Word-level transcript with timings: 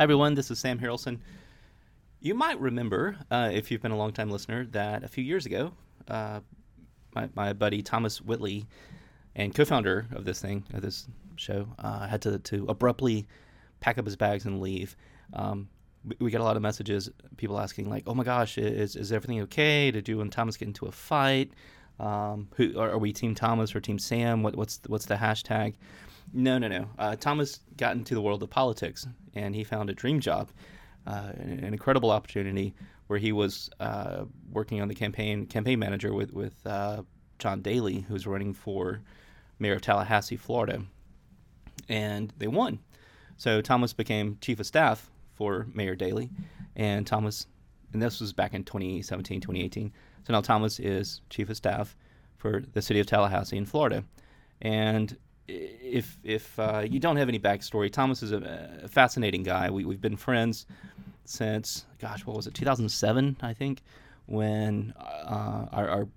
Hi, 0.00 0.04
everyone. 0.04 0.34
This 0.34 0.50
is 0.50 0.58
Sam 0.58 0.78
Harrelson. 0.78 1.18
You 2.20 2.34
might 2.34 2.58
remember, 2.58 3.18
uh, 3.30 3.50
if 3.52 3.70
you've 3.70 3.82
been 3.82 3.92
a 3.92 3.98
long-time 3.98 4.30
listener, 4.30 4.64
that 4.70 5.04
a 5.04 5.08
few 5.08 5.22
years 5.22 5.44
ago, 5.44 5.72
uh, 6.08 6.40
my, 7.14 7.28
my 7.34 7.52
buddy 7.52 7.82
Thomas 7.82 8.18
Whitley 8.18 8.64
and 9.36 9.54
co-founder 9.54 10.06
of 10.12 10.24
this 10.24 10.40
thing, 10.40 10.64
of 10.72 10.80
this 10.80 11.06
show, 11.36 11.68
uh, 11.78 12.06
had 12.06 12.22
to, 12.22 12.38
to 12.38 12.64
abruptly 12.70 13.26
pack 13.80 13.98
up 13.98 14.06
his 14.06 14.16
bags 14.16 14.46
and 14.46 14.62
leave. 14.62 14.96
Um, 15.34 15.68
we, 16.18 16.30
get 16.30 16.40
a 16.40 16.44
lot 16.44 16.56
of 16.56 16.62
messages, 16.62 17.10
people 17.36 17.60
asking 17.60 17.90
like, 17.90 18.04
"Oh 18.06 18.14
my 18.14 18.24
gosh, 18.24 18.56
is 18.56 18.96
is 18.96 19.12
everything 19.12 19.42
okay? 19.42 19.90
Did 19.90 20.08
you 20.08 20.22
and 20.22 20.32
Thomas 20.32 20.56
get 20.56 20.66
into 20.68 20.86
a 20.86 20.92
fight? 20.92 21.52
Um, 21.98 22.48
who 22.54 22.78
are, 22.78 22.92
are 22.92 22.98
we 22.98 23.12
Team 23.12 23.34
Thomas 23.34 23.76
or 23.76 23.80
Team 23.80 23.98
Sam? 23.98 24.42
What, 24.42 24.56
what's 24.56 24.80
what's 24.86 25.04
the 25.04 25.16
hashtag?" 25.16 25.74
No, 26.32 26.58
no, 26.58 26.68
no. 26.68 26.88
Uh, 26.98 27.16
Thomas 27.16 27.60
got 27.76 27.96
into 27.96 28.14
the 28.14 28.20
world 28.20 28.42
of 28.42 28.50
politics, 28.50 29.06
and 29.34 29.54
he 29.54 29.64
found 29.64 29.90
a 29.90 29.94
dream 29.94 30.20
job, 30.20 30.50
uh, 31.06 31.32
an, 31.34 31.64
incredible 31.64 32.10
opportunity 32.10 32.74
where 33.08 33.18
he 33.18 33.32
was 33.32 33.68
uh, 33.80 34.24
working 34.52 34.80
on 34.80 34.88
the 34.88 34.94
campaign 34.94 35.46
campaign 35.46 35.78
manager 35.78 36.12
with 36.14 36.32
with 36.32 36.64
uh, 36.66 37.02
John 37.38 37.62
Dailey, 37.62 38.04
who's 38.04 38.26
running 38.26 38.54
for 38.54 39.00
mayor 39.58 39.74
of 39.74 39.82
Tallahassee, 39.82 40.36
Florida, 40.36 40.82
and 41.88 42.32
they 42.38 42.46
won. 42.46 42.78
So 43.36 43.60
Thomas 43.60 43.92
became 43.92 44.38
chief 44.40 44.60
of 44.60 44.66
staff 44.66 45.10
for 45.34 45.66
Mayor 45.74 45.96
Dailey, 45.96 46.30
and 46.76 47.06
Thomas, 47.06 47.46
and 47.92 48.00
this 48.00 48.20
was 48.20 48.32
back 48.32 48.54
in 48.54 48.62
2017, 48.62 49.40
2018. 49.40 49.92
So 50.26 50.32
now 50.32 50.42
Thomas 50.42 50.78
is 50.78 51.22
chief 51.28 51.50
of 51.50 51.56
staff 51.56 51.96
for 52.36 52.62
the 52.72 52.82
city 52.82 53.00
of 53.00 53.06
Tallahassee 53.06 53.56
in 53.56 53.66
Florida, 53.66 54.04
and 54.60 55.16
if 55.50 56.18
if 56.22 56.58
uh, 56.58 56.84
you 56.88 57.00
don't 57.00 57.16
have 57.16 57.28
any 57.28 57.38
backstory, 57.38 57.92
Thomas 57.92 58.22
is 58.22 58.32
a, 58.32 58.80
a 58.84 58.88
fascinating 58.88 59.42
guy. 59.42 59.70
We, 59.70 59.84
we've 59.84 60.00
been 60.00 60.16
friends 60.16 60.66
since 61.24 61.86
gosh, 61.98 62.24
what 62.26 62.36
was 62.36 62.46
it, 62.46 62.54
2007, 62.54 63.36
I 63.40 63.52
think, 63.52 63.82
when 64.26 64.92
uh, 64.98 65.66
our, 65.72 65.88
our, 65.88 66.08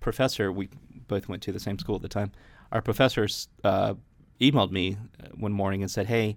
professor, 0.00 0.52
we 0.52 0.68
both 1.08 1.28
went 1.28 1.42
to 1.42 1.50
the 1.50 1.58
same 1.58 1.78
school 1.78 1.96
at 1.96 2.02
the 2.02 2.08
time. 2.08 2.30
Our 2.72 2.82
professor 2.82 3.26
uh, 3.64 3.94
emailed 4.38 4.70
me 4.70 4.98
one 5.34 5.52
morning 5.52 5.80
and 5.82 5.90
said, 5.90 6.06
"Hey, 6.06 6.36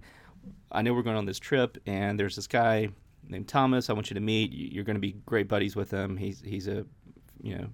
I 0.72 0.82
know 0.82 0.94
we're 0.94 1.02
going 1.02 1.16
on 1.16 1.26
this 1.26 1.38
trip, 1.38 1.76
and 1.86 2.18
there's 2.18 2.34
this 2.34 2.46
guy 2.46 2.88
named 3.28 3.46
Thomas. 3.48 3.90
I 3.90 3.92
want 3.92 4.08
you 4.10 4.14
to 4.14 4.20
meet. 4.20 4.52
You're 4.52 4.84
going 4.84 4.96
to 4.96 5.00
be 5.00 5.16
great 5.26 5.48
buddies 5.48 5.76
with 5.76 5.90
him. 5.90 6.16
He's 6.16 6.40
he's 6.40 6.66
a 6.66 6.86
you 7.42 7.56
know 7.56 7.66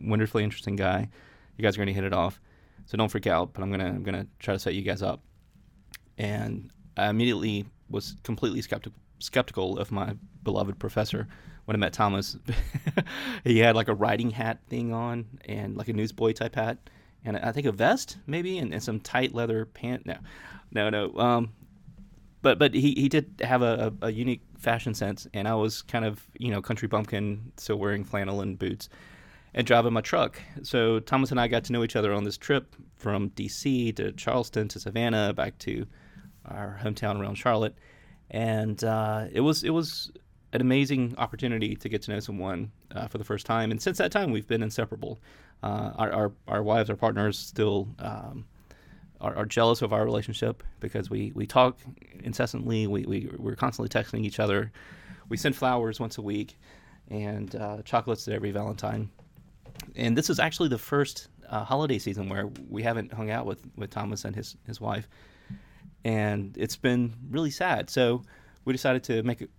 wonderfully 0.00 0.44
interesting 0.44 0.76
guy. 0.76 1.08
You 1.56 1.62
guys 1.62 1.74
are 1.74 1.78
going 1.78 1.88
to 1.88 1.94
hit 1.94 2.04
it 2.04 2.12
off." 2.12 2.40
So 2.88 2.96
don't 2.96 3.10
freak 3.10 3.26
out, 3.26 3.52
but 3.52 3.62
I'm 3.62 3.70
gonna 3.70 3.84
I'm 3.84 4.02
gonna 4.02 4.26
try 4.38 4.54
to 4.54 4.58
set 4.58 4.74
you 4.74 4.80
guys 4.80 5.02
up. 5.02 5.20
And 6.16 6.72
I 6.96 7.10
immediately 7.10 7.66
was 7.90 8.16
completely 8.22 8.62
skeptical 8.62 8.98
skeptical 9.18 9.78
of 9.78 9.92
my 9.92 10.16
beloved 10.42 10.78
professor 10.78 11.28
when 11.66 11.76
I 11.76 11.78
met 11.78 11.92
Thomas. 11.92 12.38
he 13.44 13.58
had 13.58 13.76
like 13.76 13.88
a 13.88 13.94
riding 13.94 14.30
hat 14.30 14.60
thing 14.70 14.94
on 14.94 15.26
and 15.44 15.76
like 15.76 15.88
a 15.88 15.92
newsboy 15.92 16.32
type 16.32 16.54
hat 16.54 16.78
and 17.26 17.36
I 17.36 17.52
think 17.52 17.66
a 17.66 17.72
vest 17.72 18.16
maybe 18.26 18.56
and, 18.56 18.72
and 18.72 18.82
some 18.82 19.00
tight 19.00 19.34
leather 19.34 19.66
pant. 19.66 20.06
No, 20.06 20.16
no, 20.72 20.88
no. 20.88 21.14
Um, 21.18 21.52
but 22.40 22.58
but 22.58 22.72
he, 22.72 22.94
he 22.94 23.10
did 23.10 23.42
have 23.44 23.60
a, 23.60 23.92
a, 24.00 24.06
a, 24.06 24.10
unique 24.10 24.40
fashion 24.56 24.94
sense, 24.94 25.26
and 25.34 25.46
I 25.46 25.56
was 25.56 25.82
kind 25.82 26.06
of 26.06 26.24
you 26.38 26.50
know 26.50 26.62
country 26.62 26.88
bumpkin, 26.88 27.52
still 27.58 27.76
wearing 27.76 28.02
flannel 28.02 28.40
and 28.40 28.58
boots 28.58 28.88
and 29.54 29.66
driving 29.66 29.92
my 29.92 30.00
truck. 30.00 30.40
So 30.62 31.00
Thomas 31.00 31.30
and 31.30 31.40
I 31.40 31.48
got 31.48 31.64
to 31.64 31.72
know 31.72 31.84
each 31.84 31.96
other 31.96 32.12
on 32.12 32.24
this 32.24 32.36
trip 32.36 32.76
from 32.96 33.28
D.C. 33.28 33.92
to 33.92 34.12
Charleston 34.12 34.68
to 34.68 34.80
Savannah, 34.80 35.32
back 35.32 35.58
to 35.58 35.86
our 36.44 36.78
hometown 36.82 37.20
around 37.20 37.36
Charlotte, 37.36 37.74
and 38.30 38.82
uh, 38.84 39.26
it 39.32 39.40
was 39.40 39.64
it 39.64 39.70
was 39.70 40.10
an 40.52 40.60
amazing 40.60 41.14
opportunity 41.18 41.76
to 41.76 41.88
get 41.88 42.02
to 42.02 42.10
know 42.10 42.20
someone 42.20 42.70
uh, 42.94 43.06
for 43.06 43.18
the 43.18 43.24
first 43.24 43.44
time. 43.44 43.70
And 43.70 43.80
since 43.80 43.98
that 43.98 44.10
time, 44.10 44.30
we've 44.30 44.46
been 44.46 44.62
inseparable. 44.62 45.18
Uh, 45.62 45.92
our, 45.96 46.12
our, 46.12 46.32
our 46.46 46.62
wives, 46.62 46.88
our 46.88 46.96
partners, 46.96 47.38
still 47.38 47.88
um, 47.98 48.46
are, 49.20 49.36
are, 49.36 49.44
jealous 49.44 49.82
of 49.82 49.92
our 49.92 50.04
relationship 50.04 50.62
because 50.80 51.10
we 51.10 51.32
we 51.34 51.46
talk 51.46 51.78
incessantly. 52.22 52.86
We 52.86 53.04
we 53.04 53.30
we're 53.36 53.56
constantly 53.56 53.88
texting 53.88 54.24
each 54.24 54.40
other. 54.40 54.72
We 55.28 55.36
send 55.36 55.56
flowers 55.56 56.00
once 56.00 56.16
a 56.16 56.22
week 56.22 56.58
and 57.10 57.54
uh, 57.56 57.82
chocolates 57.82 58.26
at 58.28 58.34
every 58.34 58.50
Valentine 58.50 59.10
and 59.96 60.16
this 60.16 60.30
is 60.30 60.38
actually 60.38 60.68
the 60.68 60.78
first 60.78 61.28
uh, 61.48 61.64
holiday 61.64 61.98
season 61.98 62.28
where 62.28 62.48
we 62.68 62.82
haven't 62.82 63.12
hung 63.12 63.30
out 63.30 63.46
with, 63.46 63.62
with 63.76 63.90
Thomas 63.90 64.24
and 64.24 64.34
his, 64.34 64.56
his 64.66 64.80
wife. 64.80 65.08
And 66.04 66.56
it's 66.56 66.76
been 66.76 67.14
really 67.30 67.50
sad. 67.50 67.90
So 67.90 68.22
we 68.64 68.72
decided 68.72 69.02
to 69.04 69.22
make 69.22 69.42
it 69.42 69.50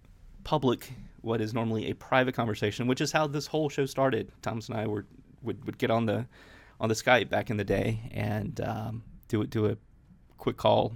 public 0.44 0.92
what 1.22 1.42
is 1.42 1.54
normally 1.54 1.90
a 1.90 1.96
private 1.96 2.34
conversation, 2.34 2.88
which 2.88 3.02
is 3.02 3.12
how 3.12 3.28
this 3.28 3.48
whole 3.48 3.70
show 3.70 3.86
started. 3.86 4.32
Thomas 4.42 4.70
and 4.70 4.78
I 4.78 4.88
were 4.88 5.06
would, 5.42 5.66
would 5.66 5.78
get 5.78 5.92
on 5.92 6.06
the 6.06 6.26
on 6.80 6.90
the 6.90 6.96
Skype 6.96 7.30
back 7.30 7.50
in 7.50 7.58
the 7.58 7.64
day 7.64 8.10
and 8.12 8.60
um, 8.62 9.04
do 9.28 9.46
do 9.46 9.66
a 9.68 9.78
quick 10.38 10.58
call, 10.58 10.94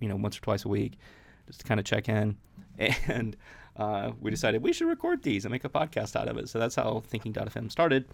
you 0.00 0.08
know, 0.08 0.16
once 0.16 0.38
or 0.38 0.40
twice 0.40 0.64
a 0.64 0.68
week, 0.68 0.98
just 1.46 1.60
to 1.60 1.66
kind 1.66 1.78
of 1.78 1.86
check 1.86 2.08
in. 2.08 2.36
And 3.08 3.36
uh, 3.76 4.12
we 4.20 4.30
decided 4.30 4.62
we 4.62 4.72
should 4.72 4.88
record 4.88 5.22
these 5.22 5.44
and 5.44 5.52
make 5.52 5.64
a 5.64 5.68
podcast 5.68 6.16
out 6.16 6.28
of 6.28 6.36
it. 6.36 6.48
So 6.48 6.58
that's 6.58 6.74
how 6.74 7.02
Thinking.fm 7.06 7.70
started. 7.70 8.06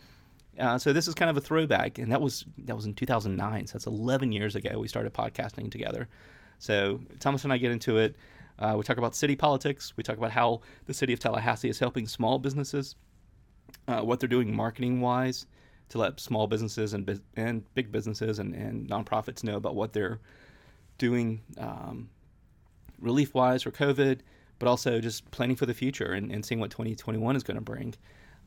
Uh, 0.58 0.78
so 0.78 0.92
this 0.92 1.08
is 1.08 1.14
kind 1.14 1.30
of 1.30 1.36
a 1.36 1.40
throwback, 1.40 1.98
and 1.98 2.12
that 2.12 2.20
was 2.20 2.44
that 2.58 2.76
was 2.76 2.84
in 2.84 2.94
2009. 2.94 3.66
So 3.66 3.72
that's 3.72 3.86
11 3.86 4.32
years 4.32 4.54
ago 4.54 4.78
we 4.78 4.88
started 4.88 5.14
podcasting 5.14 5.70
together. 5.70 6.08
So 6.58 7.00
Thomas 7.20 7.44
and 7.44 7.52
I 7.52 7.58
get 7.58 7.72
into 7.72 7.98
it. 7.98 8.16
Uh, 8.58 8.74
we 8.76 8.84
talk 8.84 8.98
about 8.98 9.16
city 9.16 9.34
politics. 9.34 9.94
We 9.96 10.02
talk 10.02 10.18
about 10.18 10.30
how 10.30 10.60
the 10.86 10.94
city 10.94 11.12
of 11.12 11.18
Tallahassee 11.18 11.68
is 11.68 11.78
helping 11.78 12.06
small 12.06 12.38
businesses, 12.38 12.96
uh, 13.88 14.02
what 14.02 14.20
they're 14.20 14.28
doing 14.28 14.54
marketing 14.54 15.00
wise 15.00 15.46
to 15.88 15.98
let 15.98 16.20
small 16.20 16.46
businesses 16.46 16.94
and 16.94 17.20
and 17.36 17.74
big 17.74 17.90
businesses 17.90 18.38
and, 18.38 18.54
and 18.54 18.88
nonprofits 18.88 19.42
know 19.42 19.56
about 19.56 19.74
what 19.74 19.92
they're 19.92 20.20
doing 20.98 21.40
um, 21.58 22.08
relief 23.00 23.34
wise 23.34 23.62
for 23.62 23.70
COVID, 23.70 24.20
but 24.58 24.68
also 24.68 25.00
just 25.00 25.30
planning 25.30 25.56
for 25.56 25.66
the 25.66 25.74
future 25.74 26.12
and, 26.12 26.30
and 26.30 26.44
seeing 26.44 26.60
what 26.60 26.70
2021 26.70 27.36
is 27.36 27.42
going 27.42 27.56
to 27.56 27.60
bring. 27.60 27.94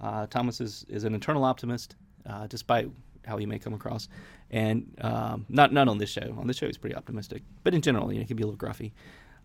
Uh, 0.02 0.28
Thomas 0.28 0.62
is, 0.62 0.86
is 0.90 1.04
an 1.04 1.14
internal 1.14 1.44
optimist, 1.44 1.96
uh, 2.30 2.48
despite 2.48 2.90
how 3.26 3.38
he 3.38 3.46
may 3.46 3.60
come 3.60 3.74
across, 3.74 4.08
and 4.52 4.96
um, 5.02 5.46
not 5.50 5.74
not 5.74 5.88
on 5.88 5.98
this 5.98 6.10
show. 6.10 6.36
On 6.38 6.48
this 6.48 6.58
show, 6.58 6.68
he's 6.68 6.78
pretty 6.78 6.96
optimistic, 6.96 7.44
but 7.64 7.74
in 7.74 7.82
general, 7.82 8.12
you 8.12 8.20
know, 8.20 8.24
he 8.24 8.28
can 8.28 8.38
be 8.38 8.44
a 8.44 8.48
little 8.48 8.58
gruffy. 8.58 8.92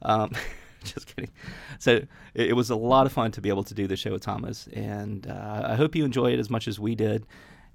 Um, 0.03 0.33
just 0.85 1.15
kidding. 1.15 1.31
So 1.79 1.97
it, 2.35 2.49
it, 2.49 2.53
was 2.55 2.71
a 2.71 2.77
lot 2.77 3.07
of 3.07 3.13
fun 3.13 3.33
to 3.33 3.41
be 3.41 3.49
able 3.49 3.65
to 3.65 3.75
do 3.75 3.87
the 3.87 3.97
show 3.97 4.13
with 4.13 4.23
Thomas, 4.23 4.69
and 4.73 5.27
uh, 5.27 5.63
I 5.67 5.75
hope 5.75 5.95
you 5.95 6.05
enjoy 6.05 6.33
it 6.33 6.39
as 6.39 6.51
much 6.51 6.69
as 6.69 6.79
we 6.79 6.95
did. 6.95 7.27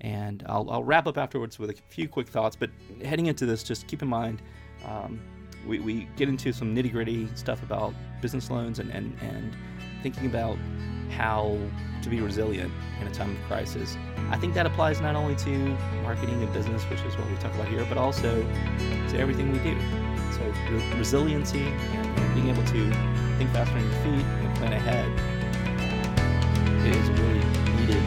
And 0.01 0.43
I'll, 0.47 0.69
I'll, 0.69 0.83
wrap 0.83 1.07
up 1.07 1.17
afterwards 1.17 1.57
with 1.57 1.69
a 1.69 1.75
few 1.87 2.09
quick 2.09 2.27
thoughts. 2.27 2.55
But 2.55 2.69
heading 3.03 3.27
into 3.27 3.45
this, 3.45 3.63
just 3.63 3.87
keep 3.87 4.01
in 4.01 4.09
mind. 4.09 4.41
Um, 4.85 5.21
we, 5.65 5.79
we 5.79 6.07
get 6.15 6.29
into 6.29 6.51
some 6.53 6.75
nitty 6.75 6.91
gritty 6.91 7.27
stuff 7.35 7.63
about 7.63 7.93
business 8.21 8.51
loans 8.51 8.79
and, 8.79 8.91
and, 8.91 9.17
and 9.21 9.55
thinking 10.05 10.27
about 10.27 10.55
how 11.09 11.57
to 12.03 12.09
be 12.11 12.21
resilient 12.21 12.71
in 13.01 13.07
a 13.07 13.11
time 13.11 13.31
of 13.35 13.41
crisis. 13.47 13.97
I 14.29 14.37
think 14.37 14.53
that 14.53 14.67
applies 14.67 15.01
not 15.01 15.15
only 15.15 15.35
to 15.37 15.57
marketing 16.03 16.43
and 16.43 16.53
business, 16.53 16.83
which 16.91 17.01
is 17.01 17.17
what 17.17 17.27
we 17.27 17.35
talk 17.37 17.51
about 17.55 17.67
here, 17.69 17.83
but 17.89 17.97
also 17.97 18.43
to 19.09 19.17
everything 19.17 19.51
we 19.51 19.57
do. 19.57 19.75
So 20.31 20.41
re- 20.69 20.99
resiliency 20.99 21.63
and, 21.63 22.35
being 22.35 22.49
able 22.49 22.61
to 22.65 22.91
think 23.39 23.49
faster 23.49 23.75
on 23.75 23.83
your 23.83 23.93
feet 24.03 24.25
and 24.25 24.55
plan 24.57 24.73
ahead 24.73 25.09
is 26.85 27.09
really 27.19 27.39
needed 27.79 28.03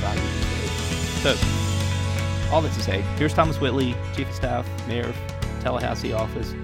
value. 0.00 0.20
So, 1.22 1.36
all 2.52 2.60
that 2.60 2.72
to 2.72 2.82
say, 2.82 3.02
here's 3.18 3.34
Thomas 3.34 3.60
Whitley, 3.60 3.94
Chief 4.16 4.28
of 4.28 4.34
Staff, 4.34 4.88
Mayor 4.88 5.04
of 5.04 5.16
Tallahassee 5.60 6.12
office. 6.12 6.54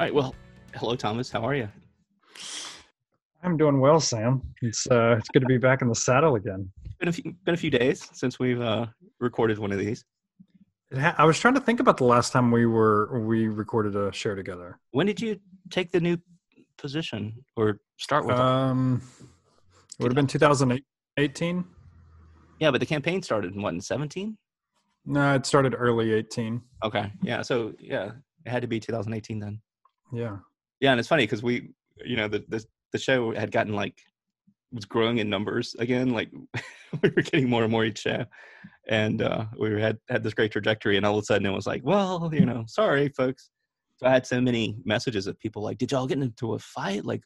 All 0.00 0.06
right. 0.06 0.14
Well, 0.14 0.34
hello, 0.74 0.96
Thomas. 0.96 1.30
How 1.30 1.46
are 1.46 1.54
you? 1.54 1.68
I'm 3.42 3.58
doing 3.58 3.80
well, 3.80 4.00
Sam. 4.00 4.40
It's 4.62 4.86
uh, 4.90 5.16
it's 5.18 5.28
good 5.28 5.40
to 5.40 5.46
be 5.46 5.58
back 5.58 5.82
in 5.82 5.88
the 5.88 5.94
saddle 5.94 6.36
again. 6.36 6.72
Been 7.00 7.10
a 7.10 7.12
few, 7.12 7.34
been 7.44 7.52
a 7.52 7.58
few 7.58 7.68
days 7.68 8.08
since 8.14 8.38
we've 8.38 8.62
uh, 8.62 8.86
recorded 9.18 9.58
one 9.58 9.72
of 9.72 9.78
these. 9.78 10.06
Ha- 10.98 11.14
I 11.18 11.26
was 11.26 11.38
trying 11.38 11.52
to 11.52 11.60
think 11.60 11.80
about 11.80 11.98
the 11.98 12.04
last 12.04 12.32
time 12.32 12.50
we 12.50 12.64
were 12.64 13.20
we 13.20 13.48
recorded 13.48 13.94
a 13.94 14.10
show 14.10 14.34
together. 14.34 14.78
When 14.92 15.04
did 15.04 15.20
you 15.20 15.38
take 15.68 15.92
the 15.92 16.00
new 16.00 16.16
position 16.78 17.34
or 17.54 17.80
start 17.98 18.24
with? 18.24 18.36
Um, 18.36 19.02
it 19.18 20.02
would 20.02 20.12
have 20.12 20.16
been 20.16 20.26
2018. 20.26 21.64
Yeah, 22.58 22.70
but 22.70 22.80
the 22.80 22.86
campaign 22.86 23.20
started 23.20 23.54
in 23.54 23.60
what 23.60 23.74
in 23.74 23.82
17? 23.82 24.38
No, 25.04 25.34
it 25.34 25.44
started 25.44 25.74
early 25.76 26.14
18. 26.14 26.62
Okay, 26.84 27.12
yeah. 27.22 27.42
So 27.42 27.74
yeah, 27.78 28.12
it 28.46 28.50
had 28.50 28.62
to 28.62 28.68
be 28.68 28.80
2018 28.80 29.38
then. 29.40 29.60
Yeah. 30.12 30.38
Yeah, 30.80 30.92
and 30.92 31.00
it's 31.00 31.08
funny 31.08 31.24
because 31.24 31.42
we, 31.42 31.70
you 32.04 32.16
know, 32.16 32.28
the, 32.28 32.44
the 32.48 32.64
the 32.92 32.98
show 32.98 33.32
had 33.34 33.52
gotten 33.52 33.74
like 33.74 34.00
was 34.72 34.84
growing 34.84 35.18
in 35.18 35.28
numbers 35.28 35.74
again. 35.78 36.10
Like 36.10 36.30
we 37.02 37.10
were 37.10 37.22
getting 37.22 37.48
more 37.48 37.62
and 37.62 37.70
more 37.70 37.84
each 37.84 38.00
show, 38.00 38.24
and 38.88 39.22
uh, 39.22 39.46
we 39.58 39.80
had 39.80 39.98
had 40.08 40.22
this 40.22 40.34
great 40.34 40.52
trajectory, 40.52 40.96
and 40.96 41.04
all 41.04 41.18
of 41.18 41.22
a 41.22 41.24
sudden 41.24 41.46
it 41.46 41.54
was 41.54 41.66
like, 41.66 41.82
well, 41.84 42.30
you 42.32 42.46
know, 42.46 42.64
sorry, 42.66 43.08
folks. 43.10 43.50
So 43.96 44.06
I 44.06 44.10
had 44.10 44.26
so 44.26 44.40
many 44.40 44.76
messages 44.84 45.26
of 45.26 45.38
people 45.38 45.62
like, 45.62 45.76
did 45.76 45.92
y'all 45.92 46.06
get 46.06 46.18
into 46.18 46.54
a 46.54 46.58
fight? 46.58 47.04
Like, 47.04 47.22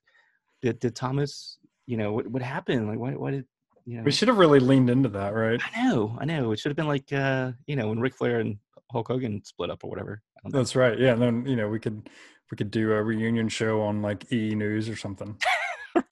did 0.63 0.81
did 0.81 0.97
Thomas, 0.97 1.59
you 1.87 1.97
know, 1.97 2.13
what 2.13 2.27
what 2.27 2.43
happened? 2.43 2.89
Like, 2.89 2.99
what 2.99 3.19
what 3.19 3.31
did 3.33 3.45
you 3.85 3.99
know? 3.99 4.03
We 4.03 4.13
should 4.13 4.29
have 4.29 4.39
really 4.39 4.61
leaned 4.61 4.91
into 4.91 5.09
that, 5.11 5.35
right? 5.35 5.61
I 5.65 5.85
know, 5.85 6.17
I 6.21 6.25
know. 6.25 6.53
It 6.53 6.59
should 6.59 6.71
have 6.71 6.77
been 6.77 6.89
like, 6.89 7.13
uh, 7.13 7.53
you 7.67 7.77
know, 7.77 7.89
when 7.89 8.01
Ric 8.01 8.17
Flair 8.17 8.41
and 8.41 8.59
Hulk 8.91 9.09
Hogan 9.09 9.45
split 9.45 9.71
up 9.71 9.85
or 9.85 9.91
whatever. 9.91 10.23
That's 10.47 10.77
right. 10.77 10.99
Yeah, 10.99 11.13
and 11.13 11.23
then 11.23 11.47
you 11.47 11.57
know 11.57 11.69
we 11.69 11.79
could 11.79 12.09
we 12.51 12.57
could 12.57 12.71
do 12.71 12.93
a 12.93 13.03
reunion 13.03 13.49
show 13.49 13.81
on 13.83 14.03
like 14.03 14.31
E 14.33 14.55
News 14.55 14.89
or 14.89 14.97
something. 14.97 15.37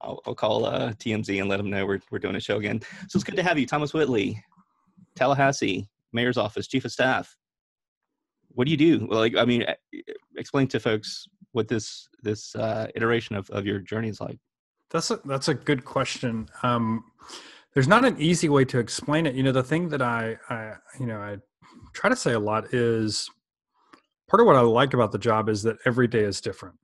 I'll, 0.00 0.20
I'll, 0.24 0.34
call 0.34 0.64
uh, 0.64 0.92
TMZ 0.92 1.40
and 1.40 1.48
let 1.48 1.56
them 1.56 1.70
know 1.70 1.84
we're 1.84 2.00
we're 2.10 2.18
doing 2.18 2.36
a 2.36 2.40
show 2.40 2.56
again. 2.56 2.80
So 3.08 3.16
it's 3.16 3.24
good 3.24 3.36
to 3.36 3.42
have 3.42 3.58
you, 3.58 3.66
Thomas 3.66 3.92
Whitley, 3.92 4.42
Tallahassee 5.16 5.88
Mayor's 6.12 6.38
Office, 6.38 6.66
Chief 6.66 6.84
of 6.84 6.92
Staff. 6.92 7.36
What 8.48 8.64
do 8.64 8.70
you 8.70 8.76
do? 8.76 9.06
Well, 9.06 9.20
like, 9.20 9.36
I 9.36 9.44
mean, 9.44 9.64
explain 10.36 10.66
to 10.68 10.80
folks 10.80 11.26
what 11.52 11.68
this 11.68 12.08
this 12.22 12.54
uh, 12.56 12.88
iteration 12.94 13.36
of, 13.36 13.48
of 13.50 13.66
your 13.66 13.78
journey 13.78 14.08
is 14.08 14.20
like. 14.20 14.38
That's 14.90 15.10
a 15.10 15.20
that's 15.24 15.48
a 15.48 15.54
good 15.54 15.84
question. 15.84 16.48
Um, 16.62 17.04
there's 17.74 17.88
not 17.88 18.04
an 18.04 18.18
easy 18.18 18.48
way 18.48 18.64
to 18.66 18.78
explain 18.78 19.26
it. 19.26 19.34
You 19.34 19.42
know, 19.42 19.52
the 19.52 19.62
thing 19.62 19.88
that 19.90 20.00
I, 20.00 20.38
I 20.48 20.74
you 20.98 21.06
know 21.06 21.18
I 21.18 21.36
try 21.96 22.10
to 22.10 22.16
say 22.16 22.32
a 22.32 22.38
lot 22.38 22.74
is 22.74 23.28
part 24.28 24.40
of 24.40 24.46
what 24.46 24.56
I 24.56 24.60
like 24.60 24.92
about 24.92 25.12
the 25.12 25.18
job 25.18 25.48
is 25.48 25.62
that 25.62 25.78
every 25.86 26.06
day 26.06 26.20
is 26.24 26.40
different. 26.40 26.76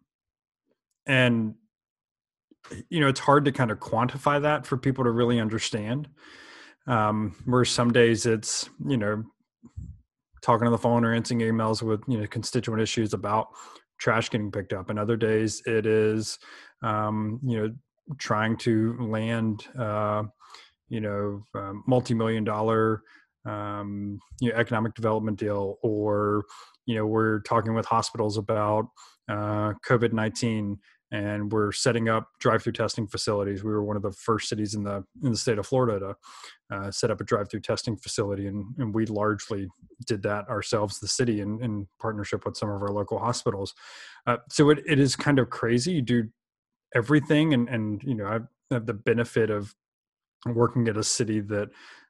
And 1.07 1.55
you 2.89 3.01
know, 3.01 3.09
it's 3.09 3.21
hard 3.21 3.45
to 3.45 3.53
kind 3.53 3.71
of 3.71 3.81
quantify 3.81 4.41
that 4.41 4.67
for 4.67 4.77
people 4.77 5.05
to 5.05 5.11
really 5.11 5.39
understand. 5.39 6.09
Um, 6.87 7.37
where 7.45 7.65
some 7.65 7.93
days 7.93 8.27
it's, 8.27 8.69
you 8.89 8.97
know, 8.97 9.23
talking 10.43 10.67
on 10.67 10.73
the 10.73 10.79
phone 10.79 11.05
or 11.05 11.15
answering 11.15 11.41
emails 11.41 11.81
with, 11.81 12.03
you 12.09 12.19
know, 12.19 12.27
constituent 12.27 12.83
issues 12.83 13.15
about 13.15 13.49
trash 13.99 14.31
getting 14.31 14.51
picked 14.51 14.73
up. 14.73 14.91
And 14.91 14.99
other 14.99 15.17
days 15.17 15.63
it 15.67 15.87
is, 15.87 16.39
um, 16.83 17.39
you 17.45 17.57
know, 17.57 17.75
trying 18.19 18.57
to 18.59 18.97
land, 18.99 19.67
uh, 19.79 20.25
you 20.89 21.01
know, 21.01 21.45
um, 21.55 21.85
multi-million 21.87 22.43
dollar 22.43 23.03
um, 23.45 24.19
you 24.41 24.51
know, 24.51 24.59
economic 24.59 24.95
development 24.95 25.39
deal, 25.39 25.79
or 25.83 26.45
you 26.87 26.95
know, 26.95 27.07
we're 27.07 27.41
talking 27.41 27.75
with 27.75 27.87
hospitals 27.87 28.37
about 28.37 28.87
uh, 29.29 29.73
COVID 29.89 30.13
nineteen, 30.13 30.79
and 31.11 31.53
we're 31.53 31.73
setting 31.73 32.09
up 32.09 32.29
drive-through 32.41 32.73
testing 32.73 33.07
facilities. 33.07 33.63
We 33.63 33.71
were 33.71 33.85
one 33.85 33.97
of 33.97 34.03
the 34.03 34.13
first 34.13 34.49
cities 34.49 34.75
in 34.75 34.83
the 34.83 35.05
in 35.23 35.31
the 35.31 35.37
state 35.37 35.59
of 35.59 35.67
Florida 35.67 35.99
to 36.71 36.77
uh, 36.77 36.91
set 36.91 37.11
up 37.11 37.21
a 37.21 37.25
drive-through 37.25 37.61
testing 37.61 37.97
facility, 37.97 38.47
and, 38.47 38.65
and 38.79 38.95
we 38.95 39.07
largely 39.07 39.69
did 40.07 40.23
that 40.23 40.49
ourselves, 40.49 40.99
the 40.99 41.09
city, 41.09 41.41
in, 41.41 41.63
in 41.63 41.87
partnership 42.01 42.45
with 42.45 42.57
some 42.57 42.71
of 42.71 42.83
our 42.83 42.91
local 42.91 43.19
hospitals. 43.19 43.75
Uh, 44.27 44.39
so 44.49 44.71
it, 44.71 44.79
it 44.87 44.99
is 44.99 45.15
kind 45.15 45.39
of 45.39 45.51
crazy. 45.51 45.93
You 45.93 46.03
do 46.03 46.29
everything, 46.95 47.55
and 47.55 47.69
and 47.69 48.03
you 48.03 48.15
know, 48.15 48.27
I 48.27 48.41
have 48.75 48.87
the 48.87 48.95
benefit 48.95 49.51
of 49.51 49.75
working 50.47 50.89
at 50.89 50.97
a 50.97 51.05
city 51.05 51.41
that 51.41 51.69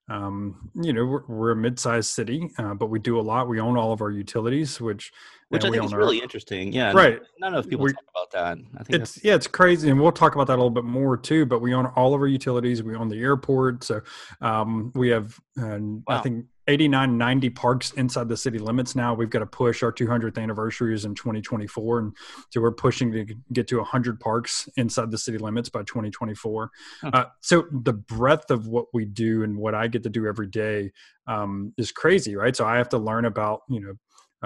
um, 0.09 0.71
you 0.75 0.93
know, 0.93 1.07
we're, 1.07 1.23
we're 1.27 1.51
a 1.53 1.57
mid-sized 1.57 2.11
city, 2.11 2.51
uh, 2.59 2.75
but 2.75 2.87
we 2.87 2.99
do 2.99 3.19
a 3.19 3.23
lot. 3.23 3.49
We 3.49 3.61
own 3.61 3.77
all 3.77 3.93
of 3.93 4.03
our 4.03 4.11
utilities, 4.11 4.81
which 4.81 5.13
which 5.49 5.65
I 5.65 5.71
think 5.71 5.85
is 5.85 5.93
really 5.93 6.19
interesting. 6.19 6.73
Yeah, 6.73 6.93
right. 6.93 7.21
Not 7.39 7.53
enough 7.53 7.69
people 7.69 7.85
we, 7.85 7.93
talk 7.93 8.05
about 8.11 8.31
that. 8.33 8.59
I 8.79 8.85
think 8.85 9.03
it's 9.03 9.23
yeah, 9.23 9.35
it's 9.35 9.47
crazy, 9.47 9.91
and 9.91 10.01
we'll 10.01 10.11
talk 10.11 10.35
about 10.35 10.47
that 10.47 10.55
a 10.55 10.57
little 10.57 10.71
bit 10.71 10.85
more 10.85 11.17
too. 11.17 11.47
But 11.47 11.61
we 11.61 11.75
own 11.75 11.87
all 11.87 12.15
of 12.15 12.21
our 12.21 12.27
utilities. 12.27 12.83
We 12.83 12.97
own 12.97 13.09
the 13.09 13.21
airport, 13.21 13.85
so 13.85 14.01
um, 14.41 14.93
we 14.95 15.11
have, 15.11 15.39
uh, 15.61 15.79
wow. 15.79 16.01
I 16.09 16.21
think, 16.21 16.47
89 16.69 17.19
90 17.19 17.51
parks 17.51 17.93
inside 17.93 18.29
the 18.29 18.37
city 18.37 18.59
limits 18.59 18.95
now. 18.95 19.15
We've 19.15 19.31
got 19.31 19.41
to 19.41 19.47
push 19.47 19.83
our 19.83 19.93
200th 19.93 20.41
anniversary 20.41 20.95
is 20.95 21.05
in 21.05 21.15
2024 21.15 21.99
and 21.99 22.17
so 22.51 22.61
we're 22.61 22.73
pushing 22.73 23.11
to 23.13 23.27
get 23.53 23.67
to 23.69 23.79
100 23.79 24.21
parks 24.21 24.69
inside 24.77 25.11
the 25.11 25.19
city 25.19 25.39
limits 25.39 25.69
by 25.69 25.81
2024 25.81 26.71
huh. 27.01 27.11
uh, 27.13 27.25
so 27.41 27.65
the 27.71 27.93
breadth 27.93 28.51
of 28.51 28.67
what 28.69 28.87
we 28.93 29.05
do 29.05 29.43
and 29.43 29.57
what 29.57 29.75
i 29.75 29.87
get 29.87 30.03
to 30.03 30.11
do 30.11 30.27
every 30.27 30.47
day 30.47 30.91
um, 31.27 31.73
is 31.77 31.93
crazy 31.93 32.37
right? 32.37 32.55
So 32.55 32.67
i 32.67 32.77
have 32.77 32.89
to 32.91 32.99
learn 32.99 33.25
about 33.25 33.63
you 33.69 33.81
know 33.81 33.95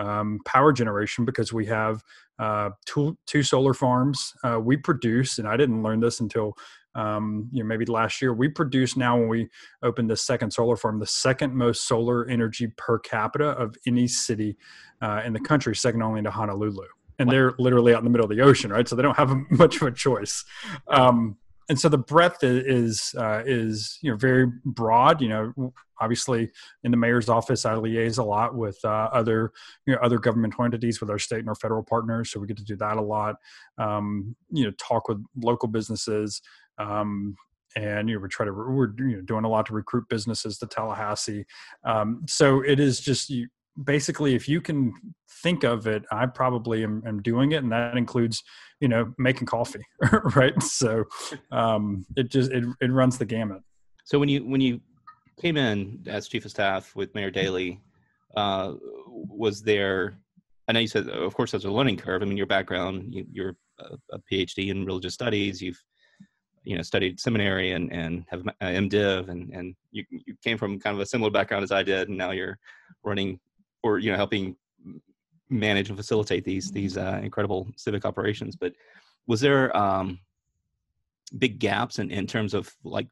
um, 0.02 0.40
power 0.44 0.72
generation 0.72 1.24
because 1.24 1.54
we 1.54 1.64
have 1.66 2.02
uh, 2.38 2.68
two, 2.84 3.16
two 3.26 3.42
solar 3.42 3.72
farms 3.72 4.34
uh, 4.44 4.60
we 4.60 4.76
produce 4.76 5.38
and 5.38 5.48
i 5.48 5.56
didn't 5.56 5.82
learn 5.82 6.00
this 6.00 6.20
until 6.20 6.54
um, 6.96 7.48
you 7.52 7.62
know, 7.62 7.68
maybe 7.68 7.84
last 7.84 8.22
year, 8.22 8.32
we 8.32 8.48
produce 8.48 8.96
now 8.96 9.18
when 9.18 9.28
we 9.28 9.48
opened 9.82 10.10
the 10.10 10.16
second 10.16 10.50
solar 10.50 10.76
farm, 10.76 10.98
the 10.98 11.06
second 11.06 11.54
most 11.54 11.86
solar 11.86 12.26
energy 12.26 12.68
per 12.78 12.98
capita 12.98 13.50
of 13.50 13.76
any 13.86 14.08
city 14.08 14.56
uh, 15.02 15.20
in 15.24 15.34
the 15.34 15.40
country, 15.40 15.76
second 15.76 16.02
only 16.02 16.22
to 16.22 16.30
Honolulu. 16.30 16.86
And 17.18 17.30
they're 17.30 17.52
literally 17.58 17.94
out 17.94 17.98
in 17.98 18.04
the 18.04 18.10
middle 18.10 18.24
of 18.24 18.34
the 18.34 18.42
ocean, 18.42 18.70
right? 18.70 18.88
So 18.88 18.96
they 18.96 19.02
don't 19.02 19.16
have 19.16 19.34
much 19.50 19.76
of 19.76 19.82
a 19.82 19.92
choice. 19.92 20.42
Um, 20.88 21.36
and 21.68 21.78
so 21.78 21.88
the 21.88 21.98
breadth 21.98 22.44
is 22.44 23.14
uh, 23.18 23.42
is 23.44 23.98
you 24.00 24.10
know 24.10 24.16
very 24.16 24.46
broad. 24.64 25.20
You 25.20 25.28
know, 25.28 25.72
obviously 26.00 26.50
in 26.84 26.90
the 26.90 26.96
mayor's 26.96 27.28
office, 27.28 27.64
I 27.66 27.74
liaise 27.74 28.18
a 28.18 28.22
lot 28.22 28.54
with 28.54 28.78
uh, 28.84 29.10
other 29.12 29.52
you 29.84 29.94
know 29.94 30.00
other 30.00 30.18
governmental 30.18 30.64
entities, 30.64 31.00
with 31.00 31.10
our 31.10 31.18
state 31.18 31.40
and 31.40 31.48
our 31.48 31.54
federal 31.56 31.82
partners. 31.82 32.30
So 32.30 32.38
we 32.38 32.46
get 32.46 32.56
to 32.58 32.64
do 32.64 32.76
that 32.76 32.96
a 32.96 33.02
lot. 33.02 33.36
Um, 33.78 34.36
you 34.50 34.64
know, 34.64 34.70
talk 34.72 35.08
with 35.08 35.24
local 35.42 35.68
businesses. 35.68 36.40
Um, 36.78 37.36
and 37.76 38.08
you 38.08 38.16
know 38.16 38.22
we 38.22 38.28
try 38.28 38.46
to 38.46 38.52
we're 38.52 38.90
you 38.98 39.16
know, 39.16 39.20
doing 39.22 39.44
a 39.44 39.48
lot 39.48 39.66
to 39.66 39.74
recruit 39.74 40.08
businesses 40.08 40.58
to 40.58 40.66
Tallahassee. 40.66 41.44
Um, 41.84 42.24
so 42.26 42.62
it 42.62 42.80
is 42.80 43.00
just 43.00 43.28
you, 43.28 43.48
basically 43.84 44.34
if 44.34 44.48
you 44.48 44.60
can 44.60 44.92
think 45.42 45.62
of 45.62 45.86
it, 45.86 46.04
I 46.10 46.26
probably 46.26 46.82
am, 46.82 47.02
am, 47.06 47.22
doing 47.22 47.52
it, 47.52 47.62
and 47.62 47.70
that 47.72 47.96
includes 47.96 48.42
you 48.80 48.88
know 48.88 49.12
making 49.18 49.46
coffee, 49.46 49.84
right? 50.34 50.60
So 50.62 51.04
um, 51.52 52.06
it 52.16 52.30
just 52.30 52.50
it 52.50 52.64
it 52.80 52.90
runs 52.90 53.18
the 53.18 53.26
gamut. 53.26 53.62
So 54.04 54.18
when 54.18 54.28
you 54.28 54.44
when 54.44 54.60
you 54.60 54.80
came 55.40 55.56
in 55.56 56.02
as 56.06 56.28
chief 56.28 56.44
of 56.44 56.50
staff 56.50 56.96
with 56.96 57.14
Mayor 57.14 57.30
Dailey, 57.30 57.80
uh, 58.36 58.74
was 59.06 59.62
there? 59.62 60.18
I 60.68 60.72
know 60.72 60.80
you 60.80 60.88
said, 60.88 61.08
of 61.08 61.32
course, 61.34 61.52
there's 61.52 61.64
a 61.64 61.70
learning 61.70 61.96
curve. 61.96 62.22
I 62.22 62.24
mean, 62.24 62.36
your 62.36 62.46
background, 62.46 63.14
you, 63.14 63.24
you're 63.30 63.56
a, 63.78 63.96
a 64.12 64.18
PhD 64.18 64.70
in 64.70 64.84
religious 64.84 65.14
studies. 65.14 65.62
You've 65.62 65.80
you 66.66 66.76
know 66.76 66.82
studied 66.82 67.18
seminary 67.20 67.72
and 67.72 67.92
and 67.92 68.24
have 68.28 68.42
MDiv 68.60 69.28
and 69.28 69.50
and 69.50 69.76
you 69.92 70.04
you 70.10 70.34
came 70.42 70.58
from 70.58 70.80
kind 70.80 70.94
of 70.94 71.00
a 71.00 71.06
similar 71.06 71.30
background 71.30 71.62
as 71.62 71.70
I 71.70 71.82
did 71.82 72.08
and 72.08 72.18
now 72.18 72.32
you're 72.32 72.58
running 73.04 73.38
or 73.84 73.98
you 73.98 74.10
know 74.10 74.16
helping 74.16 74.56
manage 75.48 75.88
and 75.88 75.96
facilitate 75.96 76.44
these 76.44 76.72
these 76.72 76.96
uh, 76.96 77.20
incredible 77.22 77.68
civic 77.76 78.04
operations. 78.04 78.56
But 78.56 78.72
was 79.28 79.40
there 79.40 79.74
um 79.76 80.18
big 81.38 81.60
gaps 81.60 82.00
in 82.00 82.10
in 82.10 82.26
terms 82.26 82.52
of 82.52 82.74
like 82.82 83.06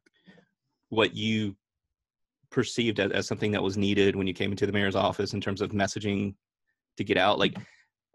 what 0.89 1.15
you 1.15 1.57
perceived 2.51 2.99
as, 2.99 3.13
as 3.13 3.27
something 3.27 3.53
that 3.53 3.63
was 3.63 3.77
needed 3.77 4.17
when 4.17 4.27
you 4.27 4.35
came 4.35 4.51
into 4.51 4.67
the 4.67 4.73
mayor's 4.73 4.97
office 4.97 5.33
in 5.33 5.41
terms 5.41 5.61
of 5.61 5.71
messaging 5.71 6.35
to 6.97 7.05
get 7.05 7.19
out? 7.19 7.39
Like 7.39 7.57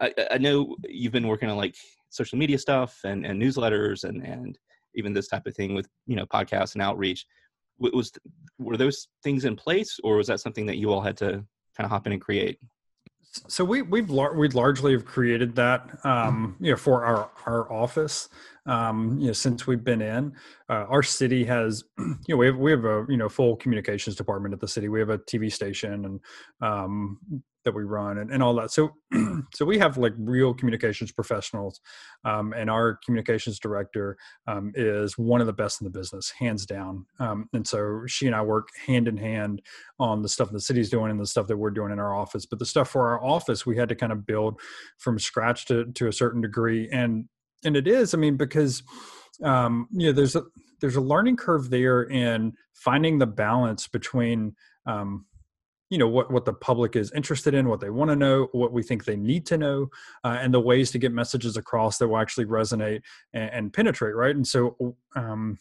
I, 0.00 0.12
I 0.32 0.38
know 0.38 0.76
you've 0.86 1.12
been 1.12 1.28
working 1.28 1.48
on 1.48 1.56
like 1.56 1.76
social 2.10 2.36
media 2.36 2.58
stuff 2.58 3.00
and, 3.04 3.24
and 3.24 3.40
newsletters 3.40 4.04
and 4.04 4.22
and 4.22 4.58
even 4.94 5.12
this 5.12 5.28
type 5.28 5.46
of 5.46 5.54
thing 5.54 5.74
with 5.74 5.88
you 6.06 6.16
know 6.16 6.26
podcasts 6.26 6.74
and 6.74 6.82
outreach. 6.82 7.26
Was 7.78 8.12
were 8.58 8.76
those 8.76 9.08
things 9.22 9.46
in 9.46 9.56
place 9.56 9.98
or 10.04 10.16
was 10.16 10.26
that 10.26 10.40
something 10.40 10.66
that 10.66 10.76
you 10.76 10.92
all 10.92 11.00
had 11.00 11.16
to 11.18 11.44
kind 11.76 11.84
of 11.84 11.90
hop 11.90 12.06
in 12.06 12.12
and 12.12 12.20
create? 12.20 12.58
So 13.46 13.64
we 13.64 13.82
we've 13.82 14.10
lar- 14.10 14.34
we 14.34 14.48
largely 14.48 14.92
have 14.92 15.04
created 15.04 15.54
that 15.56 16.04
um, 16.04 16.56
you 16.60 16.72
know 16.72 16.76
for 16.76 17.04
our 17.04 17.30
our 17.46 17.72
office 17.72 18.28
um, 18.66 19.18
you 19.20 19.28
know 19.28 19.32
since 19.32 19.66
we've 19.66 19.84
been 19.84 20.02
in. 20.02 20.32
Uh, 20.68 20.84
our 20.88 21.02
city 21.02 21.44
has 21.44 21.84
you 21.98 22.16
know 22.28 22.36
we 22.36 22.46
have 22.46 22.56
we 22.56 22.70
have 22.72 22.84
a 22.84 23.06
you 23.08 23.16
know 23.16 23.28
full 23.28 23.56
communications 23.56 24.16
department 24.16 24.52
at 24.52 24.60
the 24.60 24.68
city. 24.68 24.88
We 24.88 24.98
have 24.98 25.10
a 25.10 25.18
TV 25.18 25.52
station 25.52 26.04
and 26.04 26.20
um, 26.60 27.18
that 27.64 27.74
we 27.74 27.82
run 27.82 28.18
and, 28.18 28.30
and 28.30 28.42
all 28.42 28.54
that. 28.54 28.70
So, 28.70 28.90
so 29.54 29.64
we 29.64 29.78
have 29.78 29.98
like 29.98 30.12
real 30.18 30.54
communications 30.54 31.12
professionals, 31.12 31.80
um, 32.24 32.52
and 32.52 32.70
our 32.70 32.98
communications 33.04 33.58
director 33.58 34.16
um, 34.46 34.72
is 34.74 35.18
one 35.18 35.40
of 35.40 35.46
the 35.46 35.52
best 35.52 35.80
in 35.80 35.84
the 35.84 35.90
business, 35.90 36.32
hands 36.38 36.66
down. 36.66 37.06
Um, 37.18 37.48
and 37.52 37.66
so 37.66 38.02
she 38.06 38.26
and 38.26 38.34
I 38.34 38.42
work 38.42 38.68
hand 38.86 39.08
in 39.08 39.16
hand 39.16 39.62
on 39.98 40.22
the 40.22 40.28
stuff 40.28 40.50
the 40.50 40.60
city's 40.60 40.90
doing 40.90 41.10
and 41.10 41.20
the 41.20 41.26
stuff 41.26 41.46
that 41.48 41.56
we're 41.56 41.70
doing 41.70 41.92
in 41.92 41.98
our 41.98 42.14
office. 42.14 42.46
But 42.46 42.58
the 42.58 42.66
stuff 42.66 42.90
for 42.90 43.08
our 43.10 43.24
office, 43.24 43.66
we 43.66 43.76
had 43.76 43.88
to 43.88 43.94
kind 43.94 44.12
of 44.12 44.26
build 44.26 44.60
from 44.98 45.18
scratch 45.18 45.66
to 45.66 45.86
to 45.92 46.08
a 46.08 46.12
certain 46.12 46.40
degree, 46.40 46.88
and 46.90 47.26
and 47.64 47.76
it 47.76 47.86
is, 47.86 48.14
I 48.14 48.18
mean, 48.18 48.36
because 48.36 48.82
um, 49.42 49.88
you 49.92 50.06
know, 50.06 50.12
there's 50.12 50.36
a 50.36 50.42
there's 50.80 50.96
a 50.96 51.00
learning 51.00 51.36
curve 51.36 51.70
there 51.70 52.02
in 52.04 52.54
finding 52.72 53.18
the 53.18 53.26
balance 53.26 53.86
between 53.86 54.54
um, 54.86 55.26
you 55.90 55.98
know 55.98 56.08
what 56.08 56.30
what 56.30 56.44
the 56.44 56.52
public 56.52 56.96
is 56.96 57.12
interested 57.12 57.52
in 57.52 57.68
what 57.68 57.80
they 57.80 57.90
want 57.90 58.10
to 58.10 58.16
know 58.16 58.48
what 58.52 58.72
we 58.72 58.82
think 58.82 59.04
they 59.04 59.16
need 59.16 59.44
to 59.44 59.58
know 59.58 59.90
uh, 60.24 60.38
and 60.40 60.54
the 60.54 60.60
ways 60.60 60.90
to 60.90 60.98
get 60.98 61.12
messages 61.12 61.56
across 61.56 61.98
that 61.98 62.08
will 62.08 62.18
actually 62.18 62.46
resonate 62.46 63.02
and, 63.32 63.50
and 63.52 63.72
penetrate 63.72 64.14
right 64.14 64.36
and 64.36 64.46
so 64.46 64.96
um, 65.16 65.58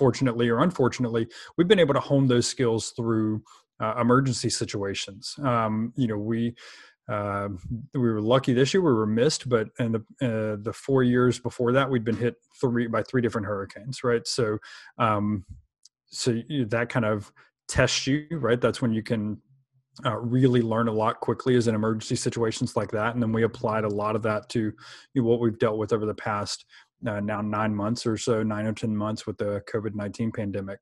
fortunately 0.00 0.48
or 0.48 0.60
unfortunately, 0.60 1.28
we've 1.58 1.68
been 1.68 1.78
able 1.78 1.92
to 1.92 2.00
hone 2.00 2.26
those 2.26 2.46
skills 2.46 2.92
through 2.96 3.42
uh, 3.80 3.94
emergency 4.00 4.48
situations. 4.48 5.34
Um, 5.42 5.92
you 5.94 6.08
know, 6.08 6.16
we 6.16 6.54
uh, 7.06 7.48
we 7.92 8.00
were 8.00 8.22
lucky 8.22 8.54
this 8.54 8.72
year; 8.72 8.82
we 8.82 8.92
were 8.92 9.06
missed, 9.06 9.48
but 9.48 9.68
in 9.78 9.92
the 9.92 9.98
uh, 10.22 10.56
the 10.62 10.72
four 10.72 11.02
years 11.02 11.38
before 11.38 11.72
that, 11.72 11.90
we'd 11.90 12.04
been 12.04 12.16
hit 12.16 12.36
three 12.58 12.86
by 12.86 13.02
three 13.02 13.20
different 13.20 13.46
hurricanes, 13.46 14.02
right? 14.02 14.26
So, 14.26 14.56
um, 14.96 15.44
so 16.06 16.40
that 16.68 16.88
kind 16.88 17.04
of 17.04 17.30
tests 17.70 18.06
you, 18.06 18.26
right? 18.32 18.60
That's 18.60 18.82
when 18.82 18.92
you 18.92 19.02
can 19.02 19.40
uh, 20.04 20.16
really 20.16 20.60
learn 20.60 20.88
a 20.88 20.92
lot 20.92 21.20
quickly 21.20 21.56
as 21.56 21.68
in 21.68 21.74
emergency 21.74 22.16
situations 22.16 22.76
like 22.76 22.90
that. 22.90 23.14
And 23.14 23.22
then 23.22 23.32
we 23.32 23.44
applied 23.44 23.84
a 23.84 23.88
lot 23.88 24.16
of 24.16 24.22
that 24.22 24.48
to 24.50 24.72
you 25.14 25.22
know, 25.22 25.28
what 25.28 25.40
we've 25.40 25.58
dealt 25.58 25.78
with 25.78 25.92
over 25.92 26.06
the 26.06 26.14
past 26.14 26.64
uh, 27.06 27.20
now 27.20 27.40
nine 27.40 27.74
months 27.74 28.06
or 28.06 28.16
so, 28.16 28.42
nine 28.42 28.66
or 28.66 28.72
10 28.72 28.94
months 28.94 29.26
with 29.26 29.38
the 29.38 29.62
COVID 29.72 29.94
19 29.94 30.32
pandemic. 30.32 30.80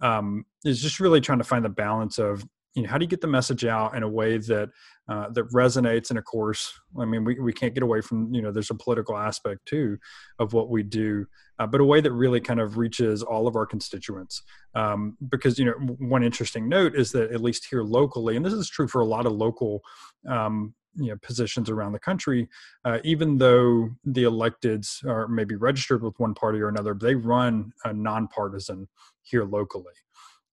Um, 0.00 0.44
is 0.64 0.82
just 0.82 0.98
really 0.98 1.20
trying 1.20 1.38
to 1.38 1.44
find 1.44 1.64
the 1.64 1.70
balance 1.70 2.18
of 2.18 2.44
you 2.74 2.82
know 2.82 2.88
how 2.88 2.98
do 2.98 3.04
you 3.04 3.08
get 3.08 3.20
the 3.20 3.26
message 3.26 3.64
out 3.64 3.96
in 3.96 4.02
a 4.02 4.08
way 4.08 4.38
that 4.38 4.70
uh, 5.08 5.28
that 5.30 5.48
resonates 5.52 6.10
and 6.10 6.18
of 6.18 6.24
course? 6.24 6.72
I 7.00 7.04
mean 7.04 7.24
we, 7.24 7.38
we 7.38 7.52
can't 7.52 7.74
get 7.74 7.82
away 7.82 8.00
from 8.00 8.32
you 8.32 8.42
know 8.42 8.52
there's 8.52 8.70
a 8.70 8.74
political 8.74 9.16
aspect 9.16 9.66
too 9.66 9.98
of 10.38 10.52
what 10.52 10.70
we 10.70 10.82
do 10.82 11.26
uh, 11.60 11.66
but 11.66 11.80
a 11.80 11.84
way 11.84 12.00
that 12.00 12.12
really 12.12 12.40
kind 12.40 12.58
of 12.58 12.78
reaches 12.78 13.22
all 13.22 13.46
of 13.46 13.54
our 13.54 13.66
constituents. 13.66 14.42
Um, 14.74 15.16
because 15.28 15.58
you 15.58 15.66
know 15.66 15.72
one 15.98 16.22
interesting 16.22 16.68
note 16.68 16.94
is 16.94 17.12
that 17.12 17.32
at 17.32 17.42
least 17.42 17.66
here 17.68 17.82
locally 17.82 18.36
and 18.36 18.44
this 18.44 18.52
is 18.52 18.68
true 18.68 18.88
for 18.88 19.00
a 19.00 19.06
lot 19.06 19.26
of 19.26 19.32
local 19.32 19.82
um, 20.28 20.74
you 20.94 21.08
know 21.08 21.16
positions 21.22 21.68
around 21.68 21.92
the 21.92 21.98
country 21.98 22.48
uh, 22.84 22.98
even 23.04 23.38
though 23.38 23.90
the 24.04 24.24
electeds 24.24 25.04
are 25.04 25.28
maybe 25.28 25.56
registered 25.56 26.02
with 26.02 26.18
one 26.18 26.34
party 26.34 26.60
or 26.60 26.68
another 26.68 26.94
they 26.94 27.14
run 27.14 27.72
a 27.84 27.92
nonpartisan 27.92 28.88
here 29.22 29.44
locally 29.44 29.92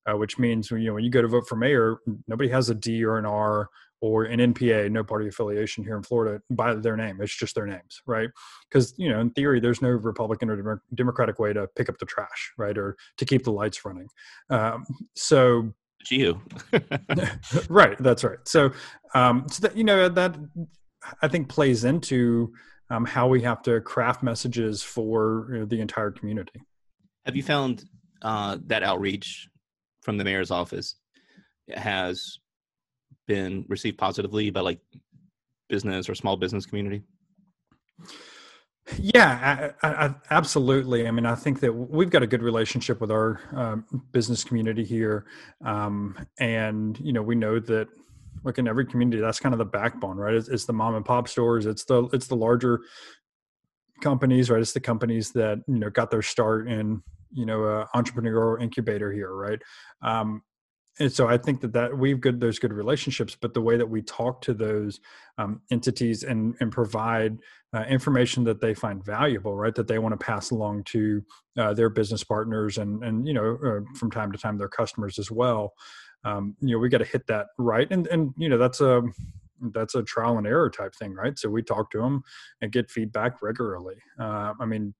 uh, 0.09 0.17
which 0.17 0.39
means 0.39 0.71
you 0.71 0.79
know 0.79 0.93
when 0.93 1.03
you 1.03 1.09
go 1.09 1.21
to 1.21 1.27
vote 1.27 1.47
for 1.47 1.55
mayor, 1.55 1.97
nobody 2.27 2.49
has 2.49 2.69
a 2.69 2.75
D 2.75 3.03
or 3.03 3.17
an 3.17 3.25
R 3.25 3.69
or 3.99 4.25
an 4.25 4.39
NPA, 4.39 4.91
no 4.91 5.03
party 5.03 5.27
affiliation 5.27 5.83
here 5.83 5.97
in 5.97 6.03
Florida, 6.03 6.39
by 6.51 6.75
their 6.75 6.95
name. 6.95 7.19
It's 7.19 7.35
just 7.35 7.55
their 7.55 7.65
names, 7.65 8.01
right? 8.05 8.29
Because 8.69 8.93
you 8.97 9.09
know, 9.09 9.19
in 9.19 9.31
theory, 9.31 9.59
there's 9.59 9.81
no 9.81 9.89
Republican 9.89 10.49
or 10.49 10.81
Democratic 10.93 11.39
way 11.39 11.53
to 11.53 11.67
pick 11.75 11.89
up 11.89 11.97
the 11.97 12.05
trash, 12.05 12.53
right, 12.57 12.77
or 12.77 12.95
to 13.17 13.25
keep 13.25 13.43
the 13.43 13.51
lights 13.51 13.83
running. 13.85 14.07
Um, 14.49 14.85
so 15.15 15.73
you 16.09 16.41
right 17.69 17.97
that's 17.99 18.23
right 18.23 18.37
so 18.45 18.71
um 19.13 19.45
so 19.49 19.67
that 19.67 19.75
you 19.75 19.83
know 19.83 20.07
that 20.07 20.37
i 21.21 21.27
think 21.27 21.49
plays 21.49 21.83
into 21.83 22.53
um, 22.89 23.03
how 23.03 23.27
we 23.27 23.41
have 23.41 23.61
to 23.61 23.81
craft 23.81 24.23
messages 24.23 24.81
for 24.81 25.49
you 25.51 25.59
know, 25.59 25.65
the 25.65 25.81
entire 25.81 26.11
community 26.11 26.61
have 27.25 27.35
you 27.35 27.43
found 27.43 27.83
uh, 28.21 28.57
that 28.65 28.83
outreach 28.83 29.49
from 30.07 30.15
the 30.15 30.23
mayor's 30.23 30.51
office 30.51 30.95
has 31.75 32.39
been 33.27 33.65
received 33.67 33.97
positively 33.97 34.49
by 34.49 34.61
like 34.61 34.79
business 35.67 36.07
or 36.07 36.15
small 36.15 36.37
business 36.37 36.65
community? 36.65 37.03
Yeah, 38.97 39.73
I, 39.83 40.05
I, 40.05 40.15
absolutely. 40.31 41.09
I 41.09 41.11
mean, 41.11 41.25
I 41.25 41.35
think 41.35 41.59
that 41.59 41.73
we've 41.73 42.09
got 42.09 42.23
a 42.23 42.27
good 42.27 42.41
relationship 42.41 43.01
with 43.01 43.11
our 43.11 43.41
um, 43.53 43.83
business 44.13 44.45
community 44.45 44.85
here, 44.85 45.25
um, 45.65 46.17
and 46.39 46.97
you 47.01 47.11
know, 47.11 47.21
we 47.21 47.35
know 47.35 47.59
that 47.59 47.89
look 48.45 48.59
in 48.59 48.67
every 48.69 48.85
community 48.85 49.21
that's 49.21 49.41
kind 49.41 49.53
of 49.53 49.59
the 49.59 49.65
backbone, 49.65 50.15
right? 50.15 50.35
It's, 50.35 50.47
it's, 50.47 50.63
the 50.63 50.71
mom 50.71 50.95
and 50.95 51.03
pop 51.03 51.27
stores, 51.27 51.65
it's 51.65 51.83
the 51.83 52.03
it's 52.13 52.27
the 52.27 52.37
larger 52.37 52.79
companies, 53.99 54.49
right? 54.49 54.61
It's 54.61 54.71
the 54.71 54.79
companies 54.79 55.33
that 55.33 55.59
you 55.67 55.79
know 55.79 55.89
got 55.89 56.11
their 56.11 56.21
start 56.21 56.69
in 56.69 57.03
you 57.31 57.45
know 57.45 57.63
a 57.63 57.87
entrepreneurial 57.95 58.61
incubator 58.61 59.11
here 59.11 59.33
right 59.33 59.61
um, 60.01 60.41
and 60.99 61.11
so 61.11 61.27
I 61.27 61.37
think 61.37 61.61
that 61.61 61.73
that 61.73 61.95
we've 61.95 62.19
good 62.19 62.39
there's 62.39 62.59
good 62.59 62.73
relationships, 62.73 63.37
but 63.39 63.53
the 63.53 63.61
way 63.61 63.77
that 63.77 63.89
we 63.89 64.01
talk 64.01 64.41
to 64.41 64.53
those 64.53 64.99
um, 65.37 65.61
entities 65.71 66.23
and 66.23 66.55
and 66.59 66.71
provide 66.71 67.37
uh, 67.73 67.83
information 67.83 68.43
that 68.45 68.61
they 68.61 68.73
find 68.73 69.03
valuable, 69.03 69.55
right, 69.55 69.75
that 69.75 69.87
they 69.87 69.99
want 69.99 70.19
to 70.19 70.25
pass 70.25 70.51
along 70.51 70.83
to 70.85 71.23
uh, 71.57 71.73
their 71.73 71.89
business 71.89 72.23
partners 72.23 72.77
and 72.77 73.03
and 73.03 73.27
you 73.27 73.33
know 73.33 73.57
uh, 73.63 73.97
from 73.97 74.09
time 74.09 74.31
to 74.31 74.37
time 74.37 74.57
their 74.57 74.69
customers 74.69 75.19
as 75.19 75.29
well. 75.29 75.73
Um, 76.23 76.55
you 76.61 76.73
know 76.73 76.79
we 76.79 76.89
got 76.89 76.99
to 76.99 77.05
hit 77.05 77.27
that 77.27 77.47
right, 77.57 77.87
and 77.91 78.07
and 78.07 78.33
you 78.37 78.49
know 78.49 78.57
that's 78.57 78.81
a 78.81 79.03
that's 79.73 79.95
a 79.95 80.03
trial 80.03 80.37
and 80.37 80.47
error 80.47 80.69
type 80.69 80.95
thing, 80.95 81.13
right? 81.13 81.37
So 81.37 81.49
we 81.49 81.61
talk 81.61 81.91
to 81.91 81.99
them 81.99 82.23
and 82.61 82.71
get 82.71 82.89
feedback 82.89 83.41
regularly. 83.41 83.95
Uh, 84.19 84.53
I 84.59 84.65
mean, 84.65 84.93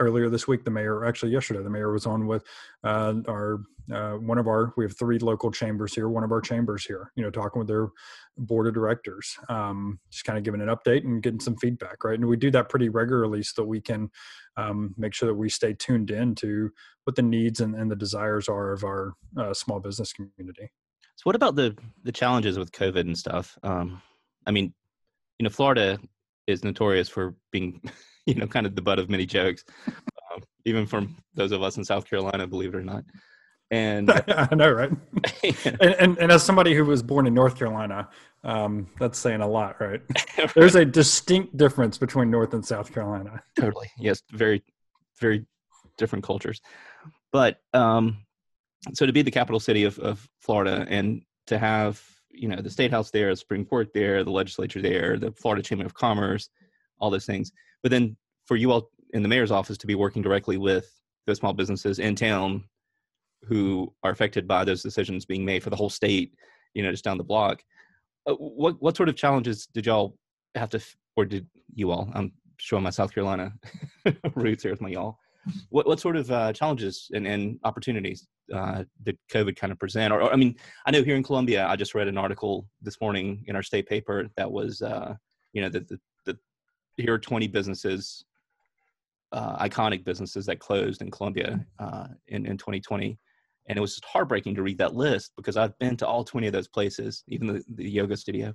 earlier 0.00 0.28
this 0.30 0.48
week 0.48 0.64
the 0.64 0.70
mayor 0.70 1.04
actually 1.04 1.32
yesterday 1.32 1.62
the 1.62 1.70
mayor 1.70 1.92
was 1.92 2.06
on 2.06 2.26
with 2.26 2.44
uh, 2.84 3.14
our 3.28 3.60
uh, 3.92 4.12
one 4.12 4.38
of 4.38 4.46
our 4.46 4.72
we 4.76 4.84
have 4.84 4.96
three 4.98 5.18
local 5.18 5.50
chambers 5.50 5.94
here 5.94 6.08
one 6.08 6.24
of 6.24 6.32
our 6.32 6.40
chambers 6.40 6.84
here 6.84 7.12
you 7.16 7.22
know 7.22 7.30
talking 7.30 7.58
with 7.58 7.68
their 7.68 7.88
board 8.38 8.66
of 8.66 8.74
directors 8.74 9.36
um, 9.48 9.98
just 10.10 10.24
kind 10.24 10.38
of 10.38 10.44
giving 10.44 10.60
an 10.60 10.68
update 10.68 11.04
and 11.04 11.22
getting 11.22 11.40
some 11.40 11.56
feedback 11.56 12.04
right? 12.04 12.18
And 12.18 12.28
we 12.28 12.36
do 12.36 12.50
that 12.52 12.68
pretty 12.68 12.88
regularly 12.88 13.42
so 13.42 13.62
that 13.62 13.68
we 13.68 13.80
can 13.80 14.10
um, 14.56 14.94
make 14.96 15.14
sure 15.14 15.28
that 15.28 15.34
we 15.34 15.48
stay 15.48 15.74
tuned 15.74 16.10
in 16.10 16.34
to 16.36 16.70
what 17.04 17.16
the 17.16 17.22
needs 17.22 17.60
and, 17.60 17.74
and 17.74 17.90
the 17.90 17.96
desires 17.96 18.48
are 18.48 18.72
of 18.72 18.84
our 18.84 19.14
uh, 19.36 19.54
small 19.54 19.80
business 19.80 20.12
community. 20.12 20.70
So 21.16 21.22
what 21.24 21.36
about 21.36 21.56
the 21.56 21.76
the 22.04 22.12
challenges 22.12 22.58
with 22.58 22.72
covid 22.72 23.00
and 23.00 23.18
stuff? 23.18 23.58
Um, 23.62 24.00
i 24.46 24.50
mean 24.50 24.72
you 25.38 25.44
know 25.44 25.50
florida 25.50 25.98
is 26.46 26.64
notorious 26.64 27.08
for 27.08 27.34
being 27.52 27.80
you 28.34 28.34
know, 28.34 28.46
kind 28.46 28.66
of 28.66 28.74
the 28.74 28.82
butt 28.82 28.98
of 28.98 29.08
many 29.08 29.24
jokes, 29.24 29.64
um, 29.86 30.42
even 30.66 30.86
from 30.86 31.16
those 31.34 31.50
of 31.50 31.62
us 31.62 31.78
in 31.78 31.84
South 31.84 32.08
Carolina, 32.08 32.46
believe 32.46 32.74
it 32.74 32.76
or 32.76 32.84
not. 32.84 33.02
And 33.70 34.10
I 34.28 34.54
know, 34.54 34.70
right? 34.70 34.90
and, 35.64 35.94
and, 35.94 36.18
and 36.18 36.30
as 36.30 36.42
somebody 36.42 36.74
who 36.74 36.84
was 36.84 37.02
born 37.02 37.26
in 37.26 37.32
North 37.32 37.58
Carolina, 37.58 38.08
um, 38.44 38.86
that's 39.00 39.18
saying 39.18 39.40
a 39.40 39.48
lot, 39.48 39.80
right? 39.80 40.02
right? 40.36 40.54
There's 40.54 40.74
a 40.74 40.84
distinct 40.84 41.56
difference 41.56 41.96
between 41.96 42.30
North 42.30 42.52
and 42.52 42.64
South 42.64 42.92
Carolina. 42.92 43.42
totally, 43.58 43.90
yes, 43.98 44.22
very, 44.30 44.62
very 45.18 45.46
different 45.96 46.24
cultures. 46.24 46.60
But 47.32 47.60
um, 47.72 48.18
so 48.92 49.06
to 49.06 49.12
be 49.12 49.22
the 49.22 49.30
capital 49.30 49.58
city 49.58 49.84
of, 49.84 49.98
of 49.98 50.28
Florida 50.40 50.86
and 50.88 51.22
to 51.46 51.58
have 51.58 52.02
you 52.30 52.46
know 52.46 52.60
the 52.60 52.70
state 52.70 52.90
house 52.90 53.10
there, 53.10 53.30
the 53.30 53.36
Supreme 53.36 53.64
Court 53.64 53.88
there, 53.94 54.22
the 54.22 54.30
legislature 54.30 54.82
there, 54.82 55.18
the 55.18 55.32
Florida 55.32 55.62
Chamber 55.62 55.86
of 55.86 55.94
Commerce, 55.94 56.50
all 57.00 57.10
those 57.10 57.26
things 57.26 57.52
but 57.82 57.90
then 57.90 58.16
for 58.46 58.56
you 58.56 58.72
all 58.72 58.90
in 59.14 59.22
the 59.22 59.28
mayor's 59.28 59.50
office 59.50 59.78
to 59.78 59.86
be 59.86 59.94
working 59.94 60.22
directly 60.22 60.56
with 60.56 60.90
those 61.26 61.38
small 61.38 61.52
businesses 61.52 61.98
in 61.98 62.14
town 62.14 62.64
who 63.44 63.92
are 64.02 64.10
affected 64.10 64.48
by 64.48 64.64
those 64.64 64.82
decisions 64.82 65.24
being 65.24 65.44
made 65.44 65.62
for 65.62 65.70
the 65.70 65.76
whole 65.76 65.90
state, 65.90 66.34
you 66.74 66.82
know, 66.82 66.90
just 66.90 67.04
down 67.04 67.18
the 67.18 67.24
block. 67.24 67.62
Uh, 68.26 68.34
what 68.34 68.80
what 68.80 68.96
sort 68.96 69.08
of 69.08 69.16
challenges 69.16 69.66
did 69.66 69.86
y'all 69.86 70.16
have 70.54 70.70
to, 70.70 70.80
or 71.16 71.24
did 71.24 71.46
you 71.74 71.90
all? 71.90 72.10
I'm 72.14 72.32
showing 72.58 72.82
my 72.82 72.90
South 72.90 73.14
Carolina 73.14 73.52
roots 74.34 74.62
here 74.62 74.72
with 74.72 74.80
my 74.80 74.88
y'all. 74.88 75.18
What 75.70 75.86
what 75.86 76.00
sort 76.00 76.16
of 76.16 76.30
uh, 76.30 76.52
challenges 76.52 77.10
and, 77.14 77.26
and 77.26 77.58
opportunities 77.64 78.26
uh, 78.52 78.84
did 79.02 79.16
COVID 79.32 79.56
kind 79.56 79.72
of 79.72 79.78
present? 79.78 80.12
Or, 80.12 80.22
or, 80.22 80.32
I 80.32 80.36
mean, 80.36 80.56
I 80.84 80.90
know 80.90 81.02
here 81.02 81.16
in 81.16 81.22
Columbia, 81.22 81.66
I 81.66 81.76
just 81.76 81.94
read 81.94 82.08
an 82.08 82.18
article 82.18 82.66
this 82.82 83.00
morning 83.00 83.44
in 83.46 83.56
our 83.56 83.62
state 83.62 83.86
paper 83.86 84.28
that 84.36 84.50
was, 84.50 84.82
uh, 84.82 85.14
you 85.52 85.62
know, 85.62 85.68
that 85.70 85.88
the 85.88 85.98
here 86.98 87.14
are 87.14 87.18
20 87.18 87.46
businesses, 87.48 88.24
uh, 89.32 89.56
iconic 89.58 90.04
businesses 90.04 90.46
that 90.46 90.58
closed 90.58 91.00
in 91.00 91.10
Columbia 91.10 91.64
uh, 91.78 92.08
in, 92.26 92.46
in 92.46 92.58
2020. 92.58 93.18
And 93.68 93.76
it 93.76 93.80
was 93.80 93.92
just 93.94 94.04
heartbreaking 94.04 94.54
to 94.54 94.62
read 94.62 94.78
that 94.78 94.94
list 94.94 95.32
because 95.36 95.56
I've 95.56 95.78
been 95.78 95.96
to 95.98 96.06
all 96.06 96.24
20 96.24 96.46
of 96.46 96.52
those 96.52 96.68
places, 96.68 97.22
even 97.28 97.46
the, 97.46 97.64
the 97.74 97.88
yoga 97.88 98.16
studio 98.16 98.54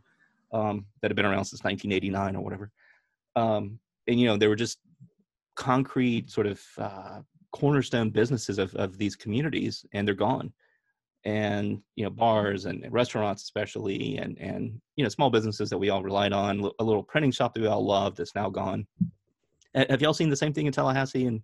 um, 0.51 0.85
that 1.01 1.09
had 1.09 1.15
been 1.15 1.25
around 1.25 1.45
since 1.45 1.63
1989 1.63 2.35
or 2.35 2.43
whatever. 2.43 2.71
Um, 3.35 3.79
and, 4.07 4.19
you 4.19 4.27
know, 4.27 4.37
they 4.37 4.47
were 4.47 4.55
just 4.55 4.79
concrete 5.55 6.29
sort 6.29 6.47
of 6.47 6.61
uh, 6.77 7.19
cornerstone 7.51 8.09
businesses 8.09 8.57
of, 8.57 8.73
of 8.75 8.97
these 8.97 9.15
communities 9.15 9.85
and 9.93 10.07
they're 10.07 10.15
gone 10.15 10.51
and 11.25 11.81
you 11.95 12.03
know 12.03 12.09
bars 12.09 12.65
and 12.65 12.85
restaurants 12.91 13.43
especially 13.43 14.17
and 14.17 14.37
and 14.39 14.79
you 14.95 15.03
know 15.03 15.09
small 15.09 15.29
businesses 15.29 15.69
that 15.69 15.77
we 15.77 15.89
all 15.89 16.03
relied 16.03 16.33
on 16.33 16.69
a 16.79 16.83
little 16.83 17.03
printing 17.03 17.31
shop 17.31 17.53
that 17.53 17.61
we 17.61 17.67
all 17.67 17.85
loved 17.85 18.17
that's 18.17 18.35
now 18.35 18.49
gone. 18.49 18.85
Have 19.75 20.01
y'all 20.01 20.13
seen 20.13 20.29
the 20.29 20.35
same 20.35 20.53
thing 20.53 20.67
in 20.67 20.73
tallahassee 20.73 21.25
and 21.25 21.41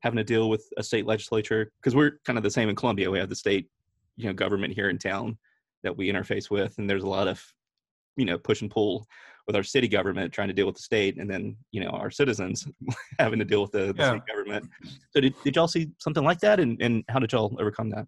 having 0.00 0.16
to 0.16 0.24
deal 0.24 0.48
with 0.48 0.66
a 0.76 0.82
state 0.82 1.06
legislature? 1.06 1.70
Because 1.80 1.94
we're 1.94 2.18
kind 2.24 2.36
of 2.36 2.42
the 2.42 2.50
same 2.50 2.68
in 2.68 2.74
columbia. 2.74 3.10
We 3.10 3.18
have 3.18 3.28
the 3.28 3.36
state 3.36 3.68
you 4.16 4.26
know 4.26 4.32
government 4.32 4.74
here 4.74 4.90
in 4.90 4.98
town 4.98 5.38
that 5.82 5.96
we 5.96 6.10
interface 6.10 6.50
with 6.50 6.76
and 6.78 6.88
there's 6.88 7.04
a 7.04 7.08
lot 7.08 7.28
of 7.28 7.42
you 8.16 8.24
know 8.24 8.38
push 8.38 8.60
and 8.60 8.70
pull 8.70 9.06
with 9.46 9.56
our 9.56 9.62
city 9.62 9.88
government 9.88 10.32
trying 10.32 10.48
to 10.48 10.54
deal 10.54 10.66
with 10.66 10.76
the 10.76 10.82
state 10.82 11.16
and 11.18 11.28
then 11.28 11.56
you 11.72 11.82
know 11.82 11.90
our 11.90 12.10
citizens 12.10 12.68
having 13.18 13.38
to 13.38 13.44
deal 13.44 13.62
with 13.62 13.72
the, 13.72 13.92
the 13.92 13.94
yeah. 13.96 14.10
state 14.10 14.22
government. 14.26 14.68
So 15.10 15.20
did, 15.20 15.34
did 15.42 15.56
y'all 15.56 15.68
see 15.68 15.90
something 15.98 16.24
like 16.24 16.38
that? 16.40 16.60
And, 16.60 16.80
and 16.80 17.02
how 17.08 17.18
did 17.18 17.32
y'all 17.32 17.56
overcome 17.58 17.90
that 17.90 18.06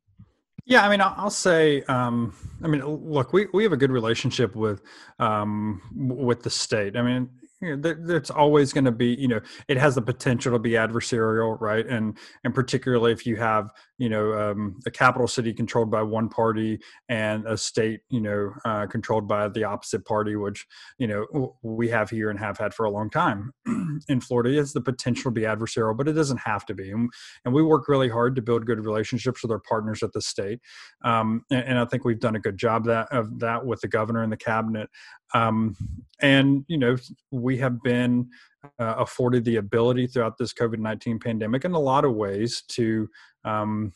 yeah, 0.72 0.86
I 0.86 0.88
mean, 0.88 1.02
I'll 1.02 1.28
say, 1.28 1.82
um, 1.82 2.34
I 2.64 2.66
mean, 2.66 2.82
look, 2.82 3.34
we, 3.34 3.46
we 3.52 3.62
have 3.62 3.74
a 3.74 3.76
good 3.76 3.90
relationship 3.90 4.56
with 4.56 4.80
um, 5.18 5.82
with 5.94 6.42
the 6.42 6.48
state. 6.48 6.96
I 6.96 7.02
mean, 7.02 7.28
you 7.60 7.76
know, 7.76 7.76
there, 7.76 7.98
there's 8.00 8.30
always 8.30 8.72
going 8.72 8.86
to 8.86 8.90
be, 8.90 9.08
you 9.08 9.28
know, 9.28 9.40
it 9.68 9.76
has 9.76 9.96
the 9.96 10.00
potential 10.00 10.50
to 10.52 10.58
be 10.58 10.70
adversarial, 10.70 11.60
right? 11.60 11.86
And 11.86 12.16
and 12.44 12.54
particularly 12.54 13.12
if 13.12 13.26
you 13.26 13.36
have, 13.36 13.68
you 14.02 14.08
know, 14.08 14.32
um, 14.32 14.80
a 14.84 14.90
capital 14.90 15.28
city 15.28 15.54
controlled 15.54 15.88
by 15.88 16.02
one 16.02 16.28
party 16.28 16.80
and 17.08 17.46
a 17.46 17.56
state, 17.56 18.00
you 18.10 18.20
know, 18.20 18.52
uh, 18.64 18.84
controlled 18.84 19.28
by 19.28 19.46
the 19.46 19.62
opposite 19.62 20.04
party, 20.04 20.34
which 20.34 20.66
you 20.98 21.06
know 21.06 21.54
we 21.62 21.88
have 21.88 22.10
here 22.10 22.28
and 22.28 22.36
have 22.40 22.58
had 22.58 22.74
for 22.74 22.84
a 22.84 22.90
long 22.90 23.08
time 23.08 23.52
in 24.08 24.20
Florida, 24.20 24.50
it 24.50 24.56
has 24.56 24.72
the 24.72 24.80
potential 24.80 25.30
to 25.30 25.30
be 25.30 25.42
adversarial, 25.42 25.96
but 25.96 26.08
it 26.08 26.14
doesn't 26.14 26.40
have 26.40 26.66
to 26.66 26.74
be. 26.74 26.90
And, 26.90 27.10
and 27.44 27.54
we 27.54 27.62
work 27.62 27.86
really 27.86 28.08
hard 28.08 28.34
to 28.34 28.42
build 28.42 28.66
good 28.66 28.84
relationships 28.84 29.40
with 29.40 29.52
our 29.52 29.60
partners 29.60 30.02
at 30.02 30.12
the 30.12 30.20
state, 30.20 30.58
um, 31.04 31.44
and, 31.52 31.62
and, 31.62 31.78
I 31.78 31.84
think 31.84 32.04
we've 32.04 32.18
done 32.18 32.34
a 32.34 32.40
good 32.40 32.58
job 32.58 32.86
that 32.86 33.06
of 33.12 33.38
that 33.38 33.64
with 33.64 33.82
the 33.82 33.88
governor 33.88 34.24
and 34.24 34.32
the 34.32 34.36
cabinet. 34.36 34.90
Um, 35.32 35.76
and 36.20 36.64
you 36.66 36.76
know, 36.76 36.96
we 37.30 37.58
have 37.58 37.80
been 37.84 38.30
uh, 38.64 38.94
afforded 38.98 39.44
the 39.44 39.56
ability 39.56 40.06
throughout 40.06 40.38
this 40.38 40.52
COVID 40.52 40.78
nineteen 40.78 41.18
pandemic 41.18 41.64
in 41.64 41.72
a 41.72 41.78
lot 41.78 42.04
of 42.04 42.14
ways 42.14 42.62
to 42.68 43.08
um, 43.44 43.92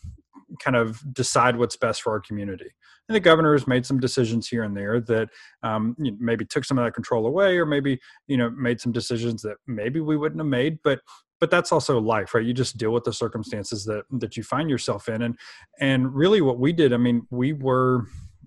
kind 0.61 0.77
of 0.77 1.03
decide 1.13 1.57
what's 1.57 1.77
best 1.77 2.03
for 2.03 2.13
our 2.13 2.21
community. 2.21 2.71
And 3.09 3.15
the 3.15 3.21
governor 3.21 3.53
has 3.53 3.67
made 3.67 3.87
some 3.87 4.01
decisions 4.01 4.49
here 4.49 4.65
and 4.65 4.77
there 4.77 5.01
that 5.03 5.29
um, 5.63 5.95
you 5.99 6.11
know, 6.11 6.17
maybe 6.21 6.45
took 6.45 6.65
some 6.65 6.79
of 6.79 6.85
that 6.85 6.95
control 6.95 7.27
away, 7.27 7.57
or 7.59 7.67
maybe 7.67 8.01
you 8.27 8.37
know 8.37 8.51
made 8.51 8.81
some 8.81 8.93
decisions 8.93 9.43
that 9.43 9.57
maybe 9.67 10.01
we 10.01 10.17
wouldn't 10.17 10.41
have 10.41 10.49
made. 10.49 10.79
But 10.83 11.01
but 11.39 11.51
that's 11.51 11.71
also 11.71 12.01
life, 12.01 12.35
right? 12.35 12.45
You 12.45 12.55
just 12.55 12.79
deal 12.79 12.93
with 12.93 13.05
the 13.05 13.13
circumstances 13.13 13.85
that 13.85 14.05
that 14.11 14.37
you 14.37 14.43
find 14.43 14.69
yourself 14.71 15.09
in, 15.09 15.23
and 15.23 15.39
and 15.81 16.15
really 16.15 16.41
what 16.41 16.59
we 16.59 16.73
did. 16.73 16.93
I 16.93 16.97
mean, 16.97 17.27
we 17.31 17.53
were 17.53 18.07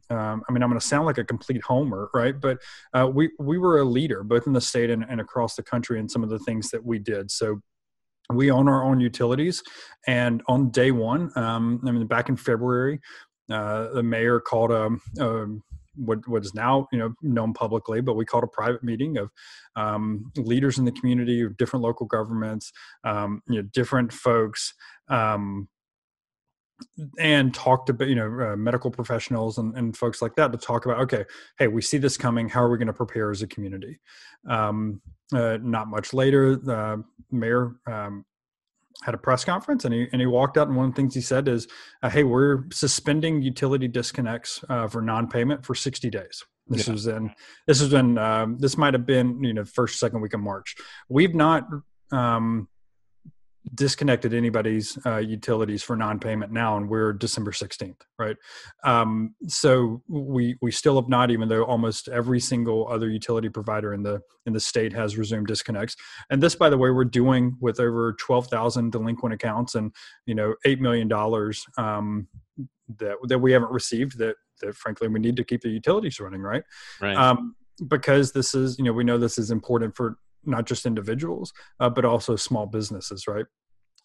um, 0.10 0.44
I 0.48 0.52
mean, 0.52 0.64
I'm 0.64 0.70
going 0.70 0.80
to 0.80 0.86
sound 0.86 1.06
like 1.06 1.18
a 1.18 1.24
complete 1.24 1.62
homer, 1.62 2.10
right? 2.14 2.40
But 2.40 2.60
uh, 2.94 3.10
we 3.14 3.30
we 3.40 3.58
were 3.58 3.80
a 3.80 3.86
leader 3.86 4.24
both 4.24 4.48
in 4.48 4.54
the 4.54 4.62
state 4.62 4.90
and, 4.90 5.06
and 5.08 5.22
across 5.22 5.56
the 5.56 5.64
country 5.64 6.00
in 6.00 6.10
some 6.10 6.24
of 6.24 6.30
the 6.30 6.40
things 6.40 6.70
that 6.72 6.84
we 6.84 7.00
did. 7.00 7.32
So 7.32 7.62
we 8.32 8.52
own 8.52 8.68
our 8.68 8.84
own 8.84 9.00
utilities, 9.00 9.64
and 10.08 10.42
on 10.48 10.72
day 10.72 10.92
one, 10.92 11.32
um, 11.36 11.82
I 11.86 11.92
mean, 11.92 12.06
back 12.08 12.30
in 12.30 12.38
February, 12.38 13.00
uh, 13.52 13.90
the 13.94 14.04
mayor 14.04 14.40
called 14.40 14.72
a, 14.72 14.90
a 15.20 15.48
what, 15.96 16.28
what 16.28 16.44
is 16.44 16.54
now 16.54 16.88
you 16.92 17.00
know 17.00 17.14
known 17.22 17.54
publicly, 17.54 18.02
but 18.02 18.16
we 18.16 18.26
called 18.26 18.44
a 18.44 18.48
private 18.48 18.84
meeting 18.84 19.18
of 19.18 19.30
um, 19.76 20.32
leaders 20.38 20.78
in 20.78 20.86
the 20.86 20.92
community, 20.92 21.42
of 21.42 21.58
different 21.58 21.84
local 21.84 22.06
governments, 22.06 22.72
um, 23.04 23.42
you 23.48 23.58
know, 23.58 23.68
different 23.74 24.12
folks, 24.12 24.74
um, 25.10 25.68
and 27.18 27.54
talked 27.54 27.90
about 27.90 28.08
you 28.08 28.16
know 28.16 28.52
uh, 28.52 28.56
medical 28.56 28.92
professionals 28.92 29.58
and, 29.58 29.76
and 29.78 29.96
folks 29.96 30.22
like 30.22 30.36
that 30.36 30.52
to 30.52 30.58
talk 30.58 30.86
about 30.86 31.00
okay 31.00 31.26
hey 31.58 31.68
we 31.68 31.82
see 31.82 31.98
this 31.98 32.18
coming. 32.18 32.50
How 32.50 32.62
are 32.62 32.70
we 32.70 32.78
going 32.78 32.88
to 32.88 32.94
prepare 32.94 33.32
as 33.32 33.42
a 33.42 33.48
community? 33.48 34.00
Um, 34.48 35.02
uh, 35.34 35.58
not 35.62 35.88
much 35.88 36.14
later 36.14 36.56
the 36.56 37.04
mayor 37.32 37.76
um, 37.88 38.26
had 39.04 39.14
a 39.14 39.18
press 39.18 39.46
conference 39.46 39.86
and 39.86 39.94
he 39.94 40.08
and 40.12 40.22
he 40.22 40.28
walked 40.28 40.58
out 40.58 40.68
and 40.68 40.76
one 40.76 40.88
of 40.88 40.92
the 40.94 41.02
things 41.02 41.14
he 41.14 41.22
said 41.22 41.48
is 41.48 41.68
uh, 42.04 42.10
hey 42.10 42.24
we're 42.24 42.64
suspending 42.72 43.42
utility 43.42 43.88
disconnects 43.88 44.64
uh, 44.70 44.88
for 44.88 45.02
non-payment 45.02 45.66
for 45.66 45.76
60 45.76 46.10
days. 46.10 46.44
This 46.68 46.88
yeah. 46.88 46.94
was 46.94 47.08
in 47.08 47.34
this 47.68 47.80
has 47.80 47.90
been 47.90 48.18
um, 48.18 48.58
this 48.60 48.78
might 48.78 48.94
have 48.94 49.06
been 49.06 49.44
you 49.44 49.54
know 49.54 49.66
first 49.66 50.00
second 50.00 50.22
week 50.22 50.34
of 50.34 50.40
march. 50.40 50.76
We've 51.10 51.34
not 51.34 51.68
um, 52.12 52.68
disconnected 53.76 54.34
anybody's 54.34 54.98
uh, 55.06 55.18
utilities 55.18 55.84
for 55.84 55.96
non-payment 55.96 56.52
now 56.52 56.78
and 56.78 56.90
we're 56.90 57.14
december 57.14 57.52
16th 57.52 58.02
right? 58.20 58.36
Um, 58.84 59.34
so 59.48 60.04
we 60.08 60.58
we 60.62 60.72
still 60.72 60.98
have 60.98 61.10
not 61.10 61.32
even 61.32 61.48
though 61.48 61.64
almost 61.64 62.10
every 62.10 62.40
single 62.40 62.88
other 62.88 63.10
utility 63.10 63.50
provider 63.50 63.94
in 63.94 64.04
the 64.04 64.22
in 64.46 64.54
the 64.54 64.60
state 64.60 64.94
has 64.94 65.18
resumed 65.18 65.48
disconnects. 65.48 65.96
And 66.30 66.44
this 66.44 66.54
by 66.54 66.70
the 66.70 66.78
way 66.78 66.92
we're 66.92 67.06
doing 67.06 67.56
with 67.62 67.80
over 67.80 68.14
12000 68.14 68.92
delinquent 68.92 69.34
accounts 69.34 69.74
and 69.74 69.96
you 70.26 70.36
know 70.36 70.54
8 70.66 70.82
million 70.82 71.08
dollars 71.08 71.66
um, 71.78 72.28
that 73.00 73.16
that 73.24 73.40
we 73.40 73.54
haven't 73.54 73.72
received 73.72 74.20
that 74.20 74.36
that 74.62 74.76
frankly 74.76 75.08
we 75.08 75.20
need 75.20 75.38
to 75.38 75.44
keep 75.44 75.62
the 75.62 75.70
utilities 75.70 76.20
running 76.20 76.42
right? 76.42 76.64
Right. 77.02 77.16
Um, 77.16 77.56
because 77.88 78.34
this 78.34 78.54
is 78.54 78.78
you 78.78 78.84
know 78.84 78.94
we 78.94 79.06
know 79.06 79.18
this 79.18 79.38
is 79.38 79.50
important 79.50 79.96
for 79.96 80.18
not 80.46 80.66
just 80.66 80.86
individuals, 80.86 81.54
uh, 81.80 81.90
but 81.90 82.06
also 82.06 82.36
small 82.36 82.66
businesses, 82.66 83.28
right? 83.28 83.46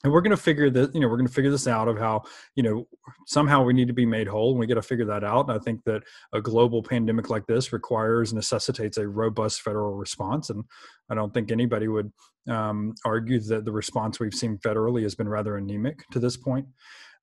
And 0.03 0.13
we're 0.13 0.21
going 0.21 0.37
to 0.37 0.37
figure 0.37 0.69
that, 0.69 0.95
you 0.95 1.01
know, 1.01 1.09
we're 1.09 1.17
going 1.17 1.27
to 1.27 1.33
figure 1.33 1.51
this 1.51 1.67
out 1.67 1.89
of 1.89 1.99
how, 1.99 2.25
you 2.55 2.63
know, 2.63 2.87
somehow 3.27 3.65
we 3.65 3.73
need 3.73 3.89
to 3.89 3.95
be 3.95 4.05
made 4.05 4.29
whole 4.29 4.51
and 4.51 4.61
we 4.61 4.67
got 4.67 4.75
to 4.75 4.83
figure 4.83 5.07
that 5.07 5.25
out. 5.25 5.49
And 5.49 5.59
I 5.59 5.63
think 5.63 5.83
that 5.85 6.03
a 6.35 6.43
global 6.43 6.83
pandemic 6.83 7.31
like 7.31 7.47
this 7.47 7.73
requires, 7.73 8.35
necessitates 8.35 8.99
a 8.99 9.09
robust 9.09 9.63
federal 9.63 9.95
response. 9.95 10.51
And 10.51 10.63
I 11.09 11.15
don't 11.15 11.33
think 11.33 11.51
anybody 11.51 11.89
would 11.89 12.13
um, 12.51 12.95
argue 13.07 13.41
that 13.41 13.65
the 13.65 13.73
response 13.73 14.21
we've 14.21 14.35
seen 14.35 14.59
federally 14.59 15.05
has 15.05 15.15
been 15.15 15.29
rather 15.29 15.57
anemic 15.57 16.05
to 16.11 16.19
this 16.19 16.37
point. 16.37 16.67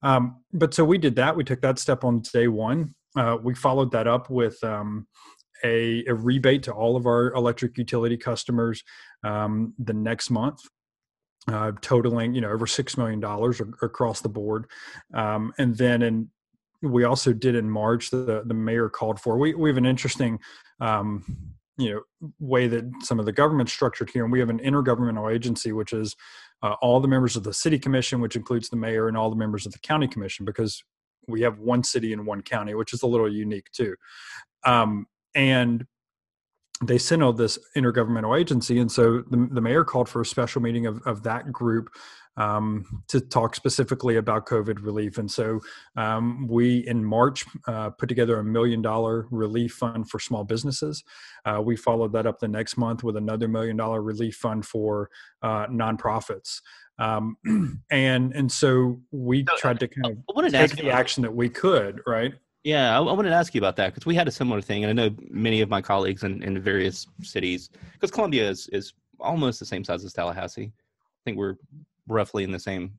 Um, 0.01 0.41
but 0.51 0.73
so 0.73 0.83
we 0.83 0.97
did 0.97 1.15
that. 1.17 1.35
We 1.35 1.43
took 1.43 1.61
that 1.61 1.77
step 1.77 2.03
on 2.03 2.23
day 2.33 2.47
one. 2.47 2.95
Uh, 3.15 3.37
we 3.43 3.53
followed 3.53 3.91
that 3.91 4.07
up 4.07 4.31
with 4.31 4.57
um, 4.63 5.05
a, 5.63 6.03
a 6.05 6.13
rebate 6.13 6.63
to 6.63 6.71
all 6.71 6.95
of 6.95 7.05
our 7.05 7.33
electric 7.33 7.77
utility 7.77 8.17
customers 8.17 8.83
um, 9.23 9.73
the 9.79 9.93
next 9.93 10.29
month 10.29 10.61
uh, 11.47 11.71
totaling 11.81 12.33
you 12.33 12.41
know 12.41 12.49
over 12.49 12.67
six 12.67 12.97
million 12.97 13.19
dollars 13.19 13.61
across 13.81 14.21
the 14.21 14.29
board, 14.29 14.67
um, 15.13 15.53
and 15.57 15.75
then 15.77 16.01
in 16.01 16.29
we 16.81 17.03
also 17.03 17.33
did 17.33 17.55
in 17.55 17.69
March 17.69 18.09
the 18.09 18.43
the 18.45 18.53
mayor 18.53 18.89
called 18.89 19.19
for 19.19 19.37
we 19.37 19.53
we 19.53 19.69
have 19.69 19.77
an 19.77 19.85
interesting 19.85 20.39
um, 20.79 21.55
you 21.77 21.93
know 21.93 22.01
way 22.39 22.67
that 22.67 22.85
some 23.01 23.19
of 23.19 23.25
the 23.25 23.31
government 23.31 23.69
structured 23.69 24.09
here, 24.11 24.23
and 24.23 24.31
we 24.31 24.39
have 24.39 24.49
an 24.49 24.59
intergovernmental 24.59 25.33
agency 25.33 25.71
which 25.71 25.93
is 25.93 26.15
uh, 26.63 26.75
all 26.81 26.99
the 26.99 27.07
members 27.07 27.35
of 27.35 27.43
the 27.43 27.53
city 27.53 27.79
commission, 27.79 28.21
which 28.21 28.35
includes 28.35 28.69
the 28.69 28.75
mayor 28.75 29.07
and 29.07 29.17
all 29.17 29.31
the 29.31 29.35
members 29.35 29.65
of 29.65 29.71
the 29.71 29.79
county 29.79 30.07
commission, 30.07 30.45
because 30.45 30.83
we 31.27 31.41
have 31.41 31.57
one 31.57 31.83
city 31.83 32.13
and 32.13 32.25
one 32.25 32.41
county, 32.41 32.75
which 32.75 32.93
is 32.93 33.01
a 33.01 33.07
little 33.07 33.31
unique 33.31 33.71
too. 33.71 33.95
Um, 34.63 35.07
and 35.35 35.85
they 36.83 36.97
sent 36.97 37.23
out 37.23 37.37
this 37.37 37.59
intergovernmental 37.77 38.39
agency, 38.39 38.79
and 38.79 38.91
so 38.91 39.23
the, 39.29 39.47
the 39.51 39.61
mayor 39.61 39.83
called 39.83 40.09
for 40.09 40.21
a 40.21 40.25
special 40.25 40.61
meeting 40.61 40.87
of, 40.87 41.01
of 41.05 41.23
that 41.23 41.51
group 41.51 41.89
um, 42.37 43.03
to 43.09 43.19
talk 43.19 43.55
specifically 43.55 44.15
about 44.15 44.45
COVID 44.45 44.83
relief. 44.83 45.17
And 45.17 45.29
so 45.29 45.59
um, 45.95 46.47
we, 46.47 46.87
in 46.87 47.03
March, 47.03 47.45
uh, 47.67 47.89
put 47.91 48.09
together 48.09 48.39
a 48.39 48.43
million 48.43 48.81
dollar 48.81 49.27
relief 49.31 49.73
fund 49.73 50.09
for 50.09 50.19
small 50.19 50.43
businesses. 50.43 51.03
Uh, 51.45 51.61
we 51.63 51.75
followed 51.75 52.13
that 52.13 52.25
up 52.25 52.39
the 52.39 52.47
next 52.47 52.77
month 52.77 53.03
with 53.03 53.17
another 53.17 53.47
million 53.47 53.77
dollar 53.77 54.01
relief 54.01 54.35
fund 54.35 54.65
for 54.65 55.09
uh, 55.41 55.67
nonprofits. 55.67 56.61
Um, 56.99 57.37
and 57.91 58.33
and 58.33 58.51
so 58.51 59.01
we 59.11 59.43
tried 59.57 59.79
to 59.79 59.87
kind 59.87 60.17
of 60.37 60.51
take 60.51 60.75
the 60.75 60.91
action 60.91 61.23
that 61.23 61.35
we 61.35 61.49
could, 61.49 62.01
right? 62.05 62.33
Yeah, 62.63 62.97
I, 62.97 63.01
I, 63.01 63.13
wanted 63.13 63.29
to 63.29 63.35
ask 63.35 63.55
you 63.55 63.59
about 63.59 63.75
that 63.77 63.93
because 63.93 64.05
we 64.05 64.13
had 64.13 64.27
a 64.27 64.31
similar 64.31 64.61
thing, 64.61 64.83
and 64.83 64.89
I 64.89 64.93
know 64.93 65.15
many 65.29 65.61
of 65.61 65.69
my 65.69 65.81
colleagues 65.81 66.23
in, 66.23 66.43
in 66.43 66.59
various 66.61 67.07
cities, 67.23 67.69
because 67.93 68.11
Columbia 68.11 68.49
is, 68.49 68.67
is 68.67 68.93
almost 69.19 69.59
the 69.59 69.65
same 69.65 69.83
size 69.83 70.03
as 70.05 70.13
Tallahassee. 70.13 70.71
I 70.71 71.21
think 71.25 71.37
we're 71.37 71.55
roughly 72.07 72.43
in 72.43 72.51
the 72.51 72.59
same. 72.59 72.93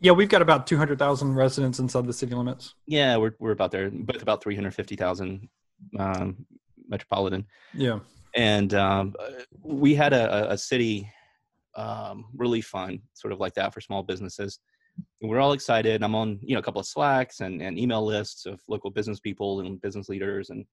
Yeah, 0.00 0.12
we've 0.12 0.28
got 0.28 0.42
about 0.42 0.66
200,000 0.66 1.34
residents 1.34 1.78
inside 1.78 2.06
the 2.06 2.12
city 2.12 2.34
limits. 2.34 2.74
Yeah, 2.86 3.16
we're, 3.16 3.34
we're 3.38 3.52
about 3.52 3.70
there, 3.70 3.90
both 3.90 4.20
about 4.20 4.42
350,000 4.42 5.48
um, 5.98 6.46
metropolitan. 6.86 7.46
Yeah. 7.72 8.00
And 8.34 8.74
um, 8.74 9.14
we 9.62 9.94
had 9.94 10.12
a, 10.12 10.52
a 10.52 10.58
city 10.58 11.10
um, 11.76 12.26
relief 12.34 12.66
fund, 12.66 13.00
sort 13.14 13.32
of 13.32 13.40
like 13.40 13.54
that 13.54 13.72
for 13.72 13.80
small 13.80 14.02
businesses 14.02 14.60
we're 15.20 15.40
all 15.40 15.52
excited. 15.52 16.02
I'm 16.02 16.14
on, 16.14 16.38
you 16.42 16.54
know, 16.54 16.60
a 16.60 16.62
couple 16.62 16.80
of 16.80 16.86
Slacks 16.86 17.40
and, 17.40 17.62
and 17.62 17.78
email 17.78 18.04
lists 18.04 18.46
of 18.46 18.60
local 18.68 18.90
business 18.90 19.20
people 19.20 19.60
and 19.60 19.80
business 19.80 20.08
leaders 20.08 20.50
and, 20.50 20.64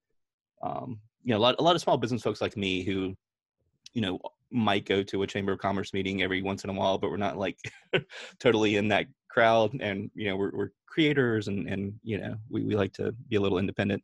um, 0.61 0.99
you 1.23 1.31
know, 1.33 1.37
a 1.37 1.41
lot, 1.41 1.55
a 1.59 1.63
lot 1.63 1.75
of 1.75 1.81
small 1.81 1.97
business 1.97 2.21
folks 2.21 2.41
like 2.41 2.57
me 2.57 2.83
who, 2.83 3.15
you 3.93 4.01
know, 4.01 4.19
might 4.51 4.85
go 4.85 5.01
to 5.03 5.23
a 5.23 5.27
chamber 5.27 5.53
of 5.53 5.59
commerce 5.59 5.93
meeting 5.93 6.21
every 6.21 6.41
once 6.41 6.63
in 6.63 6.69
a 6.69 6.73
while, 6.73 6.97
but 6.97 7.09
we're 7.09 7.17
not 7.17 7.37
like 7.37 7.57
totally 8.39 8.75
in 8.75 8.87
that 8.89 9.07
crowd. 9.29 9.71
And, 9.79 10.11
you 10.13 10.29
know, 10.29 10.35
we're, 10.35 10.51
we're 10.53 10.71
creators 10.87 11.47
and, 11.47 11.67
and, 11.67 11.93
you 12.03 12.19
know, 12.19 12.35
we, 12.49 12.63
we 12.63 12.75
like 12.75 12.93
to 12.93 13.13
be 13.29 13.37
a 13.37 13.41
little 13.41 13.57
independent 13.57 14.03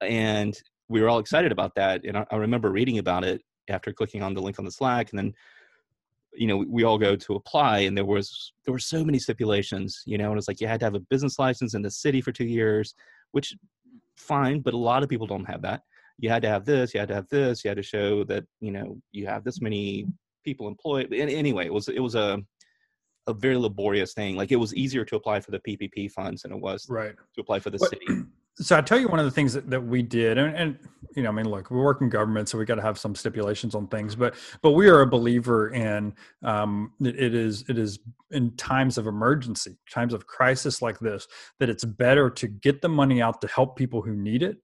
and 0.00 0.56
we 0.88 1.00
were 1.00 1.08
all 1.08 1.18
excited 1.18 1.52
about 1.52 1.74
that. 1.74 2.04
And 2.04 2.16
I, 2.16 2.26
I 2.30 2.36
remember 2.36 2.70
reading 2.70 2.98
about 2.98 3.24
it 3.24 3.42
after 3.68 3.92
clicking 3.92 4.22
on 4.22 4.34
the 4.34 4.42
link 4.42 4.58
on 4.58 4.64
the 4.64 4.70
Slack 4.70 5.10
and 5.10 5.18
then 5.18 5.34
you 6.36 6.46
know 6.46 6.64
we 6.68 6.84
all 6.84 6.98
go 6.98 7.14
to 7.16 7.34
apply 7.34 7.80
and 7.80 7.96
there 7.96 8.04
was 8.04 8.52
there 8.64 8.72
were 8.72 8.78
so 8.78 9.04
many 9.04 9.18
stipulations 9.18 10.02
you 10.06 10.18
know 10.18 10.30
and 10.30 10.38
it's 10.38 10.48
like 10.48 10.60
you 10.60 10.66
had 10.66 10.80
to 10.80 10.86
have 10.86 10.94
a 10.94 11.00
business 11.10 11.38
license 11.38 11.74
in 11.74 11.82
the 11.82 11.90
city 11.90 12.20
for 12.20 12.32
two 12.32 12.46
years 12.46 12.94
which 13.32 13.54
fine 14.16 14.60
but 14.60 14.74
a 14.74 14.76
lot 14.76 15.02
of 15.02 15.08
people 15.08 15.26
don't 15.26 15.44
have 15.44 15.62
that. 15.62 15.82
You 16.18 16.30
had 16.30 16.42
to 16.42 16.48
have 16.48 16.64
this 16.64 16.94
you 16.94 17.00
had 17.00 17.08
to 17.08 17.14
have 17.14 17.28
this 17.28 17.64
you 17.64 17.68
had 17.68 17.76
to 17.76 17.82
show 17.82 18.24
that 18.24 18.44
you 18.60 18.70
know 18.70 18.96
you 19.12 19.26
have 19.26 19.44
this 19.44 19.60
many 19.60 20.06
people 20.44 20.68
employed 20.68 21.12
and 21.12 21.30
anyway 21.30 21.66
it 21.66 21.72
was 21.72 21.88
it 21.88 22.00
was 22.00 22.14
a 22.14 22.38
a 23.26 23.32
very 23.32 23.56
laborious 23.56 24.12
thing. 24.12 24.36
Like 24.36 24.52
it 24.52 24.56
was 24.56 24.74
easier 24.74 25.04
to 25.06 25.16
apply 25.16 25.40
for 25.40 25.50
the 25.50 25.60
ppp 25.60 26.10
funds 26.10 26.42
than 26.42 26.52
it 26.52 26.60
was 26.60 26.86
right. 26.88 27.14
to 27.34 27.40
apply 27.40 27.58
for 27.58 27.70
the 27.70 27.78
city 27.78 28.06
so 28.56 28.76
I 28.78 28.80
tell 28.82 28.98
you 28.98 29.08
one 29.08 29.18
of 29.18 29.24
the 29.24 29.30
things 29.30 29.52
that, 29.54 29.68
that 29.70 29.80
we 29.80 30.02
did, 30.02 30.38
and, 30.38 30.54
and 30.54 30.78
you 31.16 31.22
know, 31.22 31.28
I 31.28 31.32
mean, 31.32 31.48
look, 31.48 31.70
we 31.70 31.78
work 31.78 32.00
in 32.00 32.08
government, 32.08 32.48
so 32.48 32.58
we 32.58 32.64
got 32.64 32.76
to 32.76 32.82
have 32.82 32.98
some 32.98 33.14
stipulations 33.14 33.74
on 33.74 33.86
things, 33.88 34.14
but 34.14 34.34
but 34.62 34.72
we 34.72 34.88
are 34.88 35.00
a 35.00 35.06
believer 35.06 35.68
in 35.70 36.14
um, 36.42 36.92
it 37.00 37.34
is 37.34 37.64
it 37.68 37.78
is 37.78 37.98
in 38.30 38.54
times 38.56 38.98
of 38.98 39.06
emergency, 39.06 39.76
times 39.90 40.12
of 40.12 40.26
crisis 40.26 40.82
like 40.82 40.98
this, 40.98 41.26
that 41.58 41.68
it's 41.68 41.84
better 41.84 42.30
to 42.30 42.48
get 42.48 42.80
the 42.80 42.88
money 42.88 43.22
out 43.22 43.40
to 43.40 43.48
help 43.48 43.76
people 43.76 44.02
who 44.02 44.14
need 44.14 44.42
it 44.42 44.58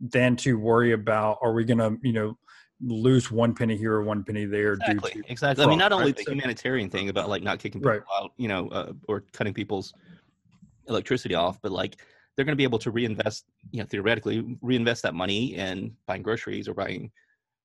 than 0.00 0.36
to 0.36 0.58
worry 0.58 0.92
about 0.92 1.38
are 1.40 1.52
we 1.52 1.64
going 1.64 1.78
to 1.78 1.96
you 2.02 2.12
know 2.12 2.36
lose 2.80 3.30
one 3.30 3.54
penny 3.54 3.76
here 3.76 3.94
or 3.94 4.02
one 4.02 4.24
penny 4.24 4.44
there 4.44 4.72
exactly 4.74 5.22
exactly 5.28 5.62
fraud, 5.62 5.68
i 5.68 5.70
mean 5.70 5.78
not 5.78 5.92
only 5.92 6.06
right? 6.06 6.16
the 6.16 6.24
humanitarian 6.24 6.90
thing 6.90 7.08
about 7.08 7.28
like 7.28 7.42
not 7.42 7.58
kicking 7.58 7.80
people 7.80 7.92
right. 7.92 8.02
out 8.20 8.32
you 8.36 8.48
know 8.48 8.68
uh, 8.68 8.92
or 9.08 9.24
cutting 9.32 9.54
people's 9.54 9.94
electricity 10.88 11.34
off 11.34 11.62
but 11.62 11.70
like 11.70 11.96
they're 12.36 12.44
going 12.44 12.52
to 12.52 12.56
be 12.56 12.64
able 12.64 12.78
to 12.80 12.90
reinvest, 12.90 13.44
you 13.70 13.80
know, 13.80 13.86
theoretically 13.86 14.56
reinvest 14.60 15.02
that 15.02 15.14
money 15.14 15.54
in 15.54 15.94
buying 16.06 16.22
groceries 16.22 16.68
or 16.68 16.74
buying, 16.74 17.10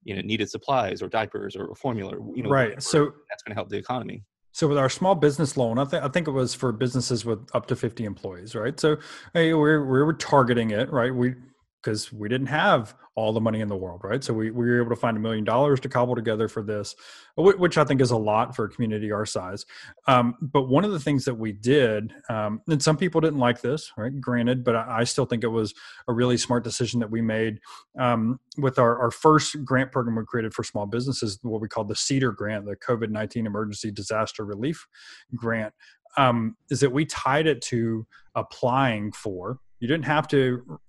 you 0.04 0.16
know, 0.16 0.22
needed 0.22 0.50
supplies 0.50 1.02
or 1.02 1.08
diapers 1.08 1.56
or 1.56 1.74
formula, 1.76 2.14
you 2.36 2.44
know, 2.44 2.50
right. 2.50 2.82
So 2.82 3.14
that's 3.30 3.44
going 3.44 3.52
to 3.52 3.56
help 3.56 3.70
the 3.70 3.78
economy. 3.78 4.24
So 4.52 4.68
with 4.68 4.78
our 4.78 4.90
small 4.90 5.16
business 5.16 5.58
loan, 5.58 5.78
I 5.78 5.86
think 5.86 6.04
I 6.04 6.08
think 6.08 6.28
it 6.28 6.32
was 6.32 6.54
for 6.54 6.72
businesses 6.72 7.24
with 7.24 7.48
up 7.54 7.68
to 7.68 7.76
50 7.76 8.04
employees, 8.04 8.56
right? 8.56 8.80
So 8.80 8.98
hey, 9.34 9.54
we 9.54 9.78
we 9.78 10.04
were 10.04 10.14
targeting 10.14 10.72
it, 10.72 10.92
right? 10.92 11.14
We 11.14 11.36
because 11.82 12.12
we 12.12 12.28
didn't 12.28 12.48
have 12.48 12.94
all 13.16 13.34
the 13.34 13.42
money 13.42 13.62
in 13.62 13.68
the 13.68 13.76
world, 13.76 14.02
right? 14.04 14.24
So 14.24 14.34
we, 14.34 14.52
we 14.52 14.66
were 14.66 14.82
able 14.82 14.90
to 14.90 14.96
find 14.96 15.16
a 15.16 15.20
million 15.20 15.44
dollars 15.44 15.80
to 15.82 15.90
cobble 15.90 16.16
together 16.16 16.48
for 16.48 16.62
this, 16.62 16.96
which 17.38 17.78
I 17.78 17.84
think 17.84 18.02
is 18.02 18.12
a 18.12 18.18
lot 18.18 18.56
for 18.56 18.66
a 18.66 18.70
community 18.70 19.12
our 19.12 19.26
size. 19.26 19.66
Um, 20.08 20.36
but 20.42 20.64
one 20.64 20.84
of 20.84 20.92
the 20.92 21.00
things 21.00 21.26
that 21.26 21.36
we 21.36 21.54
did, 21.54 22.14
um, 22.30 22.62
and 22.68 22.82
some 22.82 22.98
people 22.98 23.22
didn't 23.22 23.40
like 23.40 23.62
this, 23.62 23.92
right? 23.98 24.20
Granted, 24.20 24.64
but 24.64 24.76
I, 24.76 25.04
still 25.04 25.26
think 25.26 25.44
it 25.44 25.48
was 25.48 25.74
a 26.08 26.14
really 26.14 26.38
smart 26.38 26.64
decision 26.64 27.00
that 27.00 27.10
we 27.10 27.22
made 27.22 27.60
um, 27.98 28.40
with 28.58 28.78
our, 28.78 29.00
our 29.00 29.12
first 29.12 29.64
grant 29.66 29.92
program 29.92 30.16
we 30.16 30.24
created 30.26 30.54
for 30.54 30.64
small 30.64 30.86
businesses, 30.86 31.40
what 31.42 31.62
we 31.62 31.68
call 31.68 31.84
the 31.84 31.96
CEDAR 31.96 32.36
grant, 32.36 32.66
the 32.66 32.76
COVID 32.76 33.10
19 33.10 33.46
Emergency 33.46 33.92
Disaster 33.92 34.46
Relief 34.46 34.88
Grant. 35.36 35.74
Um, 36.18 36.58
is 36.72 36.80
that 36.80 36.92
we 36.92 37.06
tied 37.06 37.48
it 37.48 37.62
to 37.64 38.06
applying 38.36 39.12
for 39.12 39.60
you 39.80 39.88
didn't 39.88 40.06
have 40.06 40.28
to 40.30 40.80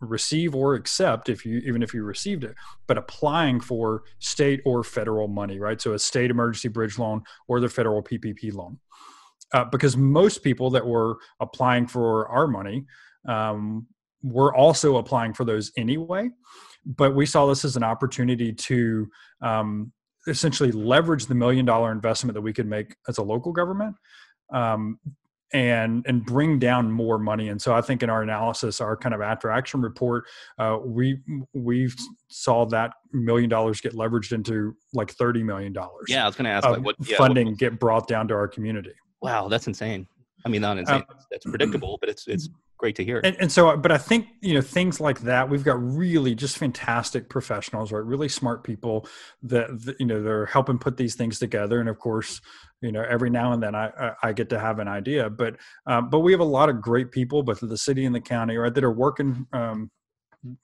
receive 0.00 0.54
or 0.54 0.74
accept 0.74 1.28
if 1.28 1.44
you 1.44 1.58
even 1.58 1.82
if 1.82 1.92
you 1.92 2.02
received 2.02 2.44
it 2.44 2.54
but 2.86 2.96
applying 2.96 3.60
for 3.60 4.02
state 4.18 4.60
or 4.64 4.82
federal 4.82 5.28
money 5.28 5.58
right? 5.58 5.80
So 5.80 5.92
a 5.92 5.98
state 5.98 6.30
emergency 6.30 6.68
bridge 6.68 6.98
loan 6.98 7.22
or 7.48 7.60
the 7.60 7.68
federal 7.68 8.02
ppp 8.02 8.52
loan. 8.54 8.78
Uh, 9.52 9.64
because 9.64 9.96
most 9.96 10.44
people 10.44 10.70
that 10.70 10.86
were 10.86 11.16
applying 11.40 11.86
for 11.86 12.28
our 12.28 12.46
money 12.46 12.86
um, 13.26 13.86
were 14.22 14.54
also 14.54 14.96
applying 14.96 15.34
for 15.34 15.44
those 15.44 15.72
anyway 15.76 16.28
but 16.86 17.14
we 17.14 17.26
saw 17.26 17.46
this 17.46 17.64
as 17.64 17.76
an 17.76 17.82
opportunity 17.82 18.52
to 18.52 19.08
um, 19.42 19.92
essentially 20.26 20.72
leverage 20.72 21.26
the 21.26 21.34
million 21.34 21.64
dollar 21.64 21.92
investment 21.92 22.34
that 22.34 22.40
we 22.40 22.52
could 22.52 22.66
make 22.66 22.94
as 23.08 23.18
a 23.18 23.22
local 23.22 23.52
government 23.52 23.94
um, 24.52 24.98
and 25.52 26.04
and 26.06 26.24
bring 26.24 26.58
down 26.58 26.90
more 26.90 27.18
money. 27.18 27.48
And 27.48 27.60
so 27.60 27.74
I 27.74 27.80
think 27.80 28.02
in 28.02 28.10
our 28.10 28.22
analysis, 28.22 28.80
our 28.80 28.96
kind 28.96 29.14
of 29.14 29.20
after 29.20 29.50
action 29.50 29.80
report, 29.80 30.24
uh, 30.58 30.78
we 30.84 31.18
we 31.54 31.90
saw 32.28 32.66
that 32.66 32.92
million 33.12 33.50
dollars 33.50 33.80
get 33.80 33.94
leveraged 33.94 34.32
into 34.32 34.76
like 34.92 35.10
thirty 35.10 35.42
million 35.42 35.72
dollars. 35.72 36.06
Yeah, 36.08 36.24
I 36.24 36.26
was 36.26 36.36
going 36.36 36.44
to 36.44 36.50
ask 36.50 36.66
like 36.66 36.84
what 36.84 36.96
yeah, 37.00 37.16
funding 37.16 37.48
what, 37.48 37.58
get 37.58 37.80
brought 37.80 38.06
down 38.06 38.28
to 38.28 38.34
our 38.34 38.48
community. 38.48 38.94
Wow, 39.22 39.48
that's 39.48 39.66
insane. 39.66 40.06
I 40.44 40.48
mean, 40.48 40.62
not 40.62 40.78
insane. 40.78 41.04
Uh, 41.08 41.14
that's 41.30 41.44
predictable, 41.44 41.98
but 42.00 42.08
it's 42.08 42.26
it's 42.26 42.48
great 42.78 42.96
to 42.96 43.04
hear. 43.04 43.20
And, 43.22 43.36
and, 43.38 43.52
so, 43.52 43.76
but 43.76 43.92
I 43.92 43.98
think 43.98 44.26
you 44.40 44.54
know 44.54 44.62
things 44.62 45.00
like 45.00 45.20
that. 45.20 45.48
We've 45.48 45.64
got 45.64 45.82
really 45.82 46.34
just 46.34 46.58
fantastic 46.58 47.28
professionals, 47.28 47.92
right? 47.92 48.04
Really 48.04 48.28
smart 48.28 48.64
people 48.64 49.06
that, 49.42 49.84
that 49.84 50.00
you 50.00 50.06
know 50.06 50.22
they're 50.22 50.46
helping 50.46 50.78
put 50.78 50.96
these 50.96 51.14
things 51.14 51.38
together. 51.38 51.80
And 51.80 51.88
of 51.88 51.98
course, 51.98 52.40
you 52.80 52.92
know, 52.92 53.04
every 53.08 53.30
now 53.30 53.52
and 53.52 53.62
then 53.62 53.74
I 53.74 54.14
I 54.22 54.32
get 54.32 54.48
to 54.50 54.58
have 54.58 54.78
an 54.78 54.88
idea, 54.88 55.28
but 55.28 55.56
um, 55.86 56.10
but 56.10 56.20
we 56.20 56.32
have 56.32 56.40
a 56.40 56.44
lot 56.44 56.68
of 56.68 56.80
great 56.80 57.12
people, 57.12 57.42
both 57.42 57.60
the 57.60 57.78
city 57.78 58.06
and 58.06 58.14
the 58.14 58.20
county, 58.20 58.56
right, 58.56 58.74
that 58.74 58.84
are 58.84 58.92
working. 58.92 59.46
Um, 59.52 59.90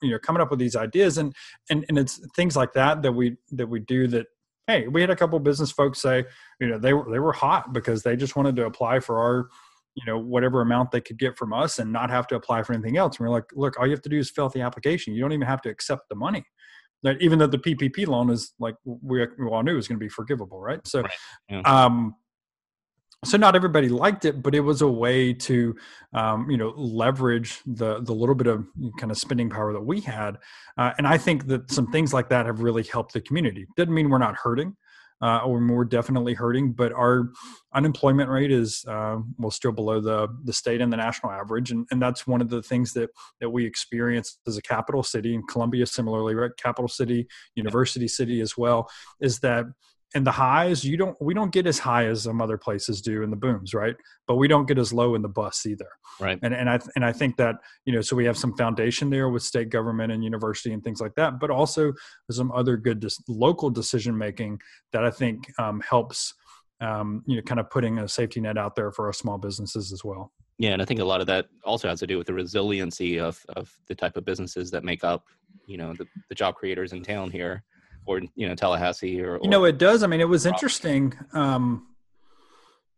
you 0.01 0.09
know 0.09 0.17
coming 0.17 0.41
up 0.41 0.49
with 0.49 0.59
these 0.59 0.75
ideas 0.75 1.19
and 1.19 1.35
and 1.69 1.85
and 1.87 1.99
it's 1.99 2.19
things 2.35 2.55
like 2.55 2.73
that 2.73 3.03
that 3.03 3.11
we 3.11 3.37
that 3.51 3.67
we 3.67 3.79
do 3.79 4.07
that 4.07 4.25
hey 4.65 4.87
we 4.87 5.01
had 5.01 5.09
a 5.09 5.15
couple 5.15 5.37
business 5.39 5.71
folks 5.71 6.01
say 6.01 6.25
you 6.59 6.67
know 6.67 6.79
they 6.79 6.93
were 6.93 7.05
they 7.11 7.19
were 7.19 7.31
hot 7.31 7.73
because 7.73 8.03
they 8.03 8.15
just 8.15 8.35
wanted 8.35 8.55
to 8.55 8.65
apply 8.65 8.99
for 8.99 9.19
our 9.19 9.49
you 9.97 10.05
know 10.05 10.17
whatever 10.17 10.61
amount 10.61 10.91
they 10.91 11.01
could 11.01 11.17
get 11.17 11.37
from 11.37 11.51
us 11.51 11.79
and 11.79 11.91
not 11.91 12.09
have 12.11 12.27
to 12.27 12.35
apply 12.35 12.61
for 12.63 12.73
anything 12.73 12.97
else. 12.97 13.17
And 13.17 13.27
we're 13.27 13.33
like, 13.33 13.45
look, 13.53 13.79
all 13.79 13.85
you 13.85 13.91
have 13.91 14.01
to 14.03 14.09
do 14.09 14.19
is 14.19 14.29
fill 14.29 14.45
out 14.45 14.53
the 14.53 14.61
application. 14.61 15.13
You 15.13 15.21
don't 15.21 15.33
even 15.33 15.47
have 15.47 15.61
to 15.63 15.69
accept 15.69 16.03
the 16.09 16.15
money. 16.15 16.45
That 17.03 17.21
even 17.21 17.39
though 17.39 17.47
the 17.47 17.57
PPP 17.57 18.07
loan 18.07 18.29
is 18.29 18.53
like 18.59 18.75
we, 18.85 19.25
we 19.39 19.45
all 19.47 19.63
knew 19.63 19.75
was 19.75 19.87
going 19.87 19.99
to 19.99 20.03
be 20.03 20.09
forgivable, 20.09 20.59
right? 20.59 20.85
So, 20.87 21.01
right. 21.01 21.11
Yeah. 21.49 21.61
um, 21.61 22.15
so 23.25 23.37
not 23.37 23.55
everybody 23.55 23.89
liked 23.89 24.25
it, 24.25 24.43
but 24.43 24.53
it 24.53 24.59
was 24.59 24.83
a 24.83 24.87
way 24.87 25.33
to, 25.33 25.75
um, 26.13 26.49
you 26.51 26.57
know, 26.57 26.73
leverage 26.77 27.59
the 27.65 28.01
the 28.01 28.13
little 28.13 28.35
bit 28.35 28.45
of 28.45 28.67
kind 28.99 29.11
of 29.11 29.17
spending 29.17 29.49
power 29.49 29.73
that 29.73 29.81
we 29.81 29.99
had, 30.01 30.37
uh, 30.77 30.93
and 30.99 31.07
I 31.07 31.17
think 31.17 31.47
that 31.47 31.71
some 31.71 31.87
things 31.91 32.13
like 32.13 32.29
that 32.29 32.45
have 32.45 32.61
really 32.61 32.83
helped 32.83 33.13
the 33.13 33.21
community. 33.21 33.65
Doesn't 33.75 33.93
mean 33.93 34.09
we're 34.09 34.19
not 34.19 34.35
hurting, 34.35 34.75
uh, 35.21 35.39
or 35.39 35.59
more 35.59 35.85
definitely 35.85 36.33
hurting. 36.33 36.73
But 36.73 36.93
our 36.93 37.31
unemployment 37.73 38.29
rate 38.29 38.51
is 38.51 38.85
uh, 38.87 39.17
well 39.37 39.51
still 39.51 39.71
below 39.71 39.99
the 40.01 40.27
the 40.43 40.53
state 40.53 40.81
and 40.81 40.91
the 40.91 40.97
national 40.97 41.31
average, 41.31 41.71
and, 41.71 41.87
and 41.91 42.01
that's 42.01 42.27
one 42.27 42.41
of 42.41 42.49
the 42.49 42.61
things 42.61 42.93
that 42.93 43.09
that 43.41 43.49
we 43.49 43.65
experience 43.65 44.39
as 44.47 44.57
a 44.57 44.61
capital 44.61 45.03
city, 45.03 45.35
and 45.35 45.47
Columbia 45.47 45.85
similarly, 45.85 46.35
right? 46.35 46.51
Capital 46.57 46.89
city, 46.89 47.27
university 47.55 48.07
city 48.07 48.41
as 48.41 48.57
well, 48.57 48.89
is 49.21 49.39
that 49.39 49.65
and 50.15 50.25
the 50.25 50.31
highs 50.31 50.83
you 50.83 50.97
don't 50.97 51.17
we 51.21 51.33
don't 51.33 51.51
get 51.51 51.67
as 51.67 51.79
high 51.79 52.05
as 52.05 52.23
some 52.23 52.41
other 52.41 52.57
places 52.57 53.01
do 53.01 53.23
in 53.23 53.29
the 53.29 53.35
booms 53.35 53.73
right? 53.73 53.95
But 54.25 54.35
we 54.35 54.47
don't 54.47 54.67
get 54.67 54.77
as 54.77 54.93
low 54.93 55.15
in 55.15 55.21
the 55.21 55.29
bus 55.29 55.65
either. 55.65 55.87
Right. 56.19 56.39
And 56.41 56.53
and 56.53 56.69
i 56.69 56.79
and 56.95 57.05
i 57.05 57.11
think 57.11 57.37
that 57.37 57.55
you 57.85 57.93
know 57.93 58.01
so 58.01 58.15
we 58.15 58.25
have 58.25 58.37
some 58.37 58.55
foundation 58.55 59.09
there 59.09 59.29
with 59.29 59.43
state 59.43 59.69
government 59.69 60.11
and 60.11 60.23
university 60.23 60.73
and 60.73 60.83
things 60.83 61.01
like 61.01 61.15
that 61.15 61.39
but 61.39 61.49
also 61.49 61.93
some 62.31 62.51
other 62.51 62.77
good 62.77 62.99
dis- 62.99 63.21
local 63.27 63.69
decision 63.69 64.17
making 64.17 64.59
that 64.93 65.03
i 65.03 65.11
think 65.11 65.51
um, 65.59 65.81
helps 65.87 66.33
um, 66.79 67.23
you 67.25 67.35
know 67.35 67.41
kind 67.41 67.59
of 67.59 67.69
putting 67.69 67.99
a 67.99 68.07
safety 68.07 68.39
net 68.39 68.57
out 68.57 68.75
there 68.75 68.91
for 68.91 69.07
our 69.07 69.13
small 69.13 69.37
businesses 69.37 69.91
as 69.91 70.03
well. 70.03 70.31
Yeah 70.57 70.71
and 70.71 70.81
i 70.81 70.85
think 70.85 70.99
a 70.99 71.05
lot 71.05 71.21
of 71.21 71.27
that 71.27 71.47
also 71.63 71.87
has 71.87 71.99
to 71.99 72.07
do 72.07 72.17
with 72.17 72.27
the 72.27 72.33
resiliency 72.33 73.19
of 73.19 73.43
of 73.55 73.75
the 73.87 73.95
type 73.95 74.17
of 74.17 74.25
businesses 74.25 74.71
that 74.71 74.83
make 74.83 75.03
up 75.03 75.25
you 75.67 75.77
know 75.77 75.93
the, 75.93 76.07
the 76.29 76.35
job 76.35 76.55
creators 76.55 76.93
in 76.93 77.03
town 77.03 77.29
here 77.29 77.63
or 78.07 78.21
you 78.35 78.47
know 78.47 78.55
Tallahassee 78.55 79.21
or, 79.21 79.35
or 79.35 79.39
you 79.43 79.49
know 79.49 79.65
it 79.65 79.77
does. 79.77 80.03
I 80.03 80.07
mean, 80.07 80.21
it 80.21 80.29
was 80.29 80.45
interesting. 80.45 81.13
Um, 81.33 81.87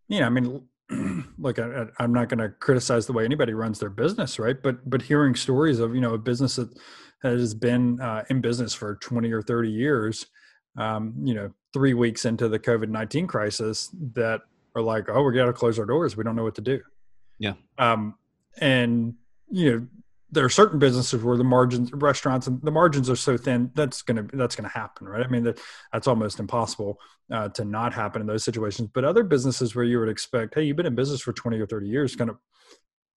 you 0.08 0.20
know, 0.20 0.26
I 0.26 0.30
mean, 0.30 0.64
look, 1.38 1.60
I, 1.60 1.88
am 2.00 2.14
not 2.14 2.30
going 2.30 2.40
to 2.40 2.50
criticize 2.50 3.06
the 3.06 3.14
way 3.14 3.26
anybody 3.26 3.54
runs 3.54 3.80
their 3.80 3.90
business, 3.90 4.40
right? 4.40 4.62
But 4.62 4.90
but 4.90 5.02
hearing 5.02 5.36
stories 5.36 5.80
of 5.80 5.96
you 5.96 6.02
know 6.02 6.14
a 6.14 6.18
business 6.18 6.56
that 6.56 6.70
has 7.24 7.54
been 7.54 8.00
uh, 8.00 8.24
in 8.30 8.40
business 8.42 8.74
for 8.74 8.96
20 8.96 9.30
or 9.34 9.42
30 9.42 9.70
years, 9.70 10.28
um, 10.78 11.14
you 11.22 11.34
know, 11.34 11.52
three 11.74 11.94
weeks 11.94 12.24
into 12.24 12.48
the 12.48 12.60
COVID 12.60 12.88
19 12.88 13.28
crisis, 13.28 13.90
that 14.14 14.42
are 14.76 14.82
like, 14.82 15.10
oh, 15.10 15.24
we 15.24 15.34
got 15.34 15.46
to 15.46 15.54
close 15.54 15.78
our 15.78 15.86
doors. 15.86 16.16
We 16.16 16.24
don't 16.24 16.36
know 16.36 16.44
what 16.44 16.56
to 16.56 16.62
do. 16.62 16.80
Yeah. 17.38 17.54
Um, 17.78 18.16
and 18.60 19.16
you 19.50 19.72
know 19.72 19.88
there 20.32 20.46
are 20.46 20.50
certain 20.50 20.80
businesses 20.80 21.24
where 21.24 21.38
the 21.38 21.44
margins 21.44 21.92
restaurants 21.94 22.48
and 22.48 22.62
the 22.62 22.72
margins 22.72 23.10
are 23.10 23.16
so 23.16 23.38
thin 23.38 23.72
that's 23.74 24.02
going 24.02 24.18
to 24.18 24.38
that's 24.38 24.56
going 24.56 24.70
to 24.70 24.78
happen 24.78 25.08
right? 25.08 25.26
I 25.26 25.30
mean 25.30 25.44
that 25.44 25.60
that's 25.92 26.08
almost 26.08 26.40
impossible 26.40 27.00
uh, 27.32 27.50
to 27.50 27.66
not 27.66 27.94
happen 27.94 28.22
in 28.22 28.28
those 28.28 28.44
situations. 28.44 28.90
But 28.94 29.06
other 29.06 29.24
businesses 29.24 29.76
where 29.76 29.86
you 29.86 30.00
would 30.00 30.10
expect 30.10 30.56
hey 30.56 30.64
you've 30.64 30.78
been 30.78 30.86
in 30.86 30.96
business 30.96 31.22
for 31.22 31.34
20 31.34 31.60
or 31.60 31.66
30 31.66 31.88
years 31.88 32.16
kind 32.16 32.30
of 32.30 32.38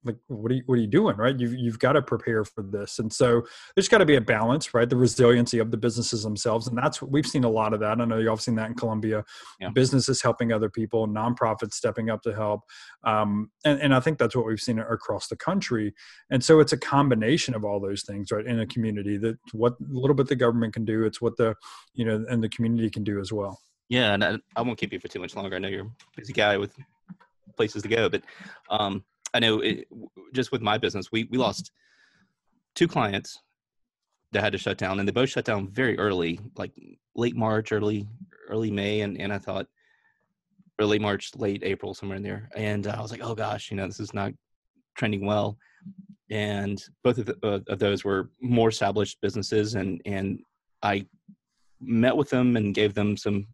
like 0.04 0.16
what 0.26 0.50
are 0.50 0.54
you 0.54 0.62
what 0.66 0.78
are 0.78 0.80
you 0.80 0.86
doing 0.86 1.16
right? 1.16 1.38
You've, 1.38 1.54
you've 1.54 1.78
got 1.78 1.92
to 1.92 2.02
prepare 2.02 2.44
for 2.44 2.62
this 2.62 2.98
and 2.98 3.12
so 3.12 3.42
there's 3.74 3.88
got 3.88 3.98
to 3.98 4.06
be 4.06 4.16
a 4.16 4.20
balance 4.20 4.74
right? 4.74 4.88
The 4.88 4.96
resiliency 4.96 5.58
of 5.58 5.70
the 5.70 5.76
businesses 5.76 6.22
themselves 6.22 6.68
and 6.68 6.76
that's 6.76 7.00
what 7.00 7.10
we've 7.10 7.26
seen 7.26 7.44
a 7.44 7.50
lot 7.50 7.72
of 7.72 7.80
that. 7.80 8.00
I 8.00 8.04
know 8.04 8.22
have 8.30 8.40
seen 8.40 8.54
that 8.56 8.68
in 8.68 8.74
columbia. 8.74 9.24
Yeah. 9.60 9.68
businesses 9.74 10.22
helping 10.22 10.52
other 10.52 10.70
people 10.70 11.06
nonprofits 11.06 11.74
stepping 11.74 12.10
up 12.10 12.22
to 12.22 12.34
help 12.34 12.62
um, 13.04 13.50
and, 13.64 13.80
and 13.80 13.94
i 13.94 14.00
think 14.00 14.18
that's 14.18 14.34
what 14.34 14.46
we've 14.46 14.60
seen 14.60 14.78
across 14.78 15.28
the 15.28 15.36
country 15.36 15.94
and 16.30 16.42
so 16.42 16.60
it's 16.60 16.72
a 16.72 16.78
combination 16.78 17.54
of 17.54 17.64
all 17.64 17.80
those 17.80 18.02
things 18.02 18.30
right 18.30 18.46
in 18.46 18.60
a 18.60 18.66
community 18.66 19.16
that 19.16 19.38
what 19.52 19.72
a 19.72 19.76
little 19.88 20.14
bit 20.14 20.28
the 20.28 20.36
government 20.36 20.72
can 20.74 20.84
do 20.84 21.04
it's 21.04 21.20
what 21.20 21.36
the 21.36 21.54
you 21.94 22.04
know 22.04 22.24
and 22.28 22.42
the 22.42 22.48
community 22.48 22.90
can 22.90 23.04
do 23.04 23.20
as 23.20 23.32
well. 23.32 23.60
Yeah 23.88 24.14
and 24.14 24.24
i, 24.24 24.38
I 24.56 24.62
won't 24.62 24.78
keep 24.78 24.92
you 24.92 25.00
for 25.00 25.08
too 25.08 25.20
much 25.20 25.34
longer. 25.36 25.56
I 25.56 25.58
know 25.58 25.68
you're 25.68 25.86
a 25.86 25.90
busy 26.16 26.32
guy 26.32 26.56
with 26.56 26.74
places 27.56 27.82
to 27.82 27.88
go 27.88 28.08
but 28.08 28.22
um 28.70 29.04
I 29.34 29.40
know 29.40 29.60
it, 29.60 29.86
just 30.34 30.52
with 30.52 30.62
my 30.62 30.78
business, 30.78 31.10
we 31.12 31.24
we 31.24 31.38
lost 31.38 31.70
two 32.74 32.88
clients 32.88 33.40
that 34.32 34.42
had 34.42 34.52
to 34.52 34.58
shut 34.58 34.78
down, 34.78 34.98
and 34.98 35.06
they 35.06 35.12
both 35.12 35.28
shut 35.30 35.44
down 35.44 35.68
very 35.68 35.98
early, 35.98 36.40
like 36.56 36.72
late 37.14 37.36
March, 37.36 37.72
early 37.72 38.06
early 38.48 38.70
May, 38.70 39.00
and 39.02 39.20
and 39.20 39.32
I 39.32 39.38
thought 39.38 39.66
early 40.78 40.98
March, 40.98 41.30
late 41.36 41.62
April, 41.64 41.94
somewhere 41.94 42.16
in 42.16 42.22
there, 42.22 42.48
and 42.56 42.86
I 42.86 43.00
was 43.00 43.10
like, 43.10 43.22
oh 43.22 43.34
gosh, 43.34 43.70
you 43.70 43.76
know, 43.76 43.86
this 43.86 44.00
is 44.00 44.14
not 44.14 44.32
trending 44.96 45.24
well. 45.26 45.58
and 46.30 46.82
both 47.04 47.18
of, 47.18 47.26
the, 47.26 47.36
uh, 47.42 47.60
of 47.68 47.78
those 47.78 48.04
were 48.04 48.30
more 48.40 48.68
established 48.70 49.20
businesses, 49.20 49.74
and 49.74 50.00
and 50.06 50.40
I 50.82 51.06
met 51.80 52.16
with 52.16 52.30
them 52.30 52.56
and 52.56 52.74
gave 52.74 52.94
them 52.94 53.16
some 53.16 53.46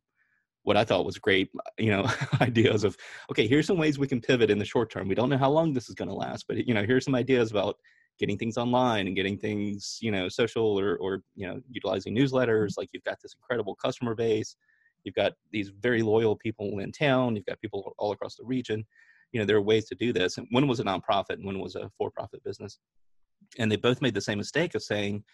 what 0.68 0.76
I 0.76 0.85
thought 0.85 1.07
was 1.07 1.16
great, 1.16 1.50
you 1.78 1.90
know, 1.90 2.07
ideas 2.42 2.85
of 2.85 2.94
okay, 3.31 3.48
here's 3.48 3.66
some 3.66 3.78
ways 3.78 3.98
we 3.98 4.07
can 4.07 4.20
pivot 4.20 4.50
in 4.50 4.59
the 4.59 4.66
short 4.66 4.90
term. 4.90 5.09
We 5.09 5.14
don't 5.14 5.31
know 5.31 5.38
how 5.38 5.50
long 5.50 5.72
this 5.72 5.88
is 5.88 5.94
going 5.94 6.11
to 6.11 6.14
last, 6.14 6.44
but 6.46 6.59
you 6.68 6.74
know, 6.74 6.85
here's 6.85 7.07
some 7.07 7.14
ideas 7.14 7.50
about 7.50 7.78
getting 8.18 8.37
things 8.37 8.59
online 8.59 9.07
and 9.07 9.16
getting 9.16 9.38
things, 9.38 9.96
you 10.02 10.11
know, 10.11 10.28
social 10.28 10.78
or 10.78 10.98
or 10.98 11.22
you 11.35 11.46
know, 11.46 11.59
utilizing 11.70 12.14
newsletters. 12.14 12.76
Like 12.76 12.90
you've 12.92 13.04
got 13.04 13.16
this 13.22 13.35
incredible 13.35 13.76
customer 13.76 14.14
base, 14.14 14.57
you've 15.04 15.14
got 15.14 15.33
these 15.52 15.70
very 15.70 16.02
loyal 16.02 16.37
people 16.37 16.81
in 16.81 16.92
town, 16.92 17.35
you've 17.35 17.46
got 17.46 17.59
people 17.62 17.94
all 17.96 18.12
across 18.12 18.37
the 18.37 18.44
region. 18.44 18.85
You 19.33 19.40
know, 19.40 19.46
there 19.46 19.57
are 19.57 19.62
ways 19.62 19.87
to 19.87 19.94
do 19.94 20.12
this. 20.12 20.37
And 20.37 20.46
one 20.50 20.68
was 20.68 20.81
a 20.81 20.85
nonprofit, 20.85 21.37
and 21.37 21.46
one 21.46 21.61
was 21.61 21.76
a 21.76 21.90
for-profit 21.96 22.44
business, 22.44 22.78
and 23.59 23.72
they 23.72 23.76
both 23.76 24.02
made 24.02 24.14
the 24.14 24.20
same 24.20 24.37
mistake 24.37 24.74
of 24.74 24.83
saying, 24.83 25.24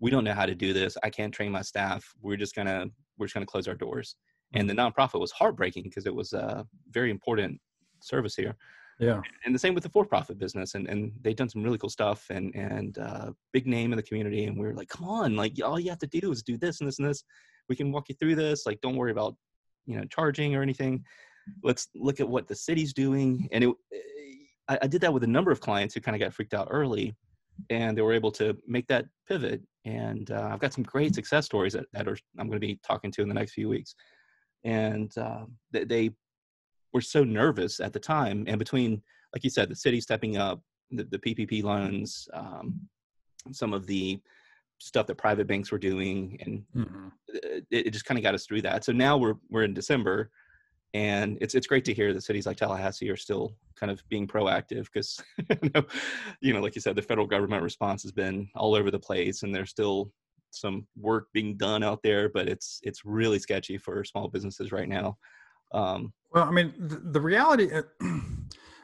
"We 0.00 0.10
don't 0.10 0.24
know 0.24 0.34
how 0.34 0.46
to 0.46 0.54
do 0.56 0.72
this. 0.72 0.96
I 1.04 1.10
can't 1.10 1.32
train 1.32 1.52
my 1.52 1.62
staff. 1.62 2.12
We're 2.20 2.42
just 2.44 2.56
gonna 2.56 2.86
we're 3.18 3.26
just 3.26 3.34
gonna 3.34 3.46
close 3.46 3.68
our 3.68 3.76
doors." 3.76 4.16
And 4.54 4.68
the 4.68 4.74
nonprofit 4.74 5.20
was 5.20 5.32
heartbreaking 5.32 5.84
because 5.84 6.06
it 6.06 6.14
was 6.14 6.32
a 6.32 6.66
very 6.90 7.10
important 7.10 7.60
service 8.00 8.34
here. 8.34 8.56
Yeah, 8.98 9.22
and 9.46 9.54
the 9.54 9.58
same 9.58 9.74
with 9.74 9.82
the 9.82 9.88
for-profit 9.88 10.38
business, 10.38 10.74
and 10.74 10.86
and 10.86 11.12
they've 11.22 11.36
done 11.36 11.48
some 11.48 11.62
really 11.62 11.78
cool 11.78 11.88
stuff, 11.88 12.26
and 12.28 12.54
and 12.54 12.98
uh, 12.98 13.30
big 13.52 13.66
name 13.66 13.92
in 13.92 13.96
the 13.96 14.02
community, 14.02 14.44
and 14.44 14.58
we 14.58 14.66
are 14.66 14.74
like, 14.74 14.88
come 14.88 15.08
on, 15.08 15.36
like 15.36 15.54
all 15.64 15.80
you 15.80 15.88
have 15.88 15.98
to 16.00 16.06
do 16.06 16.30
is 16.30 16.42
do 16.42 16.58
this 16.58 16.80
and 16.80 16.88
this 16.88 16.98
and 16.98 17.08
this. 17.08 17.24
We 17.68 17.76
can 17.76 17.92
walk 17.92 18.10
you 18.10 18.14
through 18.16 18.34
this. 18.34 18.66
Like, 18.66 18.80
don't 18.82 18.96
worry 18.96 19.12
about 19.12 19.36
you 19.86 19.96
know 19.96 20.04
charging 20.04 20.54
or 20.54 20.62
anything. 20.62 21.02
Let's 21.62 21.88
look 21.94 22.20
at 22.20 22.28
what 22.28 22.46
the 22.46 22.54
city's 22.54 22.92
doing, 22.92 23.48
and 23.52 23.64
it. 23.64 23.70
I, 24.68 24.78
I 24.82 24.86
did 24.86 25.00
that 25.00 25.12
with 25.14 25.24
a 25.24 25.28
number 25.28 25.50
of 25.50 25.60
clients 25.60 25.94
who 25.94 26.02
kind 26.02 26.14
of 26.14 26.20
got 26.20 26.34
freaked 26.34 26.52
out 26.52 26.68
early, 26.70 27.16
and 27.70 27.96
they 27.96 28.02
were 28.02 28.12
able 28.12 28.32
to 28.32 28.54
make 28.66 28.86
that 28.88 29.06
pivot. 29.26 29.62
And 29.86 30.30
uh, 30.30 30.50
I've 30.52 30.60
got 30.60 30.74
some 30.74 30.84
great 30.84 31.14
success 31.14 31.46
stories 31.46 31.72
that, 31.72 31.86
that 31.94 32.06
are 32.06 32.18
I'm 32.38 32.48
going 32.48 32.60
to 32.60 32.66
be 32.66 32.78
talking 32.86 33.10
to 33.12 33.22
in 33.22 33.28
the 33.28 33.34
next 33.34 33.52
few 33.52 33.70
weeks 33.70 33.94
and 34.64 35.16
uh, 35.18 35.44
they, 35.72 35.84
they, 35.84 36.10
were 36.92 37.00
so 37.00 37.22
nervous 37.22 37.78
at 37.78 37.92
the 37.92 38.00
time. 38.00 38.44
And 38.48 38.58
between, 38.58 39.00
like 39.32 39.44
you 39.44 39.50
said, 39.50 39.68
the 39.68 39.76
city 39.76 40.00
stepping 40.00 40.36
up, 40.36 40.60
the, 40.90 41.04
the 41.04 41.18
PPP 41.18 41.62
loans, 41.62 42.28
um, 42.34 42.80
some 43.52 43.72
of 43.72 43.86
the 43.86 44.20
stuff 44.78 45.06
that 45.06 45.16
private 45.16 45.46
banks 45.46 45.70
were 45.70 45.78
doing, 45.78 46.38
and 46.40 46.64
mm-hmm. 46.76 47.08
it, 47.28 47.64
it, 47.70 47.90
just 47.90 48.06
kind 48.06 48.18
of 48.18 48.24
got 48.24 48.34
us 48.34 48.46
through 48.46 48.62
that. 48.62 48.84
So 48.84 48.92
now 48.92 49.16
we're 49.16 49.34
we're 49.50 49.62
in 49.62 49.74
December, 49.74 50.30
and 50.94 51.38
it's 51.40 51.54
it's 51.54 51.66
great 51.66 51.84
to 51.84 51.94
hear 51.94 52.12
that 52.12 52.22
cities 52.22 52.46
like 52.46 52.56
Tallahassee 52.56 53.10
are 53.10 53.16
still 53.16 53.54
kind 53.76 53.92
of 53.92 54.02
being 54.08 54.26
proactive 54.26 54.88
because 54.92 55.22
you 56.40 56.52
know, 56.52 56.60
like 56.60 56.74
you 56.74 56.80
said, 56.80 56.96
the 56.96 57.02
federal 57.02 57.26
government 57.26 57.62
response 57.62 58.02
has 58.02 58.12
been 58.12 58.48
all 58.54 58.74
over 58.74 58.90
the 58.90 58.98
place, 58.98 59.42
and 59.42 59.54
they're 59.54 59.66
still 59.66 60.10
some 60.50 60.86
work 60.96 61.28
being 61.32 61.56
done 61.56 61.82
out 61.82 62.00
there, 62.02 62.28
but 62.28 62.48
it's 62.48 62.80
it's 62.82 63.04
really 63.04 63.38
sketchy 63.38 63.78
for 63.78 64.04
small 64.04 64.28
businesses 64.28 64.72
right 64.72 64.88
now. 64.88 65.16
Um, 65.72 66.12
well, 66.32 66.44
I 66.44 66.50
mean, 66.50 66.74
the, 66.78 66.96
the 66.96 67.20
reality. 67.20 67.70
Uh, 67.72 67.82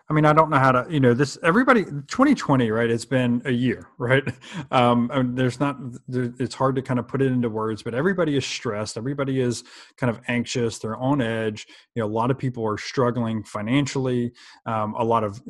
I 0.09 0.12
mean, 0.12 0.24
I 0.24 0.33
don't 0.33 0.50
know 0.50 0.59
how 0.59 0.70
to, 0.70 0.87
you 0.88 1.00
know, 1.00 1.14
this 1.14 1.37
everybody 1.42 1.85
2020, 1.85 2.70
right? 2.70 2.88
It's 2.88 3.05
been 3.05 3.42
a 3.44 3.50
year, 3.50 3.88
right? 3.98 4.22
Um, 4.70 5.11
I 5.12 5.22
mean, 5.22 5.35
there's 5.35 5.59
not, 5.59 5.76
there, 6.07 6.33
it's 6.38 6.55
hard 6.55 6.76
to 6.76 6.83
kind 6.83 7.00
of 7.00 7.09
put 7.09 7.22
it 7.22 7.33
into 7.33 7.50
words, 7.50 7.83
but 7.83 7.94
everybody 7.94 8.37
is 8.37 8.46
stressed. 8.46 8.96
Everybody 8.96 9.40
is 9.40 9.64
kind 9.96 10.11
of 10.11 10.20
anxious. 10.29 10.79
They're 10.79 10.96
on 10.96 11.20
edge. 11.20 11.66
You 11.94 12.02
know, 12.02 12.07
a 12.07 12.14
lot 12.14 12.31
of 12.31 12.38
people 12.38 12.64
are 12.64 12.79
struggling 12.79 13.42
financially. 13.42 14.33
Um, 14.64 14.94
a 14.96 15.05
lot 15.05 15.24
of 15.24 15.40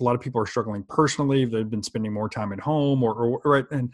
a 0.00 0.04
lot 0.04 0.14
of 0.14 0.20
people 0.20 0.40
are 0.40 0.46
struggling 0.46 0.84
personally 0.88 1.44
they've 1.44 1.70
been 1.70 1.82
spending 1.82 2.12
more 2.12 2.28
time 2.28 2.52
at 2.52 2.60
home 2.60 3.02
or, 3.02 3.14
or 3.14 3.40
right 3.44 3.66
and 3.70 3.92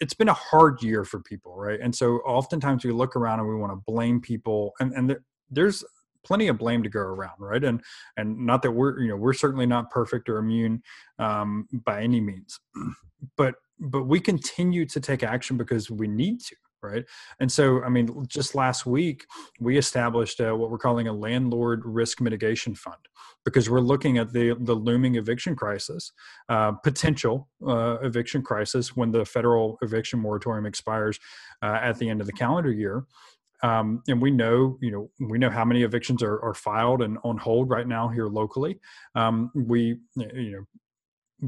it's 0.00 0.14
been 0.14 0.28
a 0.28 0.34
hard 0.34 0.82
year 0.82 1.04
for 1.04 1.20
people 1.20 1.56
right? 1.56 1.80
And 1.80 1.94
so 1.94 2.16
oftentimes 2.18 2.84
we 2.84 2.92
look 2.92 3.16
around 3.16 3.40
and 3.40 3.48
we 3.48 3.56
want 3.56 3.72
to 3.72 3.82
blame 3.86 4.20
people 4.20 4.72
and 4.80 4.92
and 4.92 5.10
there, 5.10 5.24
there's 5.50 5.84
plenty 6.24 6.48
of 6.48 6.58
blame 6.58 6.82
to 6.82 6.88
go 6.88 7.00
around 7.00 7.34
right? 7.38 7.62
And 7.62 7.82
and 8.16 8.38
not 8.38 8.62
that 8.62 8.72
we're 8.72 9.00
you 9.00 9.08
know 9.08 9.16
we're 9.16 9.32
certainly 9.32 9.66
not 9.66 9.90
perfect 9.90 10.28
or 10.28 10.38
immune 10.38 10.82
um, 11.18 11.66
by 11.84 12.02
any 12.02 12.20
means 12.20 12.60
but 13.36 13.54
but 13.78 14.04
we 14.04 14.20
continue 14.20 14.86
to 14.86 15.00
take 15.00 15.22
action 15.22 15.56
because 15.56 15.90
we 15.90 16.08
need 16.08 16.40
to 16.40 16.56
right? 16.86 17.04
And 17.40 17.50
so 17.50 17.82
i 17.82 17.88
mean 17.88 18.26
just 18.28 18.54
last 18.54 18.86
week 18.86 19.24
we 19.60 19.76
established 19.78 20.40
uh, 20.40 20.54
what 20.54 20.70
we're 20.70 20.78
calling 20.78 21.08
a 21.08 21.12
landlord 21.12 21.82
risk 21.84 22.20
mitigation 22.20 22.74
fund 22.74 23.02
because 23.44 23.70
we're 23.70 23.80
looking 23.80 24.18
at 24.18 24.32
the 24.32 24.56
the 24.60 24.74
looming 24.74 25.14
eviction 25.16 25.54
crisis 25.56 26.12
uh, 26.48 26.72
potential 26.72 27.48
uh, 27.66 27.96
eviction 28.02 28.42
crisis 28.42 28.96
when 28.96 29.10
the 29.10 29.24
federal 29.24 29.78
eviction 29.82 30.18
moratorium 30.20 30.66
expires 30.66 31.18
uh, 31.62 31.78
at 31.82 31.98
the 31.98 32.08
end 32.08 32.20
of 32.20 32.26
the 32.26 32.32
calendar 32.32 32.72
year. 32.72 33.04
Um, 33.62 34.02
and 34.06 34.20
we 34.20 34.30
know 34.30 34.76
you 34.82 34.90
know 34.90 35.10
we 35.18 35.38
know 35.38 35.48
how 35.48 35.64
many 35.64 35.82
evictions 35.82 36.22
are, 36.22 36.38
are 36.42 36.54
filed 36.54 37.00
and 37.00 37.16
on 37.24 37.38
hold 37.38 37.70
right 37.70 37.88
now 37.88 38.08
here 38.08 38.26
locally. 38.26 38.78
Um, 39.14 39.50
we 39.54 39.98
you 40.16 40.52
know 40.52 40.64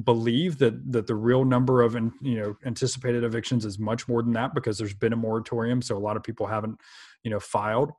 believe 0.04 0.58
that 0.58 0.92
that 0.92 1.06
the 1.06 1.14
real 1.14 1.44
number 1.44 1.82
of 1.82 1.94
you 1.94 2.38
know 2.38 2.56
anticipated 2.66 3.24
evictions 3.24 3.64
is 3.64 3.78
much 3.78 4.06
more 4.06 4.22
than 4.22 4.32
that 4.32 4.54
because 4.54 4.76
there's 4.76 4.94
been 4.94 5.14
a 5.14 5.16
moratorium 5.16 5.80
so 5.80 5.96
a 5.96 5.98
lot 5.98 6.16
of 6.16 6.22
people 6.22 6.46
haven't 6.46 6.78
you 7.24 7.30
know 7.30 7.40
filed. 7.40 7.92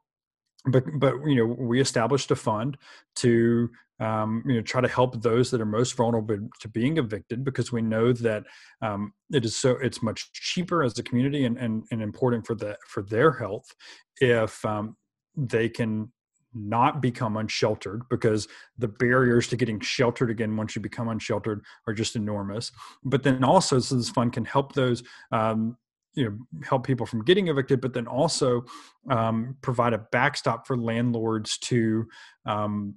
But 0.65 0.83
but 0.99 1.15
you 1.25 1.35
know 1.35 1.45
we 1.45 1.79
established 1.79 2.31
a 2.31 2.35
fund 2.35 2.77
to 3.17 3.69
um, 3.99 4.43
you 4.45 4.55
know 4.55 4.61
try 4.61 4.81
to 4.81 4.87
help 4.87 5.21
those 5.21 5.51
that 5.51 5.61
are 5.61 5.65
most 5.65 5.95
vulnerable 5.95 6.37
to 6.59 6.67
being 6.67 6.97
evicted 6.97 7.43
because 7.43 7.71
we 7.71 7.81
know 7.81 8.13
that 8.13 8.43
um, 8.81 9.13
it 9.31 9.45
is 9.45 9.55
so 9.55 9.71
it's 9.81 10.03
much 10.03 10.31
cheaper 10.33 10.83
as 10.83 10.97
a 10.99 11.03
community 11.03 11.45
and 11.45 11.57
and, 11.57 11.83
and 11.91 12.01
important 12.01 12.45
for 12.45 12.55
the 12.55 12.77
for 12.87 13.01
their 13.01 13.31
health 13.31 13.73
if 14.19 14.63
um, 14.65 14.95
they 15.35 15.69
can 15.69 16.11
not 16.53 17.01
become 17.01 17.37
unsheltered 17.37 18.03
because 18.09 18.47
the 18.77 18.87
barriers 18.87 19.47
to 19.47 19.55
getting 19.55 19.79
sheltered 19.79 20.29
again 20.29 20.55
once 20.55 20.75
you 20.75 20.81
become 20.81 21.07
unsheltered 21.07 21.63
are 21.87 21.93
just 21.93 22.15
enormous. 22.15 22.71
But 23.03 23.23
then 23.23 23.43
also, 23.43 23.79
so 23.79 23.95
this 23.95 24.09
fund 24.09 24.33
can 24.33 24.45
help 24.45 24.73
those. 24.73 25.03
Um, 25.31 25.77
you 26.15 26.25
know, 26.25 26.61
help 26.67 26.85
people 26.85 27.05
from 27.05 27.23
getting 27.23 27.47
evicted, 27.49 27.79
but 27.79 27.93
then 27.93 28.07
also 28.07 28.65
um, 29.09 29.55
provide 29.61 29.93
a 29.93 29.99
backstop 30.11 30.65
for 30.65 30.75
landlords 30.75 31.57
to 31.59 32.07
um, 32.47 32.95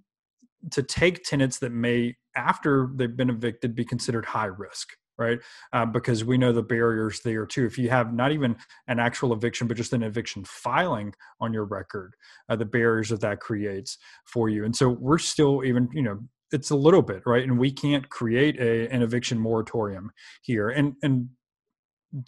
to 0.70 0.82
take 0.82 1.22
tenants 1.22 1.58
that 1.58 1.72
may, 1.72 2.16
after 2.34 2.88
they've 2.94 3.16
been 3.16 3.30
evicted, 3.30 3.74
be 3.74 3.84
considered 3.84 4.24
high 4.24 4.46
risk 4.46 4.94
right? 5.18 5.38
Uh, 5.72 5.86
because 5.86 6.24
we 6.24 6.38
know 6.38 6.52
the 6.52 6.62
barriers 6.62 7.20
there 7.20 7.46
too. 7.46 7.64
If 7.66 7.78
you 7.78 7.90
have 7.90 8.12
not 8.12 8.32
even 8.32 8.56
an 8.88 8.98
actual 8.98 9.32
eviction, 9.32 9.68
but 9.68 9.76
just 9.76 9.92
an 9.92 10.02
eviction 10.02 10.44
filing 10.44 11.14
on 11.40 11.52
your 11.52 11.64
record, 11.64 12.14
uh, 12.48 12.56
the 12.56 12.64
barriers 12.64 13.10
that 13.10 13.20
that 13.20 13.40
creates 13.40 13.98
for 14.24 14.48
you. 14.48 14.64
And 14.64 14.74
so 14.74 14.88
we're 14.88 15.18
still 15.18 15.64
even, 15.64 15.88
you 15.92 16.02
know, 16.02 16.20
it's 16.52 16.70
a 16.70 16.76
little 16.76 17.02
bit 17.02 17.22
right, 17.24 17.44
and 17.44 17.58
we 17.58 17.72
can't 17.72 18.08
create 18.10 18.60
a 18.60 18.86
an 18.92 19.02
eviction 19.02 19.38
moratorium 19.38 20.10
here, 20.42 20.68
and 20.68 20.94
and 21.02 21.30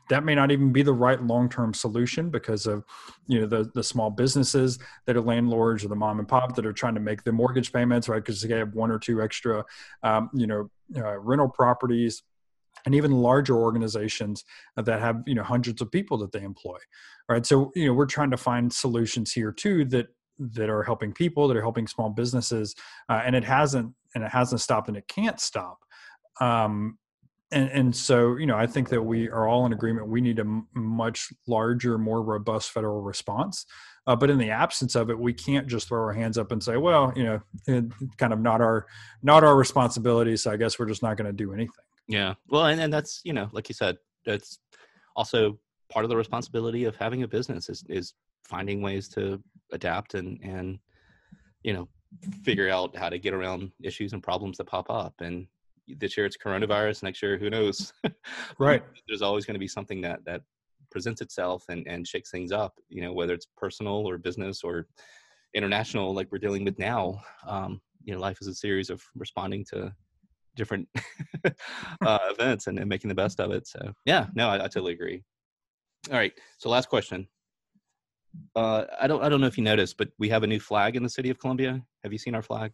that 0.08 0.24
may 0.24 0.34
not 0.34 0.50
even 0.50 0.72
be 0.72 0.82
the 0.82 0.92
right 0.92 1.22
long-term 1.22 1.74
solution 1.74 2.30
because 2.30 2.66
of 2.66 2.84
you 3.26 3.40
know 3.40 3.46
the 3.46 3.70
the 3.74 3.82
small 3.82 4.10
businesses 4.10 4.78
that 5.06 5.16
are 5.16 5.20
landlords 5.20 5.84
or 5.84 5.88
the 5.88 5.96
mom 5.96 6.18
and 6.18 6.28
pop 6.28 6.54
that 6.54 6.64
are 6.64 6.72
trying 6.72 6.94
to 6.94 7.00
make 7.00 7.22
the 7.22 7.32
mortgage 7.32 7.72
payments 7.72 8.08
right 8.08 8.24
because 8.24 8.40
they 8.40 8.56
have 8.56 8.74
one 8.74 8.90
or 8.90 8.98
two 8.98 9.20
extra 9.20 9.64
um, 10.02 10.30
you 10.32 10.46
know 10.46 10.70
uh, 10.96 11.18
rental 11.18 11.48
properties 11.48 12.22
and 12.86 12.94
even 12.94 13.12
larger 13.12 13.56
organizations 13.56 14.44
that 14.76 15.00
have 15.00 15.22
you 15.26 15.34
know 15.34 15.42
hundreds 15.42 15.80
of 15.80 15.90
people 15.90 16.18
that 16.18 16.32
they 16.32 16.42
employ 16.42 16.78
right? 17.28 17.46
So 17.46 17.72
you 17.74 17.86
know 17.86 17.94
we're 17.94 18.06
trying 18.06 18.30
to 18.30 18.36
find 18.36 18.72
solutions 18.72 19.32
here 19.32 19.52
too 19.52 19.84
that 19.86 20.08
that 20.38 20.68
are 20.68 20.82
helping 20.82 21.12
people 21.12 21.46
that 21.48 21.56
are 21.56 21.62
helping 21.62 21.86
small 21.86 22.10
businesses 22.10 22.74
uh, 23.08 23.22
and 23.24 23.36
it 23.36 23.44
hasn't 23.44 23.94
and 24.14 24.24
it 24.24 24.30
hasn't 24.30 24.60
stopped 24.60 24.88
and 24.88 24.96
it 24.96 25.08
can't 25.08 25.40
stop. 25.40 25.78
Um, 26.40 26.98
and, 27.52 27.70
and 27.70 27.94
so 27.94 28.36
you 28.36 28.46
know 28.46 28.56
i 28.56 28.66
think 28.66 28.88
that 28.88 29.02
we 29.02 29.28
are 29.28 29.46
all 29.46 29.66
in 29.66 29.74
agreement 29.74 30.08
we 30.08 30.22
need 30.22 30.38
a 30.38 30.42
m- 30.42 30.66
much 30.72 31.30
larger 31.46 31.98
more 31.98 32.22
robust 32.22 32.70
federal 32.70 33.02
response 33.02 33.66
uh, 34.06 34.16
but 34.16 34.30
in 34.30 34.38
the 34.38 34.50
absence 34.50 34.94
of 34.94 35.10
it 35.10 35.18
we 35.18 35.32
can't 35.32 35.66
just 35.66 35.86
throw 35.86 36.00
our 36.00 36.12
hands 36.14 36.38
up 36.38 36.52
and 36.52 36.62
say 36.62 36.78
well 36.78 37.12
you 37.14 37.22
know 37.22 37.40
kind 38.16 38.32
of 38.32 38.40
not 38.40 38.62
our 38.62 38.86
not 39.22 39.44
our 39.44 39.56
responsibility 39.56 40.38
so 40.38 40.50
i 40.50 40.56
guess 40.56 40.78
we're 40.78 40.86
just 40.86 41.02
not 41.02 41.18
going 41.18 41.26
to 41.26 41.34
do 41.34 41.52
anything 41.52 41.84
yeah. 42.08 42.34
Well, 42.48 42.66
and, 42.66 42.80
and 42.80 42.92
that's, 42.92 43.20
you 43.24 43.32
know, 43.32 43.48
like 43.52 43.68
you 43.68 43.74
said, 43.74 43.96
that's 44.26 44.58
also 45.16 45.58
part 45.90 46.04
of 46.04 46.08
the 46.08 46.16
responsibility 46.16 46.84
of 46.84 46.96
having 46.96 47.22
a 47.22 47.28
business 47.28 47.68
is, 47.68 47.84
is 47.88 48.14
finding 48.42 48.82
ways 48.82 49.08
to 49.08 49.42
adapt 49.72 50.14
and, 50.14 50.40
and, 50.42 50.78
you 51.62 51.72
know, 51.72 51.88
figure 52.42 52.70
out 52.70 52.96
how 52.96 53.08
to 53.08 53.18
get 53.18 53.34
around 53.34 53.70
issues 53.82 54.12
and 54.12 54.22
problems 54.22 54.58
that 54.58 54.66
pop 54.66 54.90
up. 54.90 55.14
And 55.20 55.46
this 55.88 56.16
year 56.16 56.26
it's 56.26 56.36
coronavirus. 56.36 57.02
Next 57.02 57.22
year, 57.22 57.38
who 57.38 57.50
knows? 57.50 57.92
right. 58.58 58.82
There's 59.08 59.22
always 59.22 59.44
going 59.44 59.54
to 59.54 59.60
be 59.60 59.68
something 59.68 60.00
that, 60.02 60.24
that 60.24 60.42
presents 60.90 61.20
itself 61.20 61.64
and, 61.68 61.86
and 61.86 62.06
shakes 62.06 62.30
things 62.30 62.52
up, 62.52 62.74
you 62.88 63.02
know, 63.02 63.12
whether 63.12 63.34
it's 63.34 63.48
personal 63.56 64.08
or 64.08 64.18
business 64.18 64.62
or 64.62 64.86
international, 65.54 66.14
like 66.14 66.28
we're 66.30 66.38
dealing 66.38 66.64
with 66.64 66.78
now. 66.78 67.20
Um, 67.46 67.80
you 68.04 68.14
know, 68.14 68.20
life 68.20 68.38
is 68.40 68.48
a 68.48 68.54
series 68.54 68.90
of 68.90 69.02
responding 69.14 69.64
to 69.70 69.92
different 70.56 70.88
uh, 71.44 72.18
events 72.30 72.66
and, 72.66 72.78
and, 72.78 72.88
making 72.88 73.08
the 73.08 73.14
best 73.14 73.40
of 73.40 73.50
it. 73.50 73.66
So 73.66 73.92
yeah, 74.04 74.26
no, 74.34 74.48
I, 74.48 74.56
I 74.56 74.68
totally 74.68 74.92
agree. 74.92 75.22
All 76.10 76.16
right, 76.16 76.32
so 76.58 76.68
last 76.68 76.88
question. 76.88 77.28
Uh, 78.56 78.84
I 79.00 79.06
don't 79.06 79.22
I 79.22 79.28
don't 79.28 79.40
know 79.40 79.46
if 79.46 79.56
you 79.56 79.64
noticed, 79.64 79.96
but 79.96 80.08
we 80.18 80.28
have 80.28 80.42
a 80.42 80.46
new 80.46 80.60
flag 80.60 80.96
in 80.96 81.02
the 81.02 81.08
city 81.08 81.30
of 81.30 81.38
Columbia. 81.38 81.82
Have 82.02 82.12
you 82.12 82.18
seen 82.18 82.34
our 82.34 82.42
flag? 82.42 82.72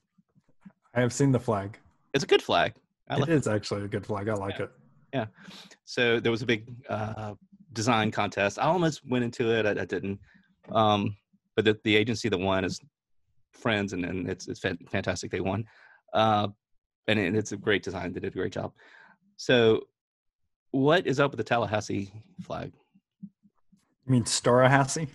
I 0.94 1.00
have 1.00 1.12
seen 1.12 1.32
the 1.32 1.40
flag. 1.40 1.78
It's 2.14 2.24
a 2.24 2.26
good 2.26 2.42
flag. 2.42 2.74
I 3.08 3.14
it 3.14 3.20
like 3.20 3.28
is 3.30 3.46
it. 3.46 3.52
actually 3.52 3.84
a 3.84 3.88
good 3.88 4.06
flag. 4.06 4.28
I 4.28 4.34
like 4.34 4.58
yeah. 4.58 4.64
it. 4.64 4.70
Yeah. 5.12 5.26
So 5.84 6.20
there 6.20 6.32
was 6.32 6.42
a 6.42 6.46
big 6.46 6.72
uh, 6.88 7.34
design 7.72 8.10
contest. 8.10 8.58
I 8.58 8.64
almost 8.64 9.06
went 9.08 9.24
into 9.24 9.50
it. 9.52 9.66
I, 9.66 9.82
I 9.82 9.84
didn't. 9.84 10.18
Um, 10.70 11.16
but 11.56 11.64
the, 11.64 11.78
the 11.84 11.96
agency 11.96 12.28
that 12.28 12.38
won 12.38 12.64
is 12.64 12.80
friends, 13.52 13.92
and, 13.92 14.04
and 14.04 14.28
it's 14.28 14.48
it's 14.48 14.60
fantastic. 14.60 15.30
They 15.30 15.40
won, 15.40 15.64
uh, 16.14 16.48
and 17.08 17.18
it, 17.18 17.34
it's 17.34 17.52
a 17.52 17.56
great 17.56 17.82
design. 17.82 18.12
They 18.12 18.20
did 18.20 18.32
a 18.32 18.38
great 18.38 18.52
job. 18.52 18.72
So, 19.36 19.82
what 20.72 21.06
is 21.06 21.18
up 21.18 21.30
with 21.32 21.38
the 21.38 21.44
Tallahassee 21.44 22.12
flag? 22.42 22.72
You 23.22 24.12
mean 24.12 24.24
Starahassee? 24.24 25.08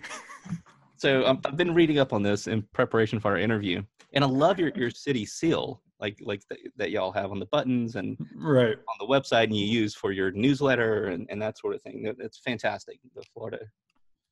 so 0.98 1.26
um, 1.26 1.40
I've 1.46 1.58
been 1.58 1.74
reading 1.74 2.00
up 2.00 2.14
on 2.14 2.24
this 2.24 2.48
in 2.48 2.64
preparation 2.74 3.20
for 3.20 3.32
our 3.32 3.38
interview, 3.38 3.82
and 4.14 4.24
I 4.24 4.28
love 4.28 4.60
your 4.60 4.72
your 4.76 4.90
city 4.90 5.26
seal, 5.26 5.82
like 6.00 6.18
like 6.22 6.42
the, 6.50 6.58
that 6.78 6.92
y'all 6.92 7.12
have 7.12 7.32
on 7.32 7.40
the 7.40 7.48
buttons 7.48 7.96
and 7.96 8.18
right 8.36 8.78
on 8.78 8.98
the 9.00 9.08
website, 9.08 9.46
and 9.46 9.58
you 9.58 9.66
use 9.66 9.96
for 9.96 10.12
your 10.12 10.32
newsletter 10.32 11.08
and, 11.08 11.28
and 11.30 11.42
that 11.42 11.58
sort 11.58 11.76
of 11.76 11.82
thing. 11.82 12.14
It's 12.20 12.40
fantastic. 12.40 13.00
The 13.16 13.24
Florida 13.34 13.60